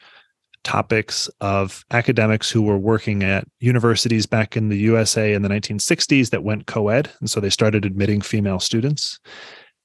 topics 0.65 1.29
of 1.41 1.85
academics 1.91 2.51
who 2.51 2.63
were 2.63 2.79
working 2.79 3.23
at 3.23 3.47
universities 3.61 4.27
back 4.27 4.57
in 4.57 4.69
the 4.69 4.79
USA 4.79 5.33
in 5.33 5.43
the 5.43 5.49
1960s 5.49 6.31
that 6.31 6.45
went 6.45 6.67
co 6.67 6.89
ed. 6.89 7.11
And 7.21 7.31
so 7.31 7.41
they 7.41 7.51
started 7.51 7.85
admitting 7.85 8.21
female 8.21 8.61
students 8.61 9.19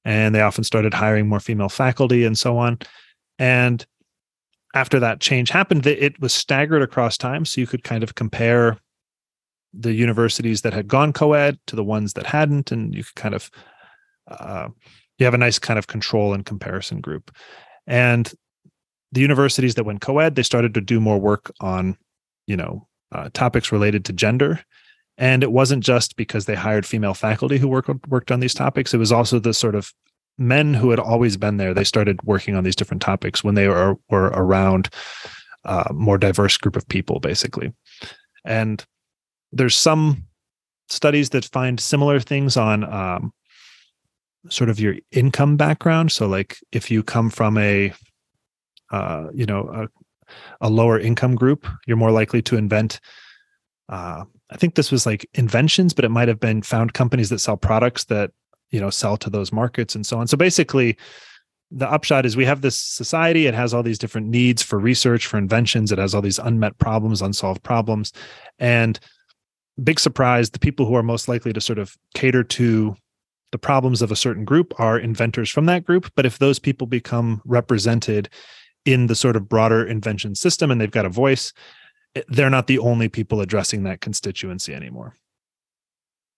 and 0.03 0.35
they 0.35 0.41
often 0.41 0.63
started 0.63 0.93
hiring 0.93 1.27
more 1.27 1.39
female 1.39 1.69
faculty 1.69 2.25
and 2.25 2.37
so 2.37 2.57
on. 2.57 2.79
And 3.39 3.85
after 4.73 4.99
that 4.99 5.21
change 5.21 5.49
happened, 5.49 5.87
it 5.87 6.19
was 6.19 6.33
staggered 6.33 6.81
across 6.81 7.17
time. 7.17 7.45
So 7.45 7.61
you 7.61 7.67
could 7.67 7.83
kind 7.83 8.03
of 8.03 8.15
compare 8.15 8.77
the 9.73 9.93
universities 9.93 10.61
that 10.61 10.73
had 10.73 10.87
gone 10.87 11.13
co-ed 11.13 11.59
to 11.67 11.75
the 11.75 11.83
ones 11.83 12.13
that 12.13 12.25
hadn't 12.25 12.71
and 12.71 12.95
you 12.95 13.03
could 13.03 13.15
kind 13.15 13.35
of 13.35 13.51
uh, 14.29 14.69
you 15.17 15.25
have 15.25 15.33
a 15.33 15.37
nice 15.37 15.59
kind 15.59 15.77
of 15.77 15.87
control 15.87 16.33
and 16.33 16.45
comparison 16.45 17.01
group 17.01 17.31
and 17.85 18.33
the 19.15 19.21
universities 19.21 19.75
that 19.75 19.85
went 19.85 20.01
co-ed 20.01 20.35
they 20.35 20.43
started 20.43 20.73
to 20.73 20.81
do 20.81 20.99
more 20.99 21.19
work 21.19 21.51
on 21.59 21.97
you 22.47 22.55
know 22.55 22.87
uh, 23.11 23.29
topics 23.33 23.71
related 23.71 24.05
to 24.05 24.13
gender. 24.13 24.59
And 25.17 25.43
it 25.43 25.53
wasn't 25.53 25.83
just 25.83 26.17
because 26.17 26.45
they 26.45 26.55
hired 26.55 26.85
female 26.85 27.13
faculty 27.13 27.57
who 27.57 27.69
worked 27.69 27.89
worked 28.07 28.31
on 28.31 28.41
these 28.41 28.53
topics. 28.53 28.93
It 28.93 28.97
was 28.97 29.13
also 29.13 29.39
the 29.39 29.53
sort 29.53 29.75
of 29.75 29.93
men 30.37 30.73
who 30.73 30.89
had 30.89 30.99
always 30.99 31.37
been 31.37 31.55
there 31.55 31.73
they 31.73 31.85
started 31.85 32.21
working 32.23 32.55
on 32.55 32.65
these 32.65 32.75
different 32.75 33.01
topics 33.01 33.41
when 33.41 33.55
they 33.55 33.69
were 33.69 33.95
were 34.09 34.25
around 34.25 34.89
a 35.63 35.69
uh, 35.69 35.93
more 35.93 36.17
diverse 36.17 36.57
group 36.57 36.75
of 36.75 36.87
people 36.89 37.19
basically. 37.19 37.73
And 38.43 38.85
there's 39.53 39.75
some 39.75 40.25
studies 40.89 41.29
that 41.29 41.45
find 41.45 41.79
similar 41.79 42.19
things 42.19 42.57
on 42.57 42.83
um, 42.83 43.33
sort 44.49 44.69
of 44.69 44.79
your 44.79 44.95
income 45.11 45.57
background. 45.57 46.11
So, 46.11 46.27
like 46.27 46.57
if 46.71 46.91
you 46.91 47.03
come 47.03 47.29
from 47.29 47.57
a, 47.57 47.93
uh, 48.91 49.27
you 49.33 49.45
know, 49.45 49.89
a, 50.61 50.67
a, 50.67 50.69
lower 50.69 50.99
income 50.99 51.35
group, 51.35 51.67
you're 51.87 51.97
more 51.97 52.11
likely 52.11 52.41
to 52.43 52.57
invent. 52.57 52.99
Uh, 53.89 54.25
I 54.49 54.57
think 54.57 54.75
this 54.75 54.91
was 54.91 55.05
like 55.05 55.27
inventions, 55.33 55.93
but 55.93 56.05
it 56.05 56.09
might 56.09 56.27
have 56.27 56.39
been 56.39 56.61
found 56.61 56.93
companies 56.93 57.29
that 57.29 57.39
sell 57.39 57.57
products 57.57 58.05
that 58.05 58.31
you 58.71 58.79
know 58.79 58.89
sell 58.89 59.17
to 59.17 59.29
those 59.29 59.51
markets 59.51 59.95
and 59.95 60.05
so 60.05 60.19
on. 60.19 60.27
So 60.27 60.37
basically, 60.37 60.97
the 61.71 61.89
upshot 61.89 62.25
is 62.25 62.37
we 62.37 62.45
have 62.45 62.61
this 62.61 62.77
society. 62.77 63.47
It 63.47 63.53
has 63.53 63.73
all 63.73 63.83
these 63.83 63.99
different 63.99 64.27
needs 64.27 64.61
for 64.61 64.79
research, 64.79 65.25
for 65.25 65.37
inventions. 65.37 65.91
It 65.91 65.97
has 65.97 66.13
all 66.13 66.21
these 66.21 66.39
unmet 66.39 66.77
problems, 66.77 67.21
unsolved 67.21 67.63
problems, 67.63 68.11
and 68.59 68.99
big 69.83 69.99
surprise 69.99 70.49
the 70.49 70.59
people 70.59 70.85
who 70.85 70.95
are 70.95 71.03
most 71.03 71.27
likely 71.27 71.51
to 71.53 71.61
sort 71.61 71.79
of 71.79 71.97
cater 72.13 72.43
to 72.43 72.95
the 73.51 73.57
problems 73.57 74.01
of 74.01 74.11
a 74.11 74.15
certain 74.15 74.45
group 74.45 74.73
are 74.79 74.97
inventors 74.97 75.49
from 75.49 75.65
that 75.65 75.85
group 75.85 76.09
but 76.15 76.25
if 76.25 76.39
those 76.39 76.59
people 76.59 76.87
become 76.87 77.41
represented 77.45 78.29
in 78.85 79.07
the 79.07 79.15
sort 79.15 79.35
of 79.35 79.49
broader 79.49 79.85
invention 79.85 80.35
system 80.35 80.71
and 80.71 80.79
they've 80.79 80.91
got 80.91 81.05
a 81.05 81.09
voice 81.09 81.53
eh, 82.15 82.21
they're 82.27 82.49
not 82.49 82.67
the 82.67 82.79
only 82.79 83.09
people 83.09 83.41
addressing 83.41 83.83
that 83.83 84.01
constituency 84.01 84.73
anymore 84.73 85.15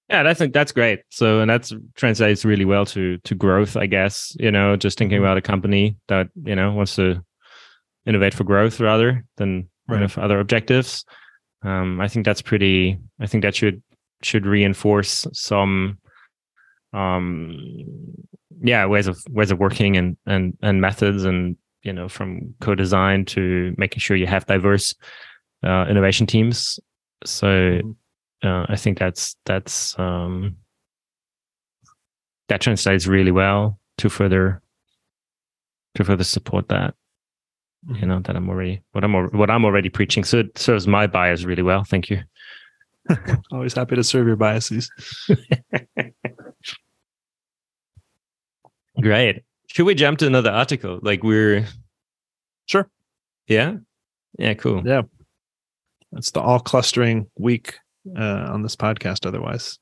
yeah 0.10 0.24
that's 0.24 0.42
that's 0.52 0.72
great 0.72 1.02
so 1.10 1.40
and 1.40 1.50
that 1.50 1.72
translates 1.96 2.46
really 2.46 2.66
well 2.66 2.86
to 2.86 3.18
to 3.20 3.36
growth 3.36 3.76
i 3.76 3.86
guess 3.86 4.36
you 4.40 4.52
know 4.52 4.76
just 4.76 4.98
thinking 4.98 5.18
mm-hmm. 5.18 5.26
about 5.26 5.38
a 5.38 5.42
company 5.42 5.96
that 6.08 6.30
you 6.44 6.56
know 6.56 6.72
wants 6.72 6.96
to 6.96 7.22
innovate 8.06 8.34
for 8.34 8.44
growth 8.44 8.80
rather 8.80 9.26
than 9.36 9.68
right. 9.88 9.96
kind 9.96 10.04
of 10.04 10.18
other 10.18 10.40
objectives 10.40 11.04
um, 11.64 12.00
I 12.00 12.08
think 12.08 12.26
that's 12.26 12.42
pretty. 12.42 12.98
I 13.20 13.28
think 13.28 13.44
that 13.44 13.56
should 13.56 13.82
should 14.22 14.46
reinforce 14.46 15.28
some, 15.34 16.00
um, 16.94 17.58
yeah, 18.62 18.86
ways 18.86 19.08
of 19.08 19.18
ways 19.30 19.52
of 19.52 19.60
working 19.60 19.98
and 19.98 20.18
and 20.26 20.58
and 20.62 20.82
methods, 20.82 21.24
and 21.24 21.58
you 21.88 21.94
know, 21.94 22.10
from 22.10 22.54
co-design 22.60 23.26
to 23.26 23.74
making 23.78 24.00
sure 24.00 24.18
you 24.18 24.28
have 24.28 24.46
diverse 24.46 24.94
uh, 25.64 25.86
innovation 25.90 26.28
teams. 26.28 26.80
So 27.26 27.48
mm-hmm. 27.48 28.48
uh, 28.48 28.66
I 28.68 28.76
think 28.76 29.00
that's 29.00 29.36
that's 29.46 29.98
um, 29.98 30.58
that 32.50 32.62
translates 32.62 33.08
really 33.08 33.32
well 33.32 33.80
to 34.00 34.10
further 34.10 34.62
to 35.96 36.04
further 36.04 36.24
support 36.26 36.68
that 36.70 36.94
you 37.88 37.96
mm-hmm. 37.96 38.08
know 38.08 38.20
that 38.20 38.36
i'm 38.36 38.50
already 38.50 38.82
what 38.92 39.04
i'm 39.04 39.14
what 39.14 39.50
i'm 39.50 39.66
already 39.66 39.90
preaching 39.90 40.24
so 40.24 40.40
it 40.40 40.58
serves 40.58 40.88
my 40.88 41.08
bias 41.08 41.44
really 41.44 41.64
well 41.64 41.84
thank 41.84 42.10
you 42.10 42.22
always 43.52 43.74
happy 43.74 43.96
to 43.96 44.04
serve 44.04 44.28
your 44.28 44.36
biases 44.36 44.92
great 49.02 49.44
should 49.78 49.86
we 49.86 49.96
jump 49.96 50.18
to 50.18 50.28
another 50.28 50.50
article 50.50 51.00
like 51.04 51.24
we're 51.24 51.66
sure 52.66 52.90
yeah 53.48 53.76
yeah 54.40 54.54
cool 54.56 54.82
yeah 54.86 55.04
it's 56.14 56.32
the 56.32 56.42
all 56.42 56.60
clustering 56.60 57.28
week 57.38 57.76
uh, 58.16 58.48
on 58.52 58.64
this 58.64 58.76
podcast 58.76 59.26
otherwise. 59.26 59.80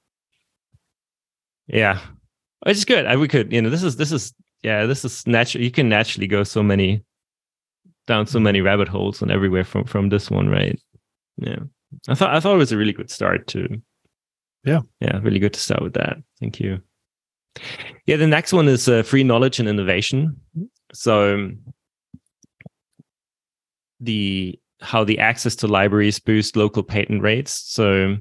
Yeah, 1.68 2.00
it's 2.66 2.86
good. 2.86 3.06
I, 3.06 3.16
we 3.16 3.28
could, 3.28 3.52
you 3.52 3.62
know, 3.62 3.70
this 3.70 3.84
is 3.84 3.96
this 3.98 4.12
is 4.12 4.34
yeah, 4.64 4.86
this 4.86 5.06
is 5.06 5.26
natural. 5.28 5.64
You 5.64 5.72
can 5.72 5.90
naturally 5.90 6.28
go 6.28 6.44
so 6.44 6.64
many 6.64 7.04
down 8.08 8.28
so 8.28 8.40
many 8.40 8.62
rabbit 8.62 8.88
holes 8.88 9.22
and 9.22 9.32
everywhere 9.32 9.64
from 9.64 9.86
from 9.86 10.10
this 10.10 10.30
one, 10.30 10.48
right? 10.48 10.80
Yeah, 11.38 11.60
I 12.08 12.16
thought 12.16 12.36
I 12.36 12.40
thought 12.40 12.56
it 12.56 12.60
was 12.60 12.72
a 12.72 12.78
really 12.78 12.94
good 12.94 13.10
start 13.10 13.48
to. 13.48 13.82
Yeah, 14.64 14.82
yeah, 15.00 15.20
really 15.20 15.40
good 15.40 15.54
to 15.54 15.60
start 15.60 15.82
with 15.82 15.94
that. 15.94 16.18
Thank 16.40 16.60
you. 16.60 16.82
Yeah, 18.06 18.18
the 18.18 18.28
next 18.28 18.54
one 18.54 18.68
is 18.68 18.88
uh, 18.88 19.04
free 19.04 19.24
knowledge 19.24 19.60
and 19.60 19.68
innovation. 19.68 20.40
So 20.94 21.50
the 24.00 24.60
how 24.82 25.04
the 25.04 25.20
access 25.20 25.56
to 25.58 25.68
libraries 25.68 26.20
boost 26.20 26.56
local 26.56 26.84
patent 26.84 27.22
rates. 27.22 27.52
So 27.52 28.18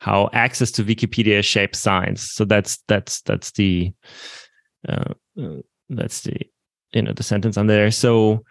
how 0.00 0.30
access 0.32 0.70
to 0.72 0.84
Wikipedia 0.84 1.44
shapes 1.44 1.78
science. 1.78 2.32
So 2.32 2.44
that's 2.44 2.82
that's 2.88 3.22
that's 3.22 3.52
the 3.52 3.92
uh, 4.88 5.14
uh, 5.40 5.56
that's 5.88 6.22
the 6.22 6.36
you 6.92 7.02
know 7.02 7.12
the 7.12 7.22
sentence 7.22 7.56
on 7.56 7.66
there. 7.66 7.90
So 7.90 8.44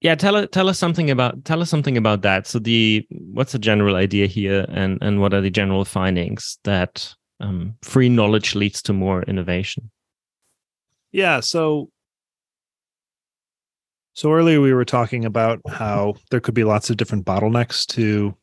yeah, 0.00 0.14
tell 0.14 0.46
tell 0.46 0.68
us 0.68 0.78
something 0.78 1.10
about 1.10 1.44
tell 1.44 1.60
us 1.60 1.68
something 1.68 1.96
about 1.96 2.22
that. 2.22 2.46
So 2.46 2.58
the 2.58 3.06
what's 3.10 3.52
the 3.52 3.58
general 3.58 3.96
idea 3.96 4.26
here, 4.26 4.64
and 4.68 4.98
and 5.02 5.20
what 5.20 5.34
are 5.34 5.42
the 5.42 5.50
general 5.50 5.84
findings 5.84 6.58
that 6.64 7.14
um, 7.40 7.76
free 7.82 8.08
knowledge 8.08 8.54
leads 8.54 8.80
to 8.82 8.92
more 8.92 9.22
innovation? 9.24 9.90
Yeah, 11.12 11.40
so 11.40 11.90
so 14.14 14.32
earlier 14.32 14.60
we 14.60 14.72
were 14.72 14.86
talking 14.86 15.24
about 15.24 15.60
how 15.68 16.14
there 16.30 16.40
could 16.40 16.54
be 16.54 16.64
lots 16.64 16.88
of 16.88 16.96
different 16.96 17.26
bottlenecks 17.26 17.86
to 17.88 18.34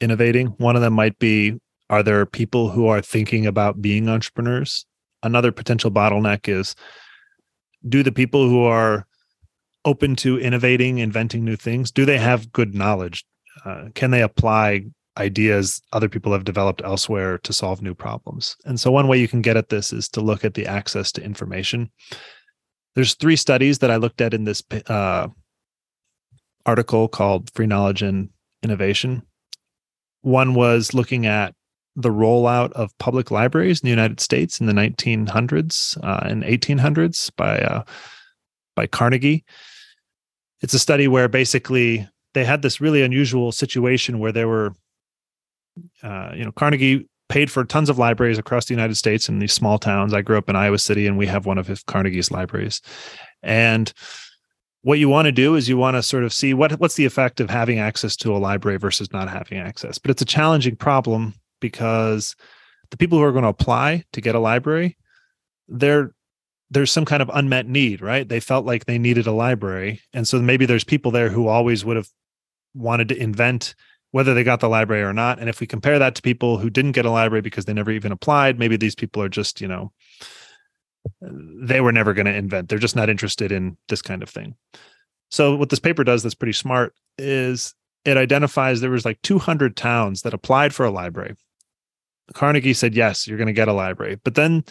innovating. 0.00 0.48
One 0.58 0.76
of 0.76 0.82
them 0.82 0.94
might 0.94 1.18
be 1.18 1.58
are 1.88 2.02
there 2.02 2.26
people 2.26 2.68
who 2.68 2.88
are 2.88 3.00
thinking 3.00 3.46
about 3.46 3.80
being 3.80 4.08
entrepreneurs? 4.08 4.84
Another 5.22 5.50
potential 5.50 5.90
bottleneck 5.90 6.46
is 6.46 6.74
do 7.88 8.02
the 8.02 8.12
people 8.12 8.48
who 8.48 8.64
are 8.64 9.06
open 9.84 10.16
to 10.16 10.38
innovating, 10.38 10.98
inventing 10.98 11.44
new 11.44 11.56
things, 11.56 11.90
do 11.90 12.04
they 12.04 12.18
have 12.18 12.52
good 12.52 12.74
knowledge? 12.74 13.24
Uh, 13.64 13.88
can 13.94 14.10
they 14.10 14.22
apply 14.22 14.84
ideas 15.18 15.82
other 15.92 16.08
people 16.08 16.32
have 16.32 16.44
developed 16.44 16.82
elsewhere 16.84 17.38
to 17.38 17.52
solve 17.52 17.82
new 17.82 17.94
problems? 17.94 18.56
And 18.64 18.78
so, 18.78 18.90
one 18.90 19.08
way 19.08 19.18
you 19.18 19.28
can 19.28 19.42
get 19.42 19.56
at 19.56 19.68
this 19.68 19.92
is 19.92 20.08
to 20.10 20.20
look 20.20 20.44
at 20.44 20.54
the 20.54 20.66
access 20.66 21.12
to 21.12 21.22
information. 21.22 21.90
There's 22.94 23.14
three 23.14 23.36
studies 23.36 23.78
that 23.78 23.90
I 23.90 23.96
looked 23.96 24.20
at 24.20 24.34
in 24.34 24.44
this 24.44 24.62
uh, 24.88 25.28
article 26.66 27.08
called 27.08 27.50
Free 27.54 27.66
Knowledge 27.66 28.02
and 28.02 28.30
Innovation. 28.62 29.22
One 30.22 30.54
was 30.54 30.92
looking 30.92 31.26
at 31.26 31.54
the 31.96 32.10
rollout 32.10 32.72
of 32.72 32.96
public 32.98 33.30
libraries 33.30 33.80
in 33.80 33.86
the 33.86 33.90
United 33.90 34.20
States 34.20 34.60
in 34.60 34.66
the 34.66 34.72
1900s 34.72 35.98
uh, 36.02 36.20
and 36.24 36.42
1800s 36.42 37.30
by 37.36 37.58
uh, 37.58 37.84
by 38.76 38.86
Carnegie. 38.86 39.44
It's 40.60 40.74
a 40.74 40.78
study 40.78 41.08
where 41.08 41.28
basically 41.28 42.08
they 42.34 42.44
had 42.44 42.62
this 42.62 42.80
really 42.80 43.02
unusual 43.02 43.52
situation 43.52 44.18
where 44.18 44.32
there 44.32 44.48
were, 44.48 44.74
uh, 46.02 46.32
you 46.34 46.44
know, 46.44 46.52
Carnegie 46.52 47.08
paid 47.28 47.50
for 47.50 47.64
tons 47.64 47.88
of 47.88 47.98
libraries 47.98 48.38
across 48.38 48.66
the 48.66 48.74
United 48.74 48.96
States 48.96 49.28
in 49.28 49.38
these 49.38 49.52
small 49.52 49.78
towns. 49.78 50.12
I 50.12 50.22
grew 50.22 50.36
up 50.36 50.48
in 50.48 50.56
Iowa 50.56 50.78
City, 50.78 51.06
and 51.06 51.16
we 51.16 51.26
have 51.26 51.46
one 51.46 51.58
of 51.58 51.86
Carnegie's 51.86 52.30
libraries. 52.30 52.82
And 53.42 53.92
what 54.82 54.98
you 54.98 55.08
want 55.08 55.26
to 55.26 55.32
do 55.32 55.54
is 55.54 55.68
you 55.68 55.76
want 55.76 55.96
to 55.96 56.02
sort 56.02 56.24
of 56.24 56.32
see 56.32 56.54
what 56.54 56.72
what's 56.72 56.96
the 56.96 57.04
effect 57.04 57.40
of 57.40 57.50
having 57.50 57.78
access 57.78 58.16
to 58.16 58.34
a 58.34 58.38
library 58.38 58.78
versus 58.78 59.12
not 59.12 59.28
having 59.28 59.58
access. 59.58 59.98
But 59.98 60.10
it's 60.10 60.22
a 60.22 60.26
challenging 60.26 60.76
problem 60.76 61.34
because 61.60 62.34
the 62.90 62.96
people 62.96 63.18
who 63.18 63.24
are 63.24 63.32
going 63.32 63.44
to 63.44 63.48
apply 63.48 64.04
to 64.12 64.20
get 64.20 64.34
a 64.34 64.40
library, 64.40 64.96
they're 65.68 66.12
there's 66.70 66.90
some 66.92 67.04
kind 67.04 67.22
of 67.22 67.30
unmet 67.34 67.66
need, 67.66 68.00
right? 68.00 68.28
They 68.28 68.40
felt 68.40 68.64
like 68.64 68.84
they 68.84 68.98
needed 68.98 69.26
a 69.26 69.32
library. 69.32 70.00
And 70.12 70.26
so 70.26 70.40
maybe 70.40 70.66
there's 70.66 70.84
people 70.84 71.10
there 71.10 71.28
who 71.28 71.48
always 71.48 71.84
would 71.84 71.96
have 71.96 72.08
wanted 72.74 73.08
to 73.08 73.20
invent 73.20 73.74
whether 74.12 74.34
they 74.34 74.44
got 74.44 74.60
the 74.60 74.68
library 74.68 75.02
or 75.02 75.12
not. 75.12 75.38
And 75.38 75.48
if 75.48 75.60
we 75.60 75.66
compare 75.66 75.98
that 75.98 76.14
to 76.16 76.22
people 76.22 76.58
who 76.58 76.70
didn't 76.70 76.92
get 76.92 77.06
a 77.06 77.10
library 77.10 77.42
because 77.42 77.64
they 77.64 77.72
never 77.72 77.90
even 77.90 78.12
applied, 78.12 78.58
maybe 78.58 78.76
these 78.76 78.94
people 78.94 79.22
are 79.22 79.28
just, 79.28 79.60
you 79.60 79.68
know, 79.68 79.92
they 81.20 81.80
were 81.80 81.92
never 81.92 82.12
going 82.12 82.26
to 82.26 82.34
invent. 82.34 82.68
They're 82.68 82.78
just 82.78 82.96
not 82.96 83.08
interested 83.08 83.52
in 83.52 83.76
this 83.88 84.02
kind 84.02 84.22
of 84.22 84.28
thing. 84.28 84.54
So 85.30 85.56
what 85.56 85.70
this 85.70 85.78
paper 85.78 86.04
does 86.04 86.22
that's 86.22 86.34
pretty 86.34 86.52
smart 86.52 86.94
is 87.18 87.74
it 88.04 88.16
identifies 88.16 88.80
there 88.80 88.90
was 88.90 89.04
like 89.04 89.22
200 89.22 89.76
towns 89.76 90.22
that 90.22 90.34
applied 90.34 90.74
for 90.74 90.84
a 90.84 90.90
library. 90.90 91.36
Carnegie 92.34 92.74
said, 92.74 92.94
yes, 92.94 93.26
you're 93.26 93.38
going 93.38 93.46
to 93.46 93.52
get 93.52 93.68
a 93.68 93.72
library. 93.72 94.16
But 94.22 94.34
then 94.34 94.64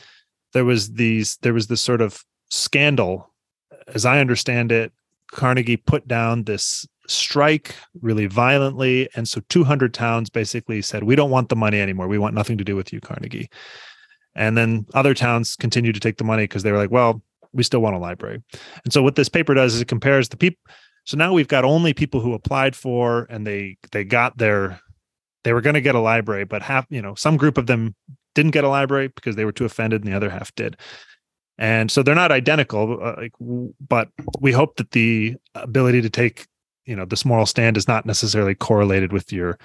there 0.53 0.65
was 0.65 0.93
these 0.93 1.37
there 1.41 1.53
was 1.53 1.67
this 1.67 1.81
sort 1.81 2.01
of 2.01 2.23
scandal. 2.49 3.31
As 3.87 4.05
i 4.05 4.19
understand 4.19 4.71
it 4.71 4.91
carnegie 5.31 5.77
put 5.77 6.07
down 6.07 6.43
this 6.43 6.87
strike 7.07 7.75
really 8.01 8.25
violently 8.25 9.09
and 9.15 9.27
so 9.27 9.41
200 9.49 9.93
towns 9.93 10.29
basically 10.29 10.81
said 10.81 11.03
we 11.03 11.15
don't 11.15 11.31
want 11.31 11.49
the 11.49 11.55
money 11.55 11.79
anymore. 11.79 12.07
We 12.07 12.17
want 12.17 12.35
nothing 12.35 12.57
to 12.57 12.63
do 12.63 12.75
with 12.75 12.93
you 12.93 12.99
carnegie. 12.99 13.49
And 14.35 14.57
then 14.57 14.85
other 14.93 15.13
towns 15.13 15.55
continued 15.55 15.95
to 15.95 15.99
take 15.99 16.17
the 16.17 16.23
money 16.23 16.43
because 16.43 16.63
they 16.63 16.71
were 16.71 16.77
like 16.77 16.91
well 16.91 17.21
we 17.51 17.63
still 17.63 17.79
want 17.79 17.95
a 17.95 17.99
library. 17.99 18.43
And 18.83 18.93
so 18.93 19.01
what 19.01 19.15
this 19.15 19.29
paper 19.29 19.55
does 19.55 19.73
is 19.73 19.81
it 19.81 19.87
compares 19.87 20.29
the 20.29 20.37
people 20.37 20.61
so 21.05 21.17
now 21.17 21.33
we've 21.33 21.47
got 21.47 21.65
only 21.65 21.93
people 21.93 22.19
who 22.19 22.33
applied 22.33 22.75
for 22.75 23.25
and 23.31 23.45
they 23.45 23.77
they 23.91 24.03
got 24.03 24.37
their 24.37 24.79
they 25.43 25.53
were 25.53 25.61
going 25.61 25.73
to 25.73 25.81
get 25.81 25.95
a 25.95 25.99
library 25.99 26.43
but 26.43 26.61
half 26.61 26.85
you 26.89 27.01
know 27.01 27.15
some 27.15 27.37
group 27.37 27.57
of 27.57 27.65
them 27.65 27.95
didn't 28.39 28.51
get 28.51 28.63
a 28.63 28.69
library 28.69 29.09
because 29.09 29.35
they 29.35 29.45
were 29.45 29.51
too 29.51 29.65
offended 29.65 30.01
and 30.01 30.11
the 30.11 30.15
other 30.15 30.29
half 30.29 30.55
did. 30.55 30.77
And 31.57 31.91
so 31.91 32.01
they're 32.01 32.15
not 32.15 32.31
identical 32.31 32.99
uh, 33.03 33.15
like, 33.17 33.33
but 33.85 34.09
we 34.39 34.53
hope 34.53 34.77
that 34.77 34.91
the 34.91 35.35
ability 35.55 36.01
to 36.01 36.09
take 36.09 36.47
you 36.85 36.95
know 36.95 37.05
this 37.05 37.25
moral 37.25 37.45
stand 37.45 37.75
is 37.75 37.87
not 37.87 38.05
necessarily 38.05 38.55
correlated 38.55 39.11
with 39.11 39.33
your 39.33 39.59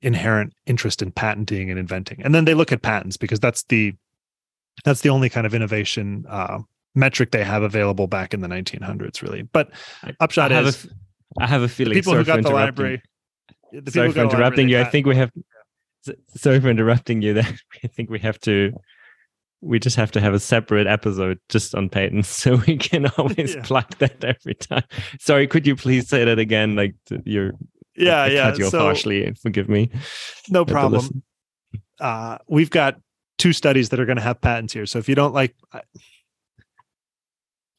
inherent 0.00 0.54
interest 0.66 1.02
in 1.02 1.12
patenting 1.12 1.70
and 1.70 1.78
inventing. 1.78 2.22
And 2.22 2.34
then 2.34 2.46
they 2.46 2.54
look 2.54 2.72
at 2.72 2.80
patents 2.82 3.16
because 3.18 3.40
that's 3.40 3.62
the 3.64 3.94
that's 4.84 5.02
the 5.02 5.10
only 5.10 5.28
kind 5.28 5.46
of 5.46 5.54
innovation 5.54 6.24
uh, 6.28 6.60
metric 6.94 7.30
they 7.30 7.44
have 7.44 7.62
available 7.62 8.06
back 8.06 8.32
in 8.32 8.40
the 8.40 8.48
1900s 8.48 9.20
really. 9.20 9.42
But 9.42 9.70
upshot 10.18 10.50
I 10.50 10.60
is 10.62 10.86
a, 10.86 11.42
I 11.42 11.46
have 11.46 11.62
a 11.62 11.68
feeling 11.68 11.92
people 11.92 12.14
who 12.14 12.24
got 12.24 12.42
the 12.42 12.50
library 12.50 13.02
the 13.72 13.90
sorry 13.90 14.12
for 14.12 14.22
interrupting 14.22 14.68
you. 14.68 14.80
I 14.80 14.84
think 14.84 15.06
we 15.06 15.16
have 15.16 15.30
sorry 16.34 16.60
for 16.60 16.68
interrupting 16.68 17.22
you 17.22 17.34
there. 17.34 17.58
I 17.84 17.86
think 17.88 18.10
we 18.10 18.18
have 18.20 18.38
to 18.40 18.72
we 19.60 19.78
just 19.78 19.96
have 19.96 20.12
to 20.12 20.20
have 20.20 20.34
a 20.34 20.40
separate 20.40 20.86
episode 20.86 21.38
just 21.48 21.74
on 21.74 21.88
patents 21.88 22.28
so 22.42 22.56
we 22.66 22.76
can 22.76 23.06
always 23.18 23.54
yeah. 23.54 23.62
plug 23.62 23.96
that 23.98 24.22
every 24.22 24.54
time. 24.54 24.84
Sorry, 25.18 25.46
could 25.46 25.66
you 25.66 25.76
please 25.76 26.08
say 26.08 26.24
that 26.24 26.38
again? 26.38 26.76
Like 26.76 26.94
you're 27.24 27.52
yeah, 27.96 28.22
I 28.22 28.26
yeah. 28.28 28.50
Cut 28.50 28.58
you 28.58 28.68
so, 28.68 28.80
harshly. 28.80 29.32
Forgive 29.40 29.68
me. 29.68 29.90
No 30.50 30.64
problem. 30.64 31.22
Uh, 31.98 32.36
we've 32.46 32.68
got 32.68 33.00
two 33.38 33.54
studies 33.54 33.88
that 33.88 33.98
are 34.00 34.04
going 34.04 34.18
to 34.18 34.22
have 34.22 34.38
patents 34.40 34.74
here. 34.74 34.84
So 34.84 34.98
if 34.98 35.08
you 35.08 35.14
don't 35.14 35.32
like, 35.32 35.54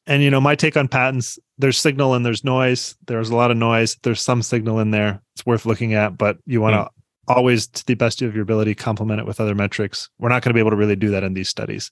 and 0.08 0.20
you 0.20 0.30
know, 0.30 0.40
my 0.40 0.56
take 0.56 0.76
on 0.76 0.88
patents, 0.88 1.38
there's 1.56 1.78
signal 1.78 2.14
and 2.14 2.26
there's 2.26 2.42
noise. 2.42 2.96
There's 3.06 3.30
a 3.30 3.36
lot 3.36 3.52
of 3.52 3.56
noise. 3.58 3.96
There's 4.02 4.20
some 4.20 4.42
signal 4.42 4.80
in 4.80 4.90
there. 4.90 5.22
It's 5.36 5.46
worth 5.46 5.66
looking 5.66 5.94
at, 5.94 6.18
but 6.18 6.38
you 6.46 6.60
want 6.60 6.74
to 6.74 6.80
mm 6.80 6.88
always 7.28 7.66
to 7.66 7.86
the 7.86 7.94
best 7.94 8.22
of 8.22 8.34
your 8.34 8.42
ability 8.42 8.74
complement 8.74 9.20
it 9.20 9.26
with 9.26 9.40
other 9.40 9.54
metrics. 9.54 10.08
We're 10.18 10.30
not 10.30 10.42
going 10.42 10.50
to 10.50 10.54
be 10.54 10.60
able 10.60 10.70
to 10.70 10.76
really 10.76 10.96
do 10.96 11.10
that 11.10 11.22
in 11.22 11.34
these 11.34 11.48
studies 11.48 11.90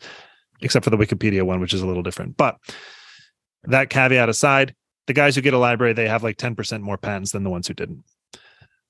except 0.63 0.85
for 0.85 0.91
the 0.91 0.97
wikipedia 0.97 1.43
one 1.43 1.61
which 1.61 1.75
is 1.75 1.83
a 1.83 1.87
little 1.87 2.03
different. 2.03 2.37
But 2.37 2.57
that 3.65 3.91
caveat 3.91 4.29
aside 4.29 4.75
the 5.07 5.13
guys 5.13 5.35
who 5.35 5.43
get 5.43 5.55
a 5.55 5.59
library 5.59 5.93
they 5.93 6.09
have 6.09 6.23
like 6.23 6.37
10% 6.39 6.81
more 6.81 6.97
patents 6.97 7.33
than 7.33 7.45
the 7.45 7.51
ones 7.51 7.69
who 7.69 7.75
didn't. 7.75 8.05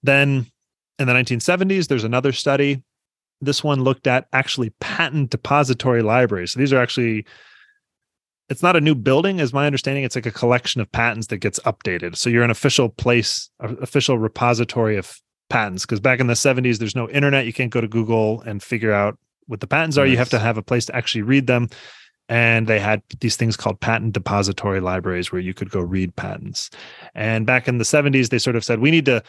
Then 0.02 0.46
in 0.98 1.06
the 1.06 1.12
1970s 1.12 1.88
there's 1.88 2.04
another 2.04 2.32
study. 2.32 2.82
This 3.40 3.62
one 3.62 3.82
looked 3.82 4.06
at 4.06 4.28
actually 4.32 4.70
patent 4.80 5.30
depository 5.30 6.02
libraries. 6.02 6.52
So 6.52 6.60
these 6.60 6.72
are 6.72 6.80
actually 6.80 7.26
it's 8.48 8.62
not 8.62 8.76
a 8.76 8.80
new 8.80 8.94
building 8.94 9.40
as 9.40 9.52
my 9.52 9.66
understanding. 9.66 10.04
It's 10.04 10.14
like 10.14 10.26
a 10.26 10.30
collection 10.30 10.80
of 10.80 10.90
patents 10.92 11.26
that 11.28 11.38
gets 11.38 11.58
updated. 11.60 12.16
So 12.16 12.30
you're 12.30 12.44
an 12.44 12.50
official 12.50 12.88
place 12.88 13.50
official 13.60 14.18
repository 14.18 14.96
of 14.96 15.20
patents 15.48 15.84
because 15.84 16.00
back 16.00 16.20
in 16.20 16.26
the 16.26 16.34
70s 16.34 16.78
there's 16.78 16.96
no 16.96 17.08
internet. 17.08 17.46
You 17.46 17.52
can't 17.52 17.70
go 17.70 17.80
to 17.80 17.88
google 17.88 18.40
and 18.42 18.62
figure 18.62 18.92
out 18.92 19.18
what 19.46 19.60
the 19.60 19.66
patents 19.66 19.96
are. 19.96 20.06
You 20.06 20.16
have 20.16 20.30
to 20.30 20.38
have 20.38 20.58
a 20.58 20.62
place 20.62 20.86
to 20.86 20.96
actually 20.96 21.22
read 21.22 21.46
them. 21.46 21.68
And 22.28 22.66
they 22.66 22.80
had 22.80 23.02
these 23.20 23.36
things 23.36 23.56
called 23.56 23.80
patent 23.80 24.12
depository 24.12 24.80
libraries 24.80 25.30
where 25.30 25.40
you 25.40 25.54
could 25.54 25.70
go 25.70 25.80
read 25.80 26.16
patents. 26.16 26.70
And 27.14 27.46
back 27.46 27.68
in 27.68 27.78
the 27.78 27.84
70s 27.84 28.30
they 28.30 28.38
sort 28.38 28.56
of 28.56 28.64
said 28.64 28.80
we 28.80 28.90
need 28.90 29.04
to 29.06 29.22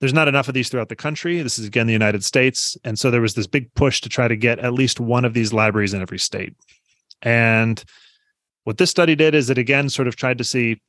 there's 0.00 0.12
not 0.12 0.26
enough 0.26 0.48
of 0.48 0.54
these 0.54 0.68
throughout 0.68 0.88
the 0.88 0.96
country. 0.96 1.42
This 1.42 1.58
is 1.58 1.66
again 1.66 1.86
the 1.86 1.92
united 1.92 2.24
states. 2.24 2.76
And 2.84 2.98
so 2.98 3.10
there 3.10 3.20
was 3.20 3.34
this 3.34 3.46
big 3.46 3.72
push 3.74 4.00
to 4.00 4.08
try 4.08 4.28
to 4.28 4.36
get 4.36 4.58
at 4.58 4.72
least 4.72 4.98
one 5.00 5.24
of 5.24 5.34
these 5.34 5.52
libraries 5.52 5.94
in 5.94 6.02
every 6.02 6.18
state. 6.18 6.54
And 7.22 7.82
what 8.64 8.78
this 8.78 8.90
study 8.90 9.14
did 9.14 9.34
is 9.34 9.50
it 9.50 9.58
again 9.58 9.88
sort 9.88 10.08
of 10.08 10.16
tried 10.16 10.38
to 10.38 10.44
see 10.44 10.80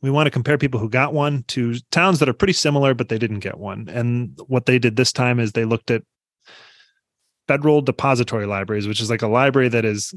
we 0.00 0.10
want 0.10 0.26
to 0.26 0.30
compare 0.30 0.58
people 0.58 0.78
who 0.78 0.88
got 0.88 1.12
one 1.12 1.44
to 1.48 1.74
towns 1.90 2.18
that 2.18 2.28
are 2.28 2.34
pretty 2.34 2.52
similar, 2.52 2.94
but 2.94 3.08
they 3.08 3.18
didn't 3.18 3.40
get 3.40 3.58
one. 3.58 3.88
And 3.88 4.38
what 4.46 4.66
they 4.66 4.78
did 4.78 4.96
this 4.96 5.12
time 5.12 5.40
is 5.40 5.52
they 5.52 5.64
looked 5.64 5.90
at 5.90 6.02
federal 7.48 7.80
depository 7.80 8.46
libraries, 8.46 8.86
which 8.86 9.00
is 9.00 9.10
like 9.10 9.22
a 9.22 9.28
library 9.28 9.68
that 9.68 9.84
is 9.84 10.14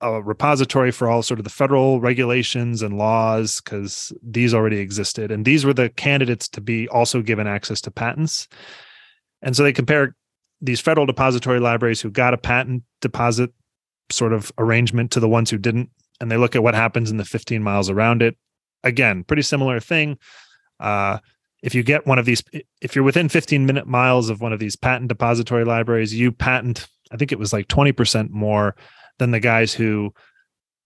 a 0.00 0.22
repository 0.22 0.90
for 0.90 1.08
all 1.08 1.22
sort 1.22 1.40
of 1.40 1.44
the 1.44 1.50
federal 1.50 2.00
regulations 2.00 2.82
and 2.82 2.98
laws 2.98 3.60
because 3.60 4.12
these 4.22 4.54
already 4.54 4.78
existed. 4.78 5.32
And 5.32 5.44
these 5.44 5.64
were 5.64 5.74
the 5.74 5.88
candidates 5.88 6.48
to 6.50 6.60
be 6.60 6.88
also 6.88 7.22
given 7.22 7.46
access 7.46 7.80
to 7.82 7.90
patents. 7.90 8.48
And 9.42 9.56
so 9.56 9.62
they 9.62 9.72
compare 9.72 10.14
these 10.60 10.80
federal 10.80 11.06
depository 11.06 11.60
libraries 11.60 12.00
who 12.00 12.10
got 12.10 12.34
a 12.34 12.38
patent 12.38 12.82
deposit 13.00 13.50
sort 14.10 14.32
of 14.32 14.52
arrangement 14.58 15.10
to 15.12 15.20
the 15.20 15.28
ones 15.28 15.50
who 15.50 15.58
didn't 15.58 15.90
and 16.20 16.30
they 16.30 16.36
look 16.36 16.56
at 16.56 16.62
what 16.62 16.74
happens 16.74 17.10
in 17.10 17.16
the 17.16 17.24
15 17.24 17.62
miles 17.62 17.90
around 17.90 18.22
it 18.22 18.36
again 18.84 19.24
pretty 19.24 19.42
similar 19.42 19.80
thing 19.80 20.18
uh, 20.80 21.18
if 21.62 21.74
you 21.74 21.82
get 21.82 22.06
one 22.06 22.18
of 22.18 22.26
these 22.26 22.42
if 22.80 22.94
you're 22.94 23.04
within 23.04 23.28
15 23.28 23.66
minute 23.66 23.86
miles 23.86 24.30
of 24.30 24.40
one 24.40 24.52
of 24.52 24.60
these 24.60 24.76
patent 24.76 25.08
depository 25.08 25.64
libraries 25.64 26.14
you 26.14 26.30
patent 26.32 26.86
i 27.10 27.16
think 27.16 27.32
it 27.32 27.38
was 27.38 27.52
like 27.52 27.68
20% 27.68 28.30
more 28.30 28.76
than 29.18 29.32
the 29.32 29.40
guys 29.40 29.74
who 29.74 30.12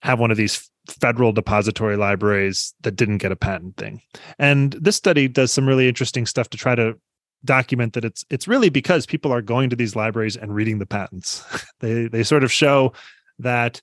have 0.02 0.18
one 0.18 0.30
of 0.30 0.36
these 0.36 0.70
federal 0.88 1.32
depository 1.32 1.96
libraries 1.96 2.74
that 2.80 2.96
didn't 2.96 3.18
get 3.18 3.32
a 3.32 3.36
patent 3.36 3.76
thing. 3.76 4.02
And 4.38 4.72
this 4.72 4.96
study 4.96 5.28
does 5.28 5.52
some 5.52 5.68
really 5.68 5.88
interesting 5.88 6.26
stuff 6.26 6.48
to 6.50 6.58
try 6.58 6.74
to 6.74 6.98
document 7.44 7.94
that 7.94 8.04
it's 8.04 8.24
it's 8.30 8.46
really 8.46 8.68
because 8.68 9.04
people 9.04 9.32
are 9.32 9.42
going 9.42 9.68
to 9.68 9.76
these 9.76 9.96
libraries 9.96 10.36
and 10.36 10.54
reading 10.54 10.78
the 10.78 10.86
patents. 10.86 11.44
they 11.80 12.06
they 12.06 12.22
sort 12.22 12.44
of 12.44 12.52
show 12.52 12.92
that 13.38 13.80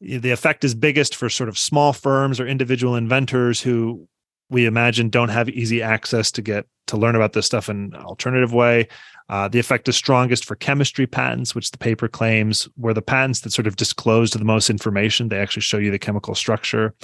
the 0.00 0.30
effect 0.30 0.64
is 0.64 0.74
biggest 0.74 1.16
for 1.16 1.28
sort 1.28 1.48
of 1.48 1.58
small 1.58 1.92
firms 1.92 2.38
or 2.38 2.46
individual 2.46 2.96
inventors 2.96 3.60
who 3.60 4.06
we 4.50 4.66
imagine 4.66 5.08
don't 5.08 5.30
have 5.30 5.48
easy 5.48 5.82
access 5.82 6.30
to 6.32 6.42
get 6.42 6.66
to 6.86 6.96
learn 6.96 7.16
about 7.16 7.32
this 7.32 7.46
stuff 7.46 7.68
in 7.68 7.92
an 7.94 8.02
alternative 8.02 8.52
way 8.52 8.86
uh, 9.28 9.48
the 9.48 9.58
effect 9.58 9.88
is 9.88 9.96
strongest 9.96 10.44
for 10.44 10.54
chemistry 10.54 11.06
patents, 11.06 11.54
which 11.54 11.70
the 11.72 11.78
paper 11.78 12.06
claims 12.06 12.68
were 12.76 12.94
the 12.94 13.02
patents 13.02 13.40
that 13.40 13.52
sort 13.52 13.66
of 13.66 13.76
disclosed 13.76 14.38
the 14.38 14.44
most 14.44 14.70
information. 14.70 15.28
They 15.28 15.40
actually 15.40 15.62
show 15.62 15.78
you 15.78 15.90
the 15.90 15.98
chemical 15.98 16.34
structure. 16.34 16.94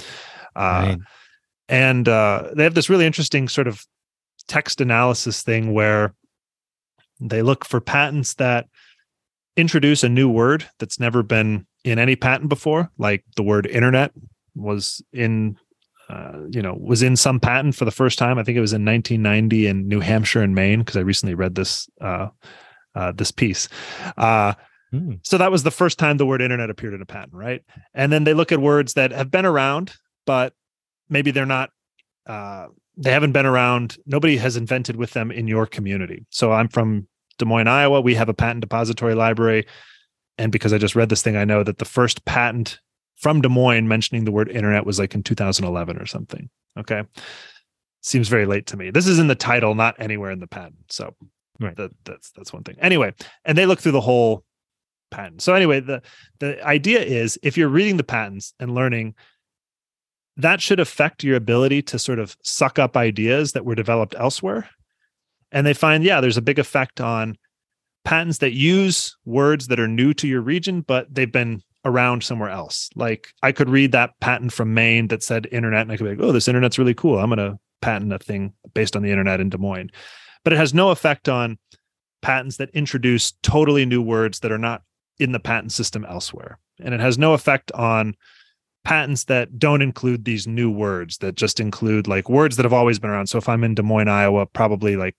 Uh, 0.54 0.96
right. 0.96 0.98
And 1.68 2.08
uh, 2.08 2.50
they 2.54 2.62
have 2.64 2.74
this 2.74 2.88
really 2.88 3.06
interesting 3.06 3.48
sort 3.48 3.66
of 3.66 3.84
text 4.46 4.80
analysis 4.80 5.42
thing 5.42 5.72
where 5.72 6.14
they 7.20 7.42
look 7.42 7.64
for 7.64 7.80
patents 7.80 8.34
that 8.34 8.66
introduce 9.56 10.04
a 10.04 10.08
new 10.08 10.28
word 10.28 10.68
that's 10.78 11.00
never 11.00 11.22
been 11.22 11.66
in 11.84 11.98
any 11.98 12.16
patent 12.16 12.48
before, 12.48 12.90
like 12.98 13.24
the 13.36 13.42
word 13.42 13.66
internet 13.66 14.12
was 14.54 15.02
in 15.12 15.56
uh, 16.12 16.40
you 16.50 16.60
know, 16.60 16.76
was 16.78 17.02
in 17.02 17.16
some 17.16 17.40
patent 17.40 17.74
for 17.74 17.86
the 17.86 17.90
first 17.90 18.18
time. 18.18 18.38
I 18.38 18.42
think 18.42 18.58
it 18.58 18.60
was 18.60 18.74
in 18.74 18.84
1990 18.84 19.66
in 19.66 19.88
New 19.88 20.00
Hampshire 20.00 20.42
and 20.42 20.54
Maine 20.54 20.80
because 20.80 20.96
I 20.96 21.00
recently 21.00 21.34
read 21.34 21.54
this 21.54 21.88
uh, 22.02 22.28
uh, 22.94 23.12
this 23.12 23.30
piece. 23.30 23.68
Uh, 24.18 24.52
mm. 24.92 25.18
So 25.22 25.38
that 25.38 25.50
was 25.50 25.62
the 25.62 25.70
first 25.70 25.98
time 25.98 26.18
the 26.18 26.26
word 26.26 26.42
internet 26.42 26.68
appeared 26.68 26.92
in 26.92 27.00
a 27.00 27.06
patent, 27.06 27.32
right? 27.32 27.62
And 27.94 28.12
then 28.12 28.24
they 28.24 28.34
look 28.34 28.52
at 28.52 28.58
words 28.58 28.92
that 28.94 29.10
have 29.12 29.30
been 29.30 29.46
around, 29.46 29.94
but 30.26 30.52
maybe 31.08 31.30
they're 31.30 31.46
not. 31.46 31.70
Uh, 32.26 32.66
they 32.96 33.10
haven't 33.10 33.32
been 33.32 33.46
around. 33.46 33.96
Nobody 34.04 34.36
has 34.36 34.56
invented 34.56 34.96
with 34.96 35.12
them 35.12 35.30
in 35.30 35.48
your 35.48 35.66
community. 35.66 36.26
So 36.28 36.52
I'm 36.52 36.68
from 36.68 37.08
Des 37.38 37.46
Moines, 37.46 37.68
Iowa. 37.68 38.02
We 38.02 38.16
have 38.16 38.28
a 38.28 38.34
patent 38.34 38.60
depository 38.60 39.14
library, 39.14 39.66
and 40.38 40.52
because 40.52 40.72
I 40.72 40.78
just 40.78 40.96
read 40.96 41.08
this 41.08 41.22
thing, 41.22 41.36
I 41.36 41.44
know 41.44 41.62
that 41.62 41.78
the 41.78 41.84
first 41.84 42.24
patent 42.24 42.80
from 43.16 43.40
Des 43.40 43.48
Moines 43.48 43.88
mentioning 43.88 44.24
the 44.24 44.32
word 44.32 44.48
internet 44.48 44.86
was 44.86 44.98
like 44.98 45.14
in 45.14 45.22
2011 45.22 45.96
or 45.96 46.06
something. 46.06 46.48
Okay. 46.78 47.04
Seems 48.00 48.28
very 48.28 48.46
late 48.46 48.66
to 48.66 48.76
me. 48.76 48.90
This 48.90 49.06
is 49.06 49.18
in 49.18 49.28
the 49.28 49.34
title, 49.34 49.74
not 49.74 49.94
anywhere 49.98 50.30
in 50.30 50.40
the 50.40 50.46
patent. 50.46 50.90
So 50.90 51.14
right. 51.60 51.76
that, 51.76 51.92
that's 52.04 52.32
that's 52.32 52.52
one 52.52 52.64
thing. 52.64 52.76
Anyway, 52.80 53.14
and 53.44 53.56
they 53.56 53.66
look 53.66 53.80
through 53.80 53.92
the 53.92 54.00
whole 54.00 54.44
patent. 55.10 55.42
So 55.42 55.54
anyway, 55.54 55.80
the 55.80 56.02
the 56.40 56.64
idea 56.66 57.00
is 57.00 57.38
if 57.42 57.56
you're 57.56 57.68
reading 57.68 57.96
the 57.96 58.04
patents 58.04 58.54
and 58.58 58.74
learning 58.74 59.14
that 60.36 60.60
should 60.60 60.80
affect 60.80 61.24
your 61.24 61.36
ability 61.36 61.82
to 61.82 61.98
sort 61.98 62.18
of 62.18 62.36
suck 62.42 62.78
up 62.78 62.96
ideas 62.96 63.52
that 63.52 63.64
were 63.64 63.74
developed 63.74 64.14
elsewhere. 64.18 64.68
And 65.50 65.66
they 65.66 65.74
find, 65.74 66.02
yeah, 66.02 66.20
there's 66.20 66.38
a 66.38 66.42
big 66.42 66.58
effect 66.58 67.00
on 67.00 67.36
patents 68.04 68.38
that 68.38 68.52
use 68.52 69.16
words 69.24 69.68
that 69.68 69.80
are 69.80 69.88
new 69.88 70.12
to 70.14 70.26
your 70.26 70.40
region, 70.40 70.80
but 70.80 71.12
they've 71.12 71.30
been 71.30 71.62
around 71.84 72.22
somewhere 72.22 72.50
else. 72.50 72.90
Like 72.94 73.28
I 73.42 73.52
could 73.52 73.68
read 73.68 73.92
that 73.92 74.18
patent 74.20 74.52
from 74.52 74.74
Maine 74.74 75.08
that 75.08 75.22
said 75.22 75.46
internet, 75.52 75.82
and 75.82 75.92
I 75.92 75.96
could 75.96 76.04
be 76.04 76.10
like, 76.10 76.20
oh, 76.20 76.32
this 76.32 76.48
internet's 76.48 76.78
really 76.78 76.94
cool. 76.94 77.18
I'm 77.18 77.30
going 77.30 77.38
to 77.38 77.58
patent 77.80 78.12
a 78.12 78.18
thing 78.18 78.54
based 78.74 78.96
on 78.96 79.02
the 79.02 79.10
internet 79.10 79.40
in 79.40 79.50
Des 79.50 79.58
Moines. 79.58 79.90
But 80.44 80.52
it 80.52 80.56
has 80.56 80.72
no 80.72 80.90
effect 80.90 81.28
on 81.28 81.58
patents 82.22 82.56
that 82.56 82.70
introduce 82.70 83.32
totally 83.42 83.84
new 83.84 84.00
words 84.00 84.40
that 84.40 84.52
are 84.52 84.58
not 84.58 84.82
in 85.18 85.32
the 85.32 85.40
patent 85.40 85.72
system 85.72 86.04
elsewhere. 86.04 86.58
And 86.80 86.94
it 86.94 87.00
has 87.00 87.18
no 87.18 87.34
effect 87.34 87.70
on 87.72 88.14
patents 88.84 89.24
that 89.24 89.58
don't 89.58 89.82
include 89.82 90.24
these 90.24 90.46
new 90.46 90.70
words 90.70 91.18
that 91.18 91.36
just 91.36 91.60
include 91.60 92.08
like 92.08 92.28
words 92.28 92.56
that 92.56 92.64
have 92.64 92.72
always 92.72 92.98
been 92.98 93.10
around. 93.10 93.28
So 93.28 93.38
if 93.38 93.48
I'm 93.48 93.62
in 93.62 93.74
Des 93.74 93.82
Moines, 93.82 94.08
Iowa, 94.08 94.46
probably 94.46 94.96
like 94.96 95.16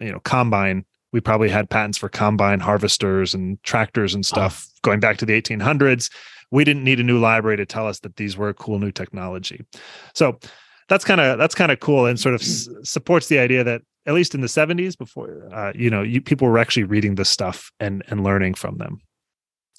you 0.00 0.12
know, 0.12 0.20
combine 0.20 0.84
we 1.14 1.20
probably 1.20 1.48
had 1.48 1.70
patents 1.70 1.96
for 1.96 2.08
combine 2.08 2.58
harvesters 2.58 3.34
and 3.34 3.62
tractors 3.62 4.14
and 4.14 4.26
stuff 4.26 4.66
oh. 4.68 4.78
going 4.82 4.98
back 4.98 5.16
to 5.16 5.24
the 5.24 5.40
1800s. 5.40 6.10
We 6.50 6.64
didn't 6.64 6.82
need 6.82 6.98
a 6.98 7.04
new 7.04 7.20
library 7.20 7.56
to 7.58 7.64
tell 7.64 7.86
us 7.86 8.00
that 8.00 8.16
these 8.16 8.36
were 8.36 8.52
cool 8.52 8.80
new 8.80 8.90
technology. 8.90 9.64
So 10.12 10.40
that's 10.88 11.04
kind 11.04 11.20
of 11.20 11.38
that's 11.38 11.54
kind 11.54 11.70
of 11.70 11.78
cool 11.78 12.06
and 12.06 12.18
sort 12.18 12.34
of 12.34 12.40
s- 12.40 12.68
supports 12.82 13.28
the 13.28 13.38
idea 13.38 13.62
that 13.62 13.82
at 14.06 14.14
least 14.14 14.34
in 14.34 14.40
the 14.40 14.48
70s 14.48 14.98
before 14.98 15.48
uh, 15.54 15.72
you 15.74 15.88
know 15.88 16.02
you, 16.02 16.20
people 16.20 16.48
were 16.48 16.58
actually 16.58 16.82
reading 16.82 17.14
this 17.14 17.30
stuff 17.30 17.70
and 17.80 18.02
and 18.08 18.22
learning 18.22 18.52
from 18.52 18.76
them 18.76 19.00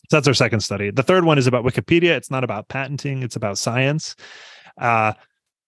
so 0.09 0.17
that's 0.17 0.27
our 0.27 0.33
second 0.33 0.61
study 0.61 0.89
the 0.89 1.03
third 1.03 1.23
one 1.23 1.37
is 1.37 1.45
about 1.45 1.63
wikipedia 1.63 2.17
it's 2.17 2.31
not 2.31 2.43
about 2.43 2.69
patenting 2.69 3.21
it's 3.21 3.35
about 3.35 3.59
science 3.59 4.15
uh, 4.81 5.13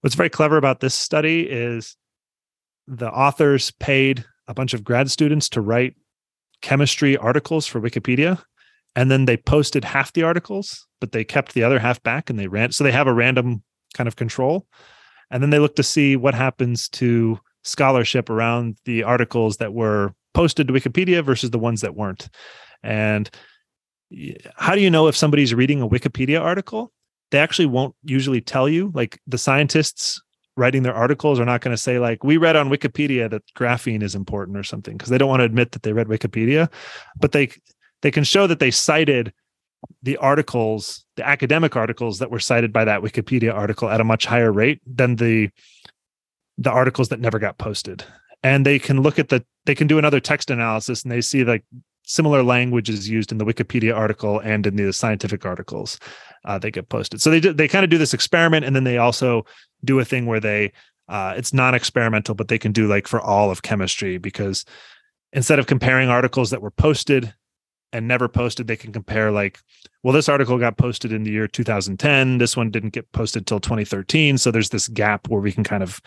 what's 0.02 0.16
very 0.16 0.30
clever 0.30 0.58
about 0.58 0.80
this 0.80 0.96
study 0.96 1.42
is 1.42 1.96
the 2.88 3.12
authors 3.12 3.70
paid 3.80 4.26
a 4.48 4.54
bunch 4.54 4.74
of 4.74 4.84
grad 4.84 5.12
students 5.12 5.50
to 5.50 5.62
write 5.62 5.96
chemistry 6.62 7.18
articles 7.18 7.66
for 7.66 7.82
Wikipedia. 7.82 8.42
And 8.96 9.12
then 9.12 9.26
they 9.26 9.38
posted 9.38 9.84
half 9.84 10.14
the 10.14 10.24
articles, 10.24 10.88
but 11.00 11.12
they 11.12 11.24
kept 11.24 11.54
the 11.54 11.64
other 11.64 11.80
half 11.80 12.02
back 12.02 12.30
and 12.30 12.40
they 12.40 12.48
ran. 12.48 12.72
So 12.72 12.84
they 12.84 12.92
have 12.92 13.08
a 13.08 13.14
random 13.14 13.62
kind 13.94 14.08
of 14.08 14.16
control. 14.16 14.66
And 15.30 15.44
then 15.44 15.50
they 15.50 15.60
look 15.60 15.76
to 15.76 15.84
see 15.84 16.16
what 16.16 16.34
happens 16.34 16.90
to 16.90 17.40
scholarship 17.64 18.30
around 18.30 18.78
the 18.86 19.04
articles 19.04 19.58
that 19.58 19.74
were 19.74 20.14
posted 20.34 20.68
to 20.68 20.74
Wikipedia 20.74 21.24
versus 21.24 21.52
the 21.52 21.60
ones 21.60 21.82
that 21.82 21.96
weren't. 21.96 22.30
And 22.82 23.30
how 24.56 24.74
do 24.74 24.82
you 24.82 24.90
know 24.90 25.08
if 25.08 25.16
somebody's 25.16 25.54
reading 25.54 25.82
a 25.82 25.90
Wikipedia 25.90 26.42
article? 26.42 26.92
They 27.32 27.40
actually 27.40 27.66
won't 27.66 27.94
usually 28.04 28.40
tell 28.40 28.70
you. 28.70 28.92
Like 28.96 29.20
the 29.28 29.38
scientists 29.38 30.22
writing 30.58 30.84
their 30.84 30.94
articles 30.94 31.40
are 31.40 31.46
not 31.46 31.62
going 31.62 31.76
to 31.76 31.82
say 31.82 32.00
like 32.00 32.24
we 32.24 32.38
read 32.38 32.56
on 32.56 32.70
wikipedia 32.70 33.30
that 33.30 33.44
graphene 33.56 34.04
is 34.04 34.16
important 34.16 34.58
or 34.58 34.64
something 34.64 34.98
because 34.98 35.10
they 35.10 35.18
don't 35.18 35.30
want 35.30 35.40
to 35.40 35.46
admit 35.46 35.72
that 35.72 35.84
they 35.84 35.94
read 35.94 36.08
wikipedia. 36.08 36.70
But 37.20 37.32
they 37.32 37.50
they 38.02 38.12
can 38.12 38.24
show 38.24 38.48
that 38.48 38.60
they 38.60 38.72
cited 38.72 39.34
the 40.04 40.18
articles 40.18 41.06
the 41.16 41.28
academic 41.28 41.76
articles 41.76 42.20
that 42.20 42.32
were 42.32 42.40
cited 42.40 42.74
by 42.74 42.86
that 42.86 43.02
wikipedia 43.02 43.54
article 43.54 43.90
at 43.90 44.02
a 44.02 44.04
much 44.04 44.26
higher 44.26 44.52
rate 44.52 44.82
than 44.86 45.16
the 45.16 45.50
the 46.58 46.72
articles 46.72 47.10
that 47.10 47.20
never 47.20 47.40
got 47.40 47.58
posted. 47.58 48.04
And 48.44 48.66
they 48.66 48.80
can 48.80 49.02
look 49.02 49.20
at 49.20 49.30
the 49.30 49.46
they 49.66 49.76
can 49.76 49.88
do 49.88 49.98
another 49.98 50.20
text 50.20 50.50
analysis 50.50 51.04
and 51.04 51.12
they 51.12 51.22
see 51.22 51.44
like 51.44 51.64
similar 52.08 52.42
language 52.42 52.90
is 52.90 53.10
used 53.10 53.32
in 53.32 53.38
the 53.38 53.46
wikipedia 53.46 53.96
article 53.96 54.40
and 54.40 54.66
in 54.66 54.76
the 54.76 54.92
scientific 54.92 55.46
articles 55.46 56.00
uh, 56.46 56.58
they 56.58 56.72
get 56.72 56.90
posted 56.90 57.22
so 57.22 57.30
they 57.30 57.40
do, 57.40 57.54
they 57.54 57.68
kind 57.68 57.84
of 57.84 57.90
do 57.90 57.98
this 57.98 58.14
experiment 58.14 58.66
and 58.66 58.76
then 58.76 58.84
they 58.84 58.98
also 58.98 59.46
do 59.84 60.00
a 60.00 60.06
thing 60.06 60.26
where 60.26 60.40
they 60.40 60.72
uh, 61.10 61.34
it's 61.38 61.54
non-experimental, 61.54 62.36
but 62.36 62.48
they 62.48 62.60
can 62.60 62.72
do 62.72 62.88
like 62.88 63.08
for 63.08 63.22
all 63.22 63.50
of 63.50 63.62
chemistry 63.62 64.18
because 64.18 64.66
instead 65.32 65.60
of 65.60 65.68
comparing 65.68 66.10
articles 66.10 66.50
that 66.50 66.62
were 66.62 66.72
posted 66.72 67.34
and 67.94 68.08
never 68.08 68.28
posted, 68.28 68.68
they 68.68 68.76
can 68.76 68.92
compare 68.92 69.32
like, 69.32 69.60
well, 70.04 70.14
this 70.14 70.28
article 70.28 70.58
got 70.58 70.78
posted 70.78 71.14
in 71.14 71.24
the 71.24 71.32
year 71.32 71.48
2010. 71.48 72.38
This 72.38 72.58
one 72.58 72.70
didn't 72.70 72.90
get 72.90 73.10
posted 73.14 73.48
till 73.48 73.60
2013. 73.60 74.38
So 74.38 74.52
there's 74.52 74.70
this 74.70 74.90
gap 74.90 75.30
where 75.30 75.42
we 75.42 75.52
can 75.52 75.64
kind 75.64 75.84
of 75.84 76.02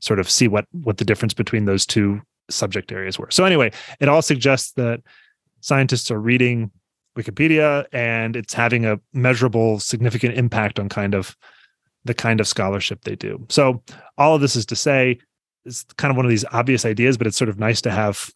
sort 0.00 0.18
of 0.18 0.30
see 0.30 0.48
what 0.48 0.66
what 0.72 0.98
the 0.98 1.04
difference 1.04 1.34
between 1.34 1.66
those 1.66 1.86
two 1.86 2.20
subject 2.50 2.92
areas 2.92 3.18
were. 3.18 3.30
So 3.30 3.44
anyway, 3.44 3.72
it 4.00 4.08
all 4.08 4.22
suggests 4.22 4.72
that 4.72 5.00
scientists 5.60 6.10
are 6.10 6.20
reading 6.20 6.70
Wikipedia 7.16 7.86
and 7.92 8.36
it's 8.36 8.54
having 8.54 8.84
a 8.84 8.98
measurable, 9.12 9.78
significant 9.80 10.36
impact 10.36 10.78
on 10.78 10.88
kind 10.88 11.14
of 11.14 11.36
the 12.04 12.14
kind 12.14 12.40
of 12.40 12.48
scholarship 12.48 13.02
they 13.04 13.16
do. 13.16 13.44
So 13.48 13.82
all 14.18 14.34
of 14.34 14.40
this 14.40 14.56
is 14.56 14.66
to 14.66 14.76
say 14.76 15.18
it's 15.64 15.84
kind 15.96 16.10
of 16.10 16.16
one 16.16 16.26
of 16.26 16.30
these 16.30 16.44
obvious 16.52 16.84
ideas, 16.84 17.16
but 17.16 17.26
it's 17.26 17.36
sort 17.36 17.48
of 17.48 17.58
nice 17.58 17.80
to 17.82 17.90
have 17.90 18.30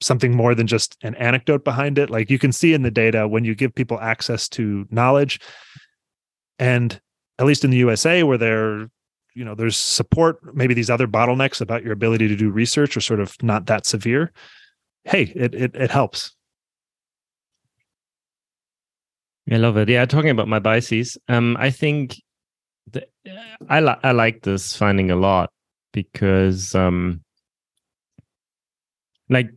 something 0.00 0.34
more 0.34 0.54
than 0.54 0.66
just 0.66 0.96
an 1.02 1.14
anecdote 1.16 1.64
behind 1.64 1.98
it. 1.98 2.10
Like 2.10 2.30
you 2.30 2.38
can 2.38 2.52
see 2.52 2.72
in 2.72 2.82
the 2.82 2.90
data 2.90 3.26
when 3.26 3.44
you 3.44 3.54
give 3.54 3.74
people 3.74 3.98
access 4.00 4.48
to 4.50 4.86
knowledge 4.90 5.40
and 6.58 7.00
at 7.38 7.46
least 7.46 7.64
in 7.64 7.70
the 7.70 7.76
USA, 7.78 8.22
where 8.22 8.38
there, 8.38 8.90
you 9.38 9.44
know, 9.44 9.54
there's 9.54 9.76
support, 9.76 10.40
maybe 10.56 10.74
these 10.74 10.90
other 10.90 11.06
bottlenecks 11.06 11.60
about 11.60 11.84
your 11.84 11.92
ability 11.92 12.26
to 12.26 12.34
do 12.34 12.50
research 12.50 12.96
are 12.96 13.00
sort 13.00 13.20
of 13.20 13.40
not 13.40 13.66
that 13.66 13.86
severe. 13.86 14.32
Hey, 15.04 15.32
it 15.36 15.54
it, 15.54 15.76
it 15.76 15.90
helps. 15.92 16.34
I 19.50 19.56
love 19.56 19.76
it. 19.76 19.88
Yeah, 19.88 20.04
talking 20.06 20.30
about 20.30 20.48
my 20.48 20.58
biases, 20.58 21.16
um, 21.28 21.56
I 21.58 21.70
think 21.70 22.16
the, 22.90 23.06
I 23.70 23.78
like 23.78 24.00
I 24.02 24.10
like 24.10 24.42
this 24.42 24.76
finding 24.76 25.12
a 25.12 25.16
lot 25.16 25.50
because, 25.92 26.74
um, 26.74 27.22
like 29.30 29.50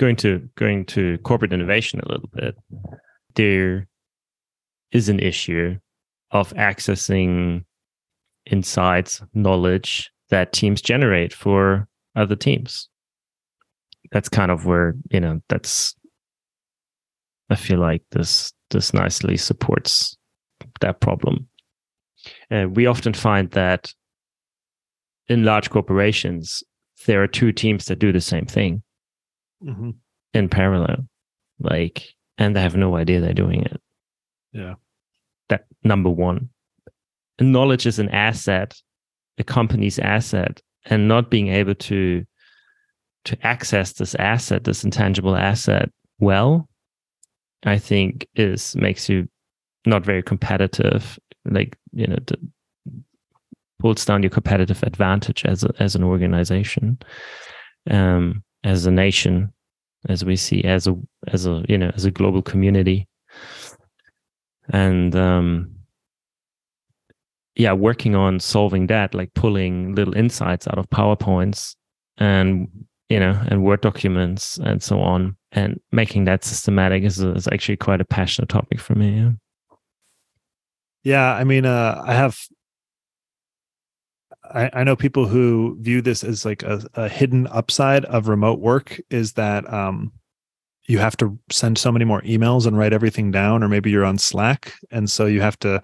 going 0.00 0.16
to 0.16 0.50
going 0.56 0.84
to 0.86 1.16
corporate 1.18 1.52
innovation 1.52 2.00
a 2.00 2.08
little 2.08 2.28
bit, 2.34 2.56
there 3.36 3.86
is 4.90 5.08
an 5.08 5.20
issue 5.20 5.78
of 6.32 6.52
accessing 6.54 7.64
insights, 8.50 9.22
knowledge 9.34 10.10
that 10.30 10.52
teams 10.52 10.80
generate 10.82 11.32
for 11.32 11.88
other 12.16 12.36
teams. 12.36 12.88
That's 14.10 14.28
kind 14.28 14.50
of 14.50 14.66
where 14.66 14.94
you 15.10 15.20
know 15.20 15.40
that's. 15.48 15.94
I 17.50 17.54
feel 17.54 17.78
like 17.78 18.02
this 18.10 18.52
this 18.70 18.92
nicely 18.92 19.36
supports 19.36 20.16
that 20.80 21.00
problem. 21.00 21.48
Uh, 22.50 22.66
we 22.70 22.86
often 22.86 23.14
find 23.14 23.50
that 23.52 23.92
in 25.28 25.44
large 25.44 25.70
corporations, 25.70 26.62
there 27.06 27.22
are 27.22 27.26
two 27.26 27.52
teams 27.52 27.86
that 27.86 27.98
do 27.98 28.12
the 28.12 28.20
same 28.20 28.46
thing 28.46 28.82
Mm-hmm. 29.64 29.90
in 30.34 30.48
parallel, 30.48 31.08
like, 31.58 32.04
and 32.38 32.54
they 32.54 32.60
have 32.60 32.76
no 32.76 32.94
idea 32.96 33.20
they're 33.20 33.34
doing 33.34 33.64
it. 33.64 33.80
Yeah. 34.52 34.74
That 35.48 35.64
number 35.82 36.10
one, 36.10 36.50
knowledge 37.44 37.86
is 37.86 37.98
an 37.98 38.08
asset, 38.10 38.74
a 39.38 39.44
company's 39.44 39.98
asset, 39.98 40.60
and 40.86 41.08
not 41.08 41.30
being 41.30 41.48
able 41.48 41.74
to 41.74 42.24
to 43.24 43.46
access 43.46 43.92
this 43.92 44.14
asset, 44.14 44.64
this 44.64 44.84
intangible 44.84 45.36
asset, 45.36 45.90
well, 46.18 46.68
I 47.64 47.78
think 47.78 48.26
is 48.34 48.74
makes 48.76 49.08
you 49.08 49.28
not 49.86 50.04
very 50.04 50.22
competitive. 50.22 51.18
Like 51.44 51.76
you 51.92 52.06
know, 52.06 52.18
pulls 53.78 54.04
down 54.04 54.22
your 54.22 54.30
competitive 54.30 54.82
advantage 54.82 55.44
as 55.44 55.64
a, 55.64 55.72
as 55.78 55.94
an 55.94 56.04
organization, 56.04 56.98
um, 57.90 58.42
as 58.64 58.86
a 58.86 58.90
nation, 58.90 59.52
as 60.08 60.24
we 60.24 60.36
see 60.36 60.64
as 60.64 60.86
a 60.86 60.94
as 61.28 61.46
a 61.46 61.64
you 61.68 61.78
know 61.78 61.90
as 61.94 62.04
a 62.04 62.10
global 62.10 62.42
community, 62.42 63.08
and 64.70 65.14
um, 65.14 65.77
yeah, 67.58 67.72
working 67.72 68.14
on 68.14 68.40
solving 68.40 68.86
that, 68.86 69.14
like 69.14 69.34
pulling 69.34 69.94
little 69.94 70.14
insights 70.14 70.66
out 70.68 70.78
of 70.78 70.88
PowerPoints 70.90 71.74
and 72.16 72.68
you 73.08 73.18
know 73.18 73.38
and 73.48 73.64
Word 73.64 73.80
documents 73.80 74.58
and 74.58 74.82
so 74.82 75.00
on, 75.00 75.36
and 75.52 75.78
making 75.92 76.24
that 76.24 76.44
systematic 76.44 77.02
is, 77.02 77.20
is 77.20 77.48
actually 77.48 77.76
quite 77.76 78.00
a 78.00 78.04
passionate 78.04 78.48
topic 78.48 78.80
for 78.80 78.94
me. 78.94 79.18
Yeah. 79.18 79.30
Yeah, 81.04 81.34
I 81.34 81.44
mean, 81.44 81.64
uh, 81.64 82.02
I 82.04 82.14
have. 82.14 82.38
I, 84.44 84.70
I 84.72 84.84
know 84.84 84.96
people 84.96 85.26
who 85.26 85.76
view 85.80 86.00
this 86.00 86.24
as 86.24 86.44
like 86.44 86.62
a, 86.62 86.82
a 86.94 87.08
hidden 87.08 87.46
upside 87.48 88.04
of 88.06 88.28
remote 88.28 88.60
work 88.60 89.00
is 89.10 89.32
that 89.34 89.70
um, 89.72 90.12
you 90.86 90.98
have 90.98 91.16
to 91.18 91.38
send 91.50 91.76
so 91.76 91.92
many 91.92 92.04
more 92.04 92.22
emails 92.22 92.66
and 92.66 92.78
write 92.78 92.92
everything 92.92 93.30
down, 93.30 93.62
or 93.62 93.68
maybe 93.68 93.90
you're 93.90 94.04
on 94.04 94.18
Slack, 94.18 94.74
and 94.90 95.10
so 95.10 95.26
you 95.26 95.40
have 95.40 95.58
to. 95.60 95.82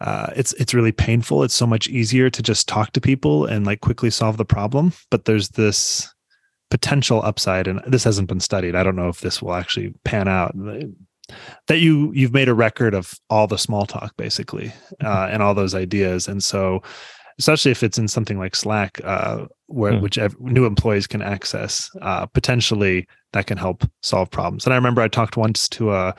Uh, 0.00 0.30
it's 0.36 0.52
it's 0.54 0.74
really 0.74 0.92
painful. 0.92 1.42
It's 1.42 1.54
so 1.54 1.66
much 1.66 1.88
easier 1.88 2.30
to 2.30 2.42
just 2.42 2.68
talk 2.68 2.92
to 2.92 3.00
people 3.00 3.44
and 3.46 3.66
like 3.66 3.80
quickly 3.80 4.10
solve 4.10 4.36
the 4.36 4.44
problem. 4.44 4.92
But 5.10 5.24
there's 5.24 5.50
this 5.50 6.12
potential 6.70 7.20
upside, 7.24 7.66
and 7.66 7.80
this 7.86 8.04
hasn't 8.04 8.28
been 8.28 8.40
studied. 8.40 8.76
I 8.76 8.82
don't 8.82 8.96
know 8.96 9.08
if 9.08 9.20
this 9.20 9.42
will 9.42 9.54
actually 9.54 9.92
pan 10.04 10.28
out 10.28 10.54
that 11.68 11.78
you 11.78 12.12
you've 12.12 12.32
made 12.32 12.48
a 12.48 12.54
record 12.54 12.94
of 12.94 13.14
all 13.28 13.46
the 13.46 13.58
small 13.58 13.86
talk 13.86 14.16
basically 14.16 14.72
uh, 15.04 15.28
and 15.30 15.42
all 15.42 15.54
those 15.54 15.74
ideas 15.74 16.28
and 16.28 16.42
so 16.42 16.82
especially 17.38 17.70
if 17.70 17.82
it's 17.82 17.98
in 17.98 18.08
something 18.08 18.38
like 18.38 18.56
slack 18.56 19.00
uh, 19.04 19.46
where 19.66 19.94
Hmm. 19.94 20.00
which 20.00 20.18
new 20.40 20.66
employees 20.66 21.06
can 21.06 21.22
access 21.22 21.90
uh, 22.02 22.26
potentially 22.26 23.06
that 23.32 23.46
can 23.46 23.58
help 23.58 23.88
solve 24.02 24.30
problems 24.30 24.64
and 24.64 24.72
i 24.72 24.76
remember 24.76 25.02
i 25.02 25.08
talked 25.08 25.36
once 25.36 25.68
to 25.68 25.92
a, 25.92 26.14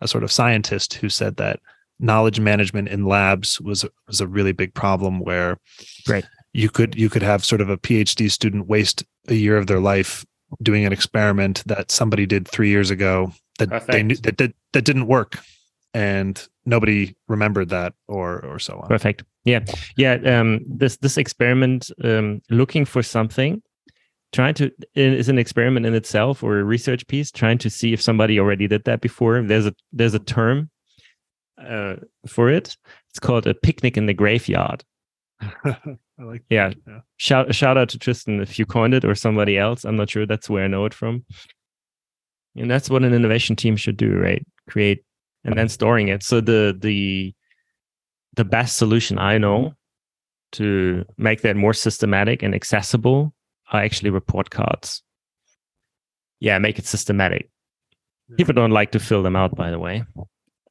a 0.00 0.08
sort 0.08 0.24
of 0.24 0.32
scientist 0.32 0.94
who 0.94 1.08
said 1.08 1.36
that 1.36 1.60
knowledge 2.00 2.40
management 2.40 2.88
in 2.88 3.04
labs 3.06 3.60
was 3.60 3.84
was 4.06 4.20
a 4.20 4.26
really 4.26 4.52
big 4.52 4.74
problem 4.74 5.20
where 5.20 5.58
Right. 6.08 6.24
you 6.52 6.68
could 6.70 6.94
you 6.96 7.08
could 7.08 7.22
have 7.22 7.44
sort 7.44 7.60
of 7.60 7.68
a 7.68 7.76
phd 7.78 8.30
student 8.30 8.66
waste 8.66 9.04
a 9.28 9.34
year 9.34 9.56
of 9.56 9.66
their 9.66 9.80
life 9.80 10.24
doing 10.62 10.84
an 10.86 10.92
experiment 10.92 11.62
that 11.66 11.90
somebody 11.90 12.26
did 12.26 12.48
three 12.48 12.70
years 12.70 12.90
ago 12.90 13.32
that 13.58 13.86
they 13.86 14.02
knew 14.02 14.16
that, 14.16 14.38
that 14.38 14.54
that 14.72 14.84
didn't 14.84 15.06
work 15.06 15.38
and 15.94 16.48
nobody 16.64 17.14
remembered 17.28 17.68
that 17.68 17.92
or 18.08 18.44
or 18.44 18.58
so 18.58 18.78
on 18.78 18.88
Perfect. 18.88 19.24
Yeah, 19.44 19.60
yeah. 19.96 20.14
Um, 20.26 20.60
this 20.66 20.98
this 20.98 21.16
experiment, 21.16 21.90
um, 22.04 22.42
looking 22.50 22.84
for 22.84 23.02
something, 23.02 23.62
trying 24.32 24.52
to 24.54 24.70
is 24.94 25.28
an 25.30 25.38
experiment 25.38 25.86
in 25.86 25.94
itself 25.94 26.42
or 26.42 26.58
a 26.58 26.64
research 26.64 27.06
piece, 27.06 27.30
trying 27.30 27.56
to 27.58 27.70
see 27.70 27.94
if 27.94 28.02
somebody 28.02 28.38
already 28.38 28.68
did 28.68 28.84
that 28.84 29.00
before. 29.00 29.40
There's 29.42 29.66
a 29.66 29.74
there's 29.92 30.14
a 30.14 30.18
term 30.18 30.68
uh, 31.60 31.96
for 32.26 32.48
it. 32.50 32.76
It's 33.10 33.18
called 33.18 33.46
a 33.46 33.54
picnic 33.54 33.96
in 33.96 34.06
the 34.06 34.14
graveyard. 34.14 34.84
i 35.64 35.96
like 36.18 36.42
Yeah. 36.50 36.72
Yeah. 36.86 37.00
Shout 37.16 37.54
shout 37.54 37.78
out 37.78 37.88
to 37.90 37.98
Tristan 37.98 38.40
if 38.40 38.58
you 38.58 38.66
coined 38.66 38.94
it 38.94 39.04
or 39.04 39.14
somebody 39.14 39.58
else. 39.58 39.84
I'm 39.84 39.96
not 39.96 40.10
sure. 40.10 40.26
That's 40.26 40.50
where 40.50 40.64
I 40.64 40.68
know 40.68 40.84
it 40.84 40.94
from. 40.94 41.24
And 42.56 42.70
that's 42.70 42.90
what 42.90 43.04
an 43.04 43.14
innovation 43.14 43.56
team 43.56 43.76
should 43.76 43.96
do, 43.96 44.16
right? 44.16 44.44
Create 44.68 45.04
and 45.44 45.56
then 45.56 45.68
storing 45.68 46.08
it. 46.08 46.22
So 46.22 46.40
the 46.40 46.76
the 46.78 47.34
the 48.34 48.44
best 48.44 48.76
solution 48.76 49.18
I 49.18 49.38
know 49.38 49.74
to 50.52 51.04
make 51.16 51.42
that 51.42 51.56
more 51.56 51.74
systematic 51.74 52.42
and 52.42 52.54
accessible 52.54 53.32
are 53.72 53.82
actually 53.82 54.10
report 54.10 54.50
cards. 54.50 55.02
Yeah, 56.40 56.58
make 56.58 56.78
it 56.78 56.86
systematic. 56.86 57.50
People 58.36 58.54
don't 58.54 58.70
like 58.70 58.92
to 58.92 59.00
fill 59.00 59.22
them 59.22 59.36
out, 59.36 59.54
by 59.54 59.70
the 59.70 59.78
way. 59.78 60.04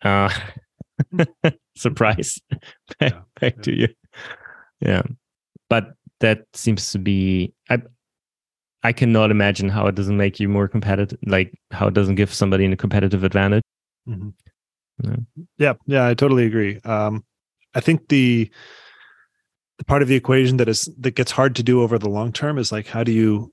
Uh, 0.01 0.29
surprise. 1.75 2.39
back 2.99 3.13
Yeah, 3.13 3.21
back 3.39 3.55
yeah. 3.57 3.61
to 3.63 3.75
you. 3.75 3.87
Yeah. 4.81 5.01
But 5.69 5.93
that 6.19 6.45
seems 6.53 6.91
to 6.91 6.99
be 6.99 7.53
I 7.69 7.81
I 8.83 8.93
cannot 8.93 9.29
imagine 9.31 9.69
how 9.69 9.87
it 9.87 9.95
doesn't 9.95 10.17
make 10.17 10.39
you 10.39 10.47
more 10.49 10.67
competitive, 10.67 11.17
like 11.25 11.53
how 11.71 11.87
it 11.87 11.93
doesn't 11.93 12.15
give 12.15 12.33
somebody 12.33 12.65
a 12.65 12.75
competitive 12.75 13.23
advantage. 13.23 13.63
Mhm. 14.07 14.33
Yeah. 15.01 15.15
yeah 15.57 15.73
yeah 15.85 16.07
i 16.07 16.13
totally 16.13 16.45
agree 16.45 16.77
um 16.83 17.23
i 17.73 17.79
think 17.79 18.09
the 18.09 18.51
the 19.77 19.85
part 19.85 20.01
of 20.01 20.09
the 20.09 20.15
equation 20.15 20.57
that 20.57 20.67
is 20.67 20.89
that 20.99 21.15
gets 21.15 21.31
hard 21.31 21.55
to 21.55 21.63
do 21.63 21.81
over 21.81 21.97
the 21.97 22.09
long 22.09 22.33
term 22.33 22.57
is 22.57 22.69
like 22.69 22.85
how 22.85 23.01
do 23.01 23.13
you 23.13 23.49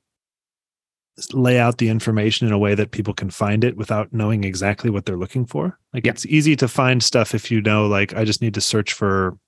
lay 1.32 1.58
out 1.58 1.78
the 1.78 1.88
information 1.88 2.46
in 2.46 2.52
a 2.52 2.58
way 2.58 2.74
that 2.74 2.90
people 2.90 3.14
can 3.14 3.30
find 3.30 3.64
it 3.64 3.76
without 3.76 4.12
knowing 4.12 4.44
exactly 4.44 4.90
what 4.90 5.06
they're 5.06 5.16
looking 5.16 5.46
for 5.46 5.78
like 5.94 6.04
Yeah. 6.04 6.12
it's 6.12 6.26
easy 6.26 6.56
to 6.56 6.68
find 6.68 7.02
stuff 7.02 7.34
if 7.34 7.50
you 7.50 7.62
know 7.62 7.86
like 7.86 8.14
i 8.14 8.24
just 8.24 8.42
need 8.42 8.54
to 8.54 8.60
search 8.60 8.92
for 8.92 9.38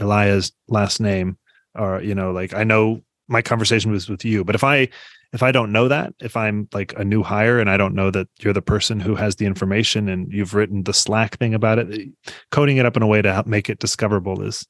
Elijah's 0.00 0.52
last 0.68 1.00
name 1.00 1.36
or 1.74 2.00
you 2.02 2.14
know 2.14 2.30
like 2.32 2.54
i 2.54 2.64
know 2.64 3.02
my 3.28 3.42
conversation 3.42 3.90
was 3.90 4.08
with 4.08 4.24
you 4.24 4.44
but 4.44 4.54
if 4.54 4.62
i 4.64 4.88
if 5.32 5.42
i 5.42 5.50
don't 5.50 5.72
know 5.72 5.88
that 5.88 6.14
if 6.20 6.36
i'm 6.36 6.68
like 6.72 6.92
a 6.98 7.04
new 7.04 7.22
hire 7.22 7.58
and 7.58 7.68
i 7.68 7.76
don't 7.76 7.94
know 7.94 8.10
that 8.10 8.28
you're 8.40 8.52
the 8.52 8.62
person 8.62 9.00
who 9.00 9.14
has 9.14 9.36
the 9.36 9.46
information 9.46 10.08
and 10.08 10.32
you've 10.32 10.54
written 10.54 10.84
the 10.84 10.92
slack 10.94 11.36
thing 11.38 11.54
about 11.54 11.78
it 11.78 11.92
eh, 11.92 12.32
coding 12.50 12.76
it 12.76 12.86
up 12.86 12.96
in 12.96 13.02
a 13.02 13.06
way 13.06 13.20
to 13.22 13.32
help 13.32 13.46
make 13.46 13.68
it 13.68 13.78
discoverable 13.78 14.42
is 14.42 14.66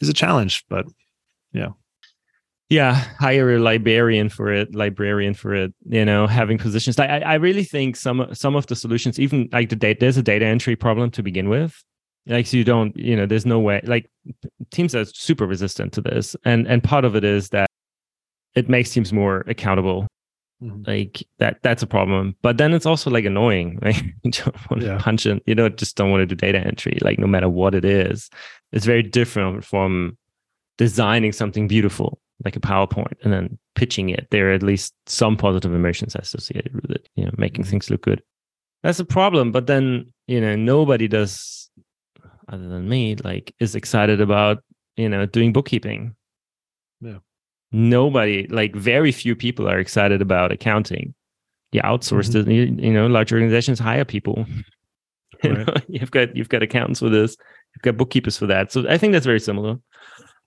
is 0.00 0.08
a 0.08 0.14
challenge 0.14 0.64
but 0.68 0.86
yeah 1.52 1.68
hire 2.82 3.54
a 3.54 3.58
librarian 3.58 4.28
for 4.28 4.50
it 4.52 4.74
librarian 4.74 5.34
for 5.34 5.54
it 5.54 5.72
you 5.86 6.04
know 6.04 6.26
having 6.26 6.58
positions. 6.58 6.98
I, 6.98 7.06
I 7.06 7.18
I 7.18 7.34
really 7.34 7.64
think 7.64 7.96
some 7.96 8.26
some 8.32 8.56
of 8.56 8.66
the 8.66 8.76
solutions 8.76 9.18
even 9.20 9.48
like 9.52 9.68
the 9.68 9.76
data 9.76 9.98
there's 10.00 10.16
a 10.16 10.22
data 10.22 10.46
entry 10.46 10.76
problem 10.76 11.10
to 11.12 11.22
begin 11.22 11.48
with. 11.48 11.82
Like 12.26 12.46
so 12.46 12.56
you 12.56 12.64
don't 12.64 12.96
you 12.96 13.16
know 13.16 13.26
there's 13.26 13.44
no 13.46 13.58
way 13.60 13.80
like 13.84 14.10
teams 14.70 14.94
are 14.94 15.04
super 15.04 15.46
resistant 15.46 15.92
to 15.94 16.00
this. 16.00 16.36
And 16.44 16.66
and 16.66 16.82
part 16.82 17.04
of 17.04 17.14
it 17.16 17.24
is 17.24 17.50
that 17.50 17.68
it 18.54 18.68
makes 18.68 18.90
teams 18.90 19.12
more 19.12 19.44
accountable. 19.46 20.06
Mhm. 20.62 20.86
like 20.86 21.22
that 21.40 21.58
that's 21.62 21.82
a 21.82 21.86
problem. 21.86 22.36
But 22.40 22.56
then 22.58 22.72
it's 22.72 22.86
also 22.86 23.10
like 23.10 23.24
annoying. 23.26 23.78
Like 23.82 23.96
you 24.22 24.30
don't 24.30 24.70
want 24.70 24.80
to 24.82 24.86
Yeah. 24.86 24.98
punch 24.98 25.26
in 25.26 25.40
you 25.46 25.54
don't 25.54 25.76
just 25.76 25.96
don't 25.96 26.10
want 26.12 26.22
to 26.22 26.26
do 26.26 26.36
data 26.46 26.60
entry 26.64 26.96
like 27.02 27.18
no 27.18 27.26
matter 27.26 27.48
what 27.48 27.74
it 27.74 27.84
is. 27.84 28.30
It's 28.72 28.86
very 28.86 29.02
different 29.02 29.64
from 29.64 30.16
designing 30.78 31.32
something 31.32 31.68
beautiful 31.68 32.18
like 32.44 32.56
a 32.56 32.60
powerpoint 32.60 33.12
and 33.22 33.32
then 33.32 33.58
pitching 33.74 34.08
it 34.10 34.26
there 34.30 34.50
are 34.50 34.54
at 34.54 34.62
least 34.62 34.94
some 35.06 35.36
positive 35.36 35.74
emotions 35.74 36.14
associated 36.16 36.74
with 36.74 36.90
it 36.90 37.08
you 37.16 37.24
know 37.24 37.30
making 37.38 37.64
Mhm. 37.64 37.68
things 37.68 37.90
look 37.90 38.02
good 38.02 38.22
that's 38.82 38.98
a 39.00 39.04
problem 39.04 39.52
but 39.52 39.66
then 39.66 40.12
you 40.26 40.40
know 40.40 40.56
nobody 40.56 41.06
does 41.08 41.70
other 42.48 42.68
than 42.68 42.86
me, 42.88 43.16
like 43.16 43.54
is 43.58 43.74
excited 43.74 44.20
about 44.20 44.62
you 44.96 45.08
know 45.08 45.24
doing 45.26 45.50
bookkeeping. 45.52 46.14
Yeah. 47.00 47.18
Nobody, 47.72 48.46
like 48.48 48.74
very 48.76 49.12
few 49.12 49.34
people, 49.34 49.66
are 49.68 49.78
excited 49.78 50.20
about 50.22 50.52
accounting. 50.52 51.14
You 51.72 51.80
outsource 51.82 52.28
Mhm. 52.30 52.46
it. 52.46 52.52
You, 52.52 52.62
you 52.88 52.92
know, 52.92 53.06
large 53.06 53.32
organizations 53.32 53.78
hire 53.78 54.04
people. 54.04 54.46
You 55.42 55.52
know, 55.52 55.66
you've 55.88 56.10
got 56.10 56.34
you've 56.36 56.48
got 56.48 56.62
accountants 56.62 57.00
for 57.00 57.10
this. 57.10 57.36
You've 57.74 57.82
got 57.82 57.96
bookkeepers 57.98 58.38
for 58.38 58.46
that. 58.46 58.72
So 58.72 58.88
I 58.88 58.96
think 58.96 59.12
that's 59.12 59.26
very 59.26 59.40
similar. 59.40 59.76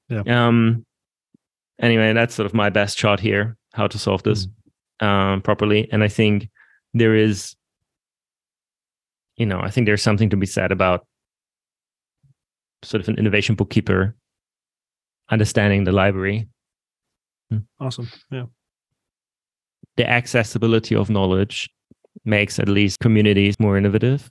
Yeah. 0.09 0.23
Um. 0.25 0.85
Anyway, 1.79 2.13
that's 2.13 2.35
sort 2.35 2.45
of 2.45 2.53
my 2.53 2.69
best 2.69 2.97
shot 2.97 3.19
here. 3.19 3.55
How 3.73 3.87
to 3.87 3.99
solve 3.99 4.23
this 4.23 4.47
um, 4.99 5.41
properly, 5.41 5.87
and 5.91 6.03
I 6.03 6.07
think 6.07 6.49
there 6.93 7.15
is, 7.15 7.55
you 9.35 9.45
know, 9.45 9.59
I 9.59 9.69
think 9.69 9.85
there's 9.85 10.01
something 10.01 10.29
to 10.31 10.37
be 10.37 10.47
said 10.47 10.71
about 10.71 11.05
sort 12.83 13.01
of 13.01 13.07
an 13.09 13.17
innovation 13.17 13.55
bookkeeper 13.55 14.15
understanding 15.29 15.83
the 15.83 15.91
library, 15.91 16.47
Awesome. 17.79 18.09
Yeah. 18.31 18.45
the 19.97 20.09
accessibility 20.09 20.95
of 20.95 21.09
knowledge 21.09 21.69
makes 22.25 22.59
at 22.59 22.67
least 22.69 22.99
communities 22.99 23.59
more 23.59 23.77
innovative. 23.77 24.29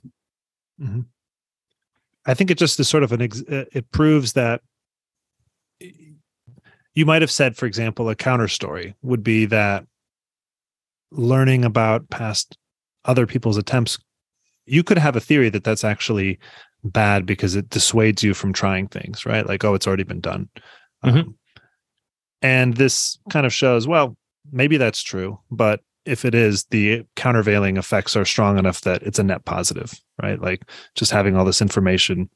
I 2.25 2.33
think 2.33 2.51
it 2.51 2.57
just 2.57 2.79
is 2.79 2.87
sort 2.89 3.03
of 3.03 3.11
an 3.11 3.21
ex- 3.21 3.43
uh, 3.49 3.65
it 3.71 3.89
proves 3.91 4.33
that 4.33 4.61
you 6.97 7.05
might 7.05 7.21
have 7.21 7.29
said, 7.29 7.55
for 7.55 7.67
example, 7.67 8.09
a 8.09 8.15
counter 8.15 8.47
story 8.47 8.95
would 9.03 9.21
be 9.21 9.45
that 9.45 9.85
learning 11.11 11.63
about 11.63 12.09
past 12.09 12.57
other 13.05 13.27
people's 13.27 13.55
attempts, 13.55 13.99
you 14.65 14.83
could 14.83 14.97
have 14.97 15.15
a 15.15 15.19
theory 15.19 15.47
that 15.49 15.63
that's 15.63 15.83
actually 15.83 16.39
bad 16.83 17.23
because 17.23 17.55
it 17.55 17.69
dissuades 17.69 18.23
you 18.23 18.33
from 18.33 18.51
trying 18.51 18.87
things, 18.87 19.27
right? 19.27 19.45
Like, 19.45 19.63
oh, 19.63 19.75
it's 19.75 19.85
already 19.85 20.05
been 20.05 20.21
done. 20.21 20.49
Mhm. 21.05 21.17
Um, 21.19 21.37
and 22.41 22.77
this 22.77 23.19
kind 23.29 23.45
of 23.45 23.53
shows, 23.53 23.87
well, 23.87 24.17
maybe 24.51 24.77
that's 24.77 25.03
true, 25.03 25.39
but 25.51 25.81
if 26.05 26.25
it 26.25 26.33
is, 26.33 26.65
the 26.71 27.03
countervailing 27.15 27.77
effects 27.77 28.15
are 28.15 28.25
strong 28.25 28.57
enough 28.57 28.81
that 28.81 29.03
it's 29.03 29.19
a 29.19 29.23
net 29.23 29.45
positive, 29.45 29.93
right? 30.23 30.41
Like 30.41 30.63
just 30.95 31.11
having 31.11 31.35
all 31.35 31.45
this 31.45 31.61
information. 31.61 32.27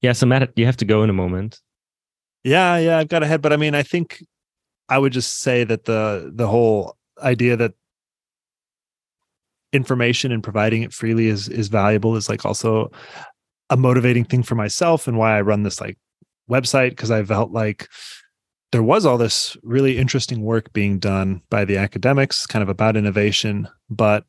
Yeah, 0.00 0.14
so 0.14 0.26
Matt, 0.26 0.50
you 0.56 0.66
have 0.66 0.78
to 0.78 0.84
go 0.84 1.04
in 1.04 1.08
a 1.08 1.12
moment. 1.12 1.60
Yeah, 2.44 2.76
yeah, 2.78 2.98
I've 2.98 3.08
got 3.08 3.22
ahead, 3.22 3.40
but 3.40 3.52
I 3.52 3.56
mean, 3.56 3.74
I 3.74 3.82
think 3.82 4.24
I 4.88 4.98
would 4.98 5.12
just 5.12 5.40
say 5.40 5.64
that 5.64 5.84
the 5.84 6.30
the 6.34 6.48
whole 6.48 6.96
idea 7.22 7.56
that 7.56 7.74
information 9.72 10.32
and 10.32 10.42
providing 10.42 10.82
it 10.82 10.92
freely 10.92 11.28
is 11.28 11.48
is 11.48 11.68
valuable 11.68 12.14
is 12.16 12.28
like 12.28 12.44
also 12.44 12.90
a 13.70 13.76
motivating 13.76 14.24
thing 14.24 14.42
for 14.42 14.54
myself 14.54 15.08
and 15.08 15.16
why 15.16 15.36
I 15.36 15.40
run 15.40 15.62
this 15.62 15.80
like 15.80 15.96
website 16.50 16.90
because 16.90 17.10
I 17.10 17.24
felt 17.24 17.52
like 17.52 17.88
there 18.70 18.82
was 18.82 19.06
all 19.06 19.16
this 19.16 19.56
really 19.62 19.96
interesting 19.96 20.42
work 20.42 20.72
being 20.72 20.98
done 20.98 21.40
by 21.48 21.64
the 21.64 21.78
academics 21.78 22.46
kind 22.46 22.62
of 22.62 22.68
about 22.68 22.96
innovation 22.96 23.66
but 23.88 24.26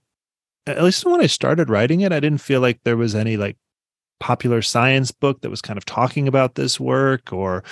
at 0.66 0.82
least 0.82 1.06
when 1.06 1.20
I 1.20 1.28
started 1.28 1.70
writing 1.70 2.02
it 2.02 2.14
I 2.14 2.22
didn't 2.22 2.40
feel 2.40 2.62
like 2.62 2.80
there 2.84 2.98
was 2.98 3.16
any 3.16 3.36
like 3.36 3.58
popular 4.22 4.62
science 4.62 5.12
book 5.12 5.42
that 5.42 5.50
was 5.50 5.62
kind 5.62 5.78
of 5.78 5.84
talking 5.84 6.30
about 6.30 6.56
this 6.56 6.80
work 6.80 7.34
or 7.34 7.66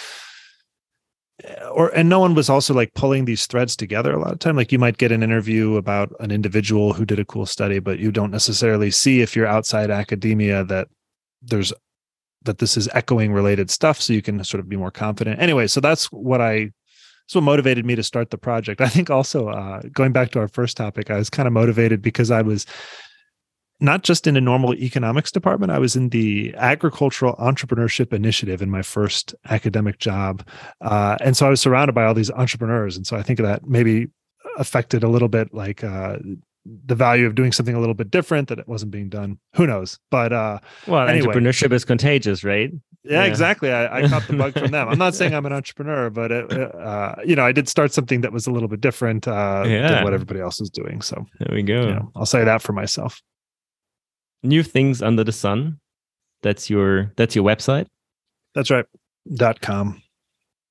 or 1.71 1.89
and 1.95 2.09
no 2.09 2.19
one 2.19 2.33
was 2.35 2.49
also 2.49 2.73
like 2.73 2.93
pulling 2.93 3.25
these 3.25 3.45
threads 3.47 3.75
together 3.75 4.13
a 4.13 4.19
lot 4.19 4.31
of 4.31 4.39
time. 4.39 4.55
Like 4.55 4.71
you 4.71 4.79
might 4.79 4.97
get 4.97 5.11
an 5.11 5.23
interview 5.23 5.75
about 5.75 6.11
an 6.19 6.31
individual 6.31 6.93
who 6.93 7.05
did 7.05 7.19
a 7.19 7.25
cool 7.25 7.45
study 7.45 7.79
but 7.79 7.99
you 7.99 8.11
don't 8.11 8.31
necessarily 8.31 8.91
see 8.91 9.21
if 9.21 9.35
you're 9.35 9.47
outside 9.47 9.89
academia 9.89 10.63
that 10.65 10.87
there's 11.41 11.73
that 12.43 12.57
this 12.57 12.75
is 12.75 12.89
echoing 12.93 13.31
related 13.31 13.69
stuff 13.69 14.01
so 14.01 14.13
you 14.13 14.21
can 14.21 14.43
sort 14.43 14.59
of 14.59 14.69
be 14.69 14.77
more 14.77 14.91
confident. 14.91 15.39
Anyway 15.39 15.67
so 15.67 15.79
that's 15.79 16.05
what 16.11 16.41
i 16.41 16.71
that's 17.27 17.35
what 17.35 17.43
motivated 17.43 17.85
me 17.85 17.95
to 17.95 18.03
start 18.03 18.29
the 18.29 18.37
project. 18.37 18.81
I 18.81 18.89
think 18.89 19.09
also 19.09 19.47
uh, 19.47 19.81
going 19.93 20.11
back 20.11 20.31
to 20.31 20.39
our 20.39 20.47
first 20.47 20.77
topic 20.77 21.09
i 21.11 21.17
was 21.17 21.29
kind 21.29 21.47
of 21.47 21.53
motivated 21.53 22.01
because 22.01 22.31
i 22.31 22.41
was 22.41 22.65
not 23.81 24.03
just 24.03 24.27
in 24.27 24.37
a 24.37 24.41
normal 24.41 24.73
economics 24.75 25.31
department 25.31 25.71
i 25.71 25.79
was 25.79 25.95
in 25.95 26.09
the 26.09 26.53
agricultural 26.57 27.35
entrepreneurship 27.35 28.13
initiative 28.13 28.61
in 28.61 28.69
my 28.69 28.81
first 28.81 29.33
academic 29.49 29.97
job 29.99 30.47
uh, 30.81 31.17
and 31.21 31.35
so 31.35 31.45
i 31.45 31.49
was 31.49 31.59
surrounded 31.59 31.93
by 31.93 32.03
all 32.05 32.13
these 32.13 32.31
entrepreneurs 32.31 32.95
and 32.95 33.05
so 33.07 33.17
i 33.17 33.21
think 33.23 33.39
that 33.39 33.65
maybe 33.67 34.07
affected 34.57 35.03
a 35.03 35.07
little 35.07 35.27
bit 35.29 35.53
like 35.53 35.83
uh, 35.83 36.17
the 36.85 36.93
value 36.95 37.25
of 37.25 37.33
doing 37.35 37.51
something 37.51 37.73
a 37.75 37.79
little 37.79 37.95
bit 37.95 38.11
different 38.11 38.47
that 38.47 38.59
it 38.59 38.67
wasn't 38.67 38.91
being 38.91 39.09
done 39.09 39.37
who 39.55 39.65
knows 39.65 39.97
but 40.11 40.31
uh, 40.31 40.59
Well, 40.87 41.07
Anyway. 41.07 41.33
entrepreneurship 41.33 41.71
is 41.71 41.83
contagious, 41.85 42.43
right? 42.43 42.69
yeah, 43.03 43.23
Yeah. 43.23 43.23
exactly. 43.25 43.71
I, 43.71 43.97
I 44.03 44.07
caught 44.07 44.27
the 44.27 44.37
bug 44.37 44.53
from 44.53 44.69
them. 44.69 44.87
I'm 44.87 44.99
not 44.99 45.15
saying 45.15 45.33
I'm 45.37 45.45
an 45.47 45.53
entrepreneur, 45.53 46.11
but 46.11 46.31
it, 46.31 46.51
uh, 46.75 47.15
you 47.25 47.35
know, 47.35 47.43
I 47.43 47.51
did 47.51 47.67
start 47.67 47.91
something 47.93 48.21
that 48.21 48.31
was 48.31 48.45
a 48.45 48.51
little 48.51 48.67
bit 48.69 48.79
different 48.79 49.27
uh, 49.27 49.63
Yeah. 49.65 49.89
than 49.89 50.03
what 50.03 50.13
everybody 50.13 50.39
else 50.39 50.59
was 50.59 50.69
doing. 50.69 51.01
So, 51.01 51.25
There 51.39 51.49
we 51.55 51.63
go. 51.63 51.81
you 51.81 51.93
know, 51.95 52.11
I'll 52.15 52.27
say 52.27 52.43
that 52.43 52.61
for 52.61 52.73
myself. 52.73 53.19
New 54.43 54.63
things 54.63 55.01
under 55.01 55.23
the 55.23 55.31
sun. 55.31 55.79
That's 56.41 56.69
your 56.69 57.11
that's 57.17 57.35
your 57.35 57.45
website. 57.45 57.85
That's 58.55 58.71
right. 58.71 58.85
Dot 59.35 59.61
com. 59.61 60.01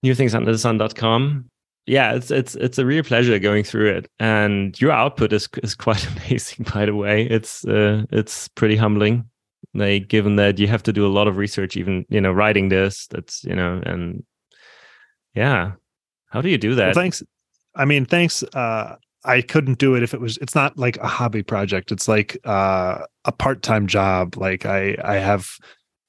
New 0.03 0.15
things 0.15 0.35
under 0.35 0.51
the 0.53 0.59
sun. 0.59 0.79
Dot 0.79 0.95
com. 0.95 1.47
Yeah, 1.87 2.15
it's 2.15 2.31
it's 2.31 2.55
it's 2.57 2.79
a 2.79 2.85
real 2.87 3.03
pleasure 3.05 3.39
going 3.39 3.65
through 3.65 3.91
it. 3.91 4.09
And 4.19 4.79
your 4.81 4.93
output 4.93 5.33
is 5.33 5.49
is 5.63 5.75
quite 5.75 6.07
amazing, 6.17 6.67
by 6.75 6.87
the 6.87 6.95
way. 6.95 7.23
It's 7.27 7.65
uh 7.65 8.05
it's 8.11 8.49
pretty 8.49 8.77
humbling. 8.77 9.25
Like 9.75 10.09
given 10.09 10.37
that 10.37 10.59
you 10.59 10.67
have 10.67 10.83
to 10.85 10.93
do 10.93 11.07
a 11.07 11.09
lot 11.15 11.29
of 11.29 11.37
research, 11.37 11.77
even 11.77 12.05
you 12.09 12.21
know, 12.21 12.33
writing 12.33 12.69
this, 12.71 13.07
that's 13.07 13.45
you 13.45 13.55
know, 13.55 13.81
and 13.87 14.25
yeah. 15.35 15.73
How 16.31 16.41
do 16.41 16.49
you 16.49 16.59
do 16.59 16.71
Well, 16.71 16.77
that? 16.79 16.95
thanks. 16.95 17.23
I 17.77 17.85
mean, 17.85 18.05
thanks. 18.05 18.43
Uh, 18.43 18.97
I 19.25 19.43
couldn't 19.43 19.79
do 19.79 19.95
it 19.95 20.03
if 20.03 20.15
it 20.15 20.21
was. 20.21 20.39
It's 20.39 20.55
not 20.55 20.79
like 20.79 20.97
a 20.99 21.07
hobby 21.07 21.43
project. 21.43 21.93
It's 21.93 22.09
like 22.09 22.39
uh, 22.45 23.01
a 23.25 23.33
part-time 23.33 23.87
job. 23.87 24.37
Like 24.37 24.67
I, 24.67 24.97
I 25.05 25.15
have. 25.17 25.49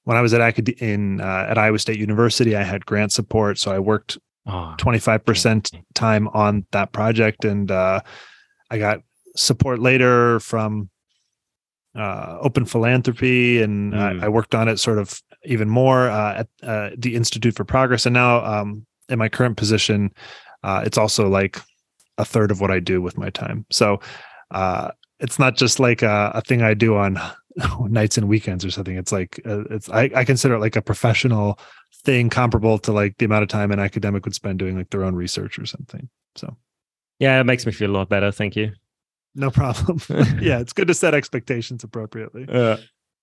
When 0.03 0.17
I 0.17 0.21
was 0.21 0.33
at 0.33 0.41
acad- 0.41 0.81
in 0.81 1.21
uh, 1.21 1.45
at 1.49 1.57
Iowa 1.57 1.77
State 1.77 1.99
University, 1.99 2.55
I 2.55 2.63
had 2.63 2.85
grant 2.85 3.11
support, 3.11 3.59
so 3.59 3.71
I 3.71 3.77
worked 3.79 4.17
oh, 4.47 4.73
25% 4.79 5.83
time 5.93 6.27
on 6.29 6.65
that 6.71 6.91
project 6.91 7.45
and 7.45 7.69
uh, 7.69 8.01
i 8.71 8.77
got 8.79 8.99
support 9.35 9.79
later 9.79 10.39
from 10.39 10.89
uh, 11.95 12.37
open 12.41 12.65
philanthropy 12.65 13.61
and 13.61 13.93
Mm. 13.93 14.23
I, 14.23 14.25
I 14.25 14.29
worked 14.29 14.55
on 14.55 14.67
it 14.67 14.77
sort 14.79 14.97
of 14.97 15.21
even 15.45 15.69
more 15.69 16.09
uh, 16.09 16.39
at 16.39 16.47
uh, 16.63 16.89
the 16.97 17.15
institute 17.15 17.55
for 17.55 17.65
progress 17.65 18.05
and 18.05 18.13
now 18.13 18.43
um, 18.45 18.85
in 19.09 19.19
my 19.19 19.29
current 19.29 19.57
position 19.57 20.11
uh, 20.63 20.81
it's 20.85 20.97
also 20.97 21.27
like 21.29 21.59
a 22.21 22.25
third 22.25 22.51
of 22.51 22.61
what 22.61 22.71
i 22.71 22.79
do 22.79 23.01
with 23.01 23.17
my 23.17 23.29
time 23.29 23.65
so 23.71 23.99
uh, 24.51 24.91
it's 25.19 25.39
not 25.39 25.55
just 25.55 25.79
like 25.79 26.01
a, 26.01 26.31
a 26.35 26.41
thing 26.41 26.61
i 26.61 26.73
do 26.73 26.95
on 26.95 27.19
nights 27.81 28.17
and 28.17 28.27
weekends 28.27 28.63
or 28.63 28.71
something 28.71 28.97
it's 28.97 29.11
like 29.11 29.39
uh, 29.45 29.63
it's 29.69 29.89
I, 29.89 30.09
I 30.15 30.23
consider 30.23 30.55
it 30.55 30.59
like 30.59 30.75
a 30.75 30.81
professional 30.81 31.59
thing 32.03 32.29
comparable 32.29 32.79
to 32.79 32.91
like 32.91 33.17
the 33.17 33.25
amount 33.25 33.43
of 33.43 33.49
time 33.49 33.71
an 33.71 33.79
academic 33.79 34.25
would 34.25 34.35
spend 34.35 34.59
doing 34.59 34.77
like 34.77 34.89
their 34.89 35.03
own 35.03 35.15
research 35.15 35.59
or 35.59 35.65
something. 35.65 36.09
So 36.35 36.55
yeah, 37.19 37.39
it 37.39 37.43
makes 37.43 37.65
me 37.65 37.71
feel 37.71 37.91
a 37.91 37.97
lot 37.97 38.09
better. 38.09 38.31
Thank 38.31 38.55
you. 38.55 38.73
no 39.35 39.51
problem. 39.51 39.99
yeah, 40.41 40.59
it's 40.59 40.73
good 40.73 40.87
to 40.87 40.93
set 40.93 41.13
expectations 41.13 41.83
appropriately. 41.83 42.45
Uh, 42.49 42.77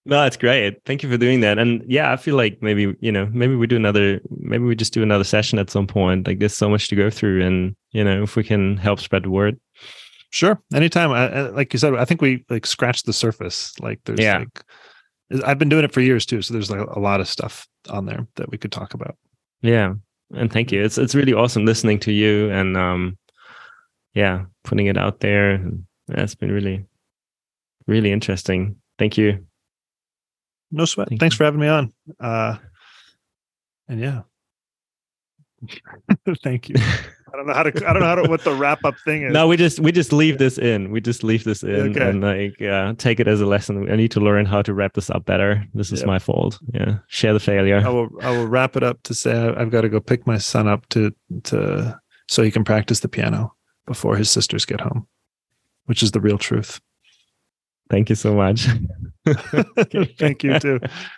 no, 0.08 0.24
it's 0.24 0.38
great. 0.38 0.82
Thank 0.86 1.02
you 1.02 1.10
for 1.10 1.18
doing 1.18 1.40
that. 1.42 1.58
And 1.58 1.84
yeah, 1.86 2.10
I 2.10 2.16
feel 2.16 2.34
like 2.34 2.62
maybe, 2.62 2.96
you 3.00 3.12
know, 3.12 3.26
maybe 3.32 3.54
we 3.54 3.66
do 3.66 3.76
another, 3.76 4.20
maybe 4.30 4.64
we 4.64 4.74
just 4.74 4.94
do 4.94 5.02
another 5.02 5.22
session 5.24 5.58
at 5.58 5.68
some 5.70 5.86
point. 5.86 6.26
Like 6.26 6.38
there's 6.38 6.56
so 6.56 6.68
much 6.70 6.88
to 6.88 6.96
go 6.96 7.10
through. 7.10 7.44
And, 7.44 7.76
you 7.92 8.02
know, 8.02 8.22
if 8.22 8.34
we 8.34 8.42
can 8.42 8.78
help 8.78 9.00
spread 9.00 9.24
the 9.24 9.30
word. 9.30 9.60
Sure, 10.30 10.60
anytime. 10.74 11.12
I, 11.12 11.28
I- 11.30 11.48
like 11.50 11.72
you 11.72 11.78
said, 11.78 11.94
I 11.94 12.04
think 12.06 12.22
we 12.22 12.44
like 12.48 12.66
scratched 12.66 13.04
the 13.06 13.12
surface. 13.12 13.78
Like 13.80 14.00
there's 14.04 14.18
Yeah. 14.18 14.38
like, 14.38 15.44
I've 15.44 15.58
been 15.58 15.68
doing 15.68 15.84
it 15.84 15.92
for 15.92 16.00
years 16.00 16.24
too, 16.24 16.40
so 16.40 16.54
there's 16.54 16.70
like 16.70 16.80
a 16.88 17.00
lot 17.00 17.20
of 17.20 17.28
stuff 17.28 17.68
on 17.90 18.06
there 18.06 18.26
that 18.36 18.50
we 18.50 18.56
could 18.56 18.72
talk 18.72 18.94
about. 18.94 19.16
Yeah. 19.60 19.92
And 20.34 20.50
thank 20.50 20.72
you. 20.72 20.82
It's, 20.82 20.96
it's 20.96 21.14
really 21.14 21.34
awesome 21.34 21.66
listening 21.66 21.98
to 22.00 22.12
you 22.12 22.50
and, 22.50 22.76
um, 22.76 23.18
yeah, 24.14 24.46
putting 24.64 24.86
it 24.86 24.96
out 24.96 25.20
there. 25.20 25.62
That's 26.06 26.34
been 26.34 26.50
really, 26.50 26.86
really 27.86 28.10
interesting. 28.10 28.76
Thank 28.98 29.18
you. 29.18 29.46
No 30.70 30.84
sweat. 30.84 31.08
Thank 31.08 31.20
Thanks 31.20 31.34
you. 31.34 31.38
for 31.38 31.44
having 31.44 31.60
me 31.60 31.68
on. 31.68 31.92
Uh, 32.20 32.56
and 33.88 34.00
yeah, 34.00 34.22
thank 36.42 36.68
you. 36.68 36.74
I 36.78 37.36
don't 37.36 37.46
know 37.46 37.52
how 37.54 37.62
to. 37.62 37.88
I 37.88 37.92
don't 37.92 38.00
know 38.00 38.08
how 38.08 38.14
to 38.16 38.28
what 38.28 38.42
the 38.44 38.54
wrap 38.54 38.84
up 38.84 38.94
thing 39.04 39.22
is. 39.24 39.32
No, 39.38 39.46
we 39.48 39.56
just 39.56 39.80
we 39.80 39.92
just 39.92 40.12
leave 40.12 40.38
this 40.38 40.56
in. 40.58 40.90
We 40.90 41.00
just 41.00 41.22
leave 41.24 41.44
this 41.44 41.62
in 41.62 41.90
Okay. 41.96 42.08
and 42.10 42.20
like 42.22 42.60
uh, 42.62 42.94
take 42.98 43.20
it 43.20 43.28
as 43.28 43.40
a 43.40 43.46
lesson. 43.46 43.90
I 43.90 43.96
need 43.96 44.10
to 44.12 44.20
learn 44.20 44.46
how 44.46 44.62
to 44.62 44.72
wrap 44.74 44.94
this 44.94 45.10
up 45.10 45.24
better. 45.26 45.64
This 45.74 45.92
is 45.92 46.00
Yep. 46.00 46.06
my 46.06 46.18
fault. 46.18 46.58
Yeah, 46.72 46.98
share 47.08 47.32
the 47.32 47.40
failure. 47.40 47.78
I 47.84 47.88
will 47.88 48.08
I 48.22 48.30
will 48.30 48.46
wrap 48.46 48.76
it 48.76 48.82
up 48.82 49.02
to 49.04 49.14
say 49.14 49.32
I- 49.32 49.60
I've 49.60 49.70
got 49.70 49.82
to 49.82 49.88
go 49.88 50.00
pick 50.00 50.26
my 50.26 50.38
son 50.38 50.68
up 50.68 50.88
to 50.90 51.12
to 51.44 51.98
so 52.28 52.42
he 52.42 52.50
can 52.50 52.64
practice 52.64 53.00
the 53.00 53.08
piano 53.08 53.54
before 53.86 54.16
his 54.16 54.30
sisters 54.30 54.64
get 54.64 54.80
home, 54.80 55.06
which 55.86 56.02
is 56.02 56.12
the 56.12 56.20
real 56.20 56.38
truth. 56.38 56.80
Thank 57.90 58.10
you 58.10 58.14
so 58.14 58.34
much. 58.34 58.66
Thank 60.18 60.42
you 60.42 60.58
too. 60.58 60.80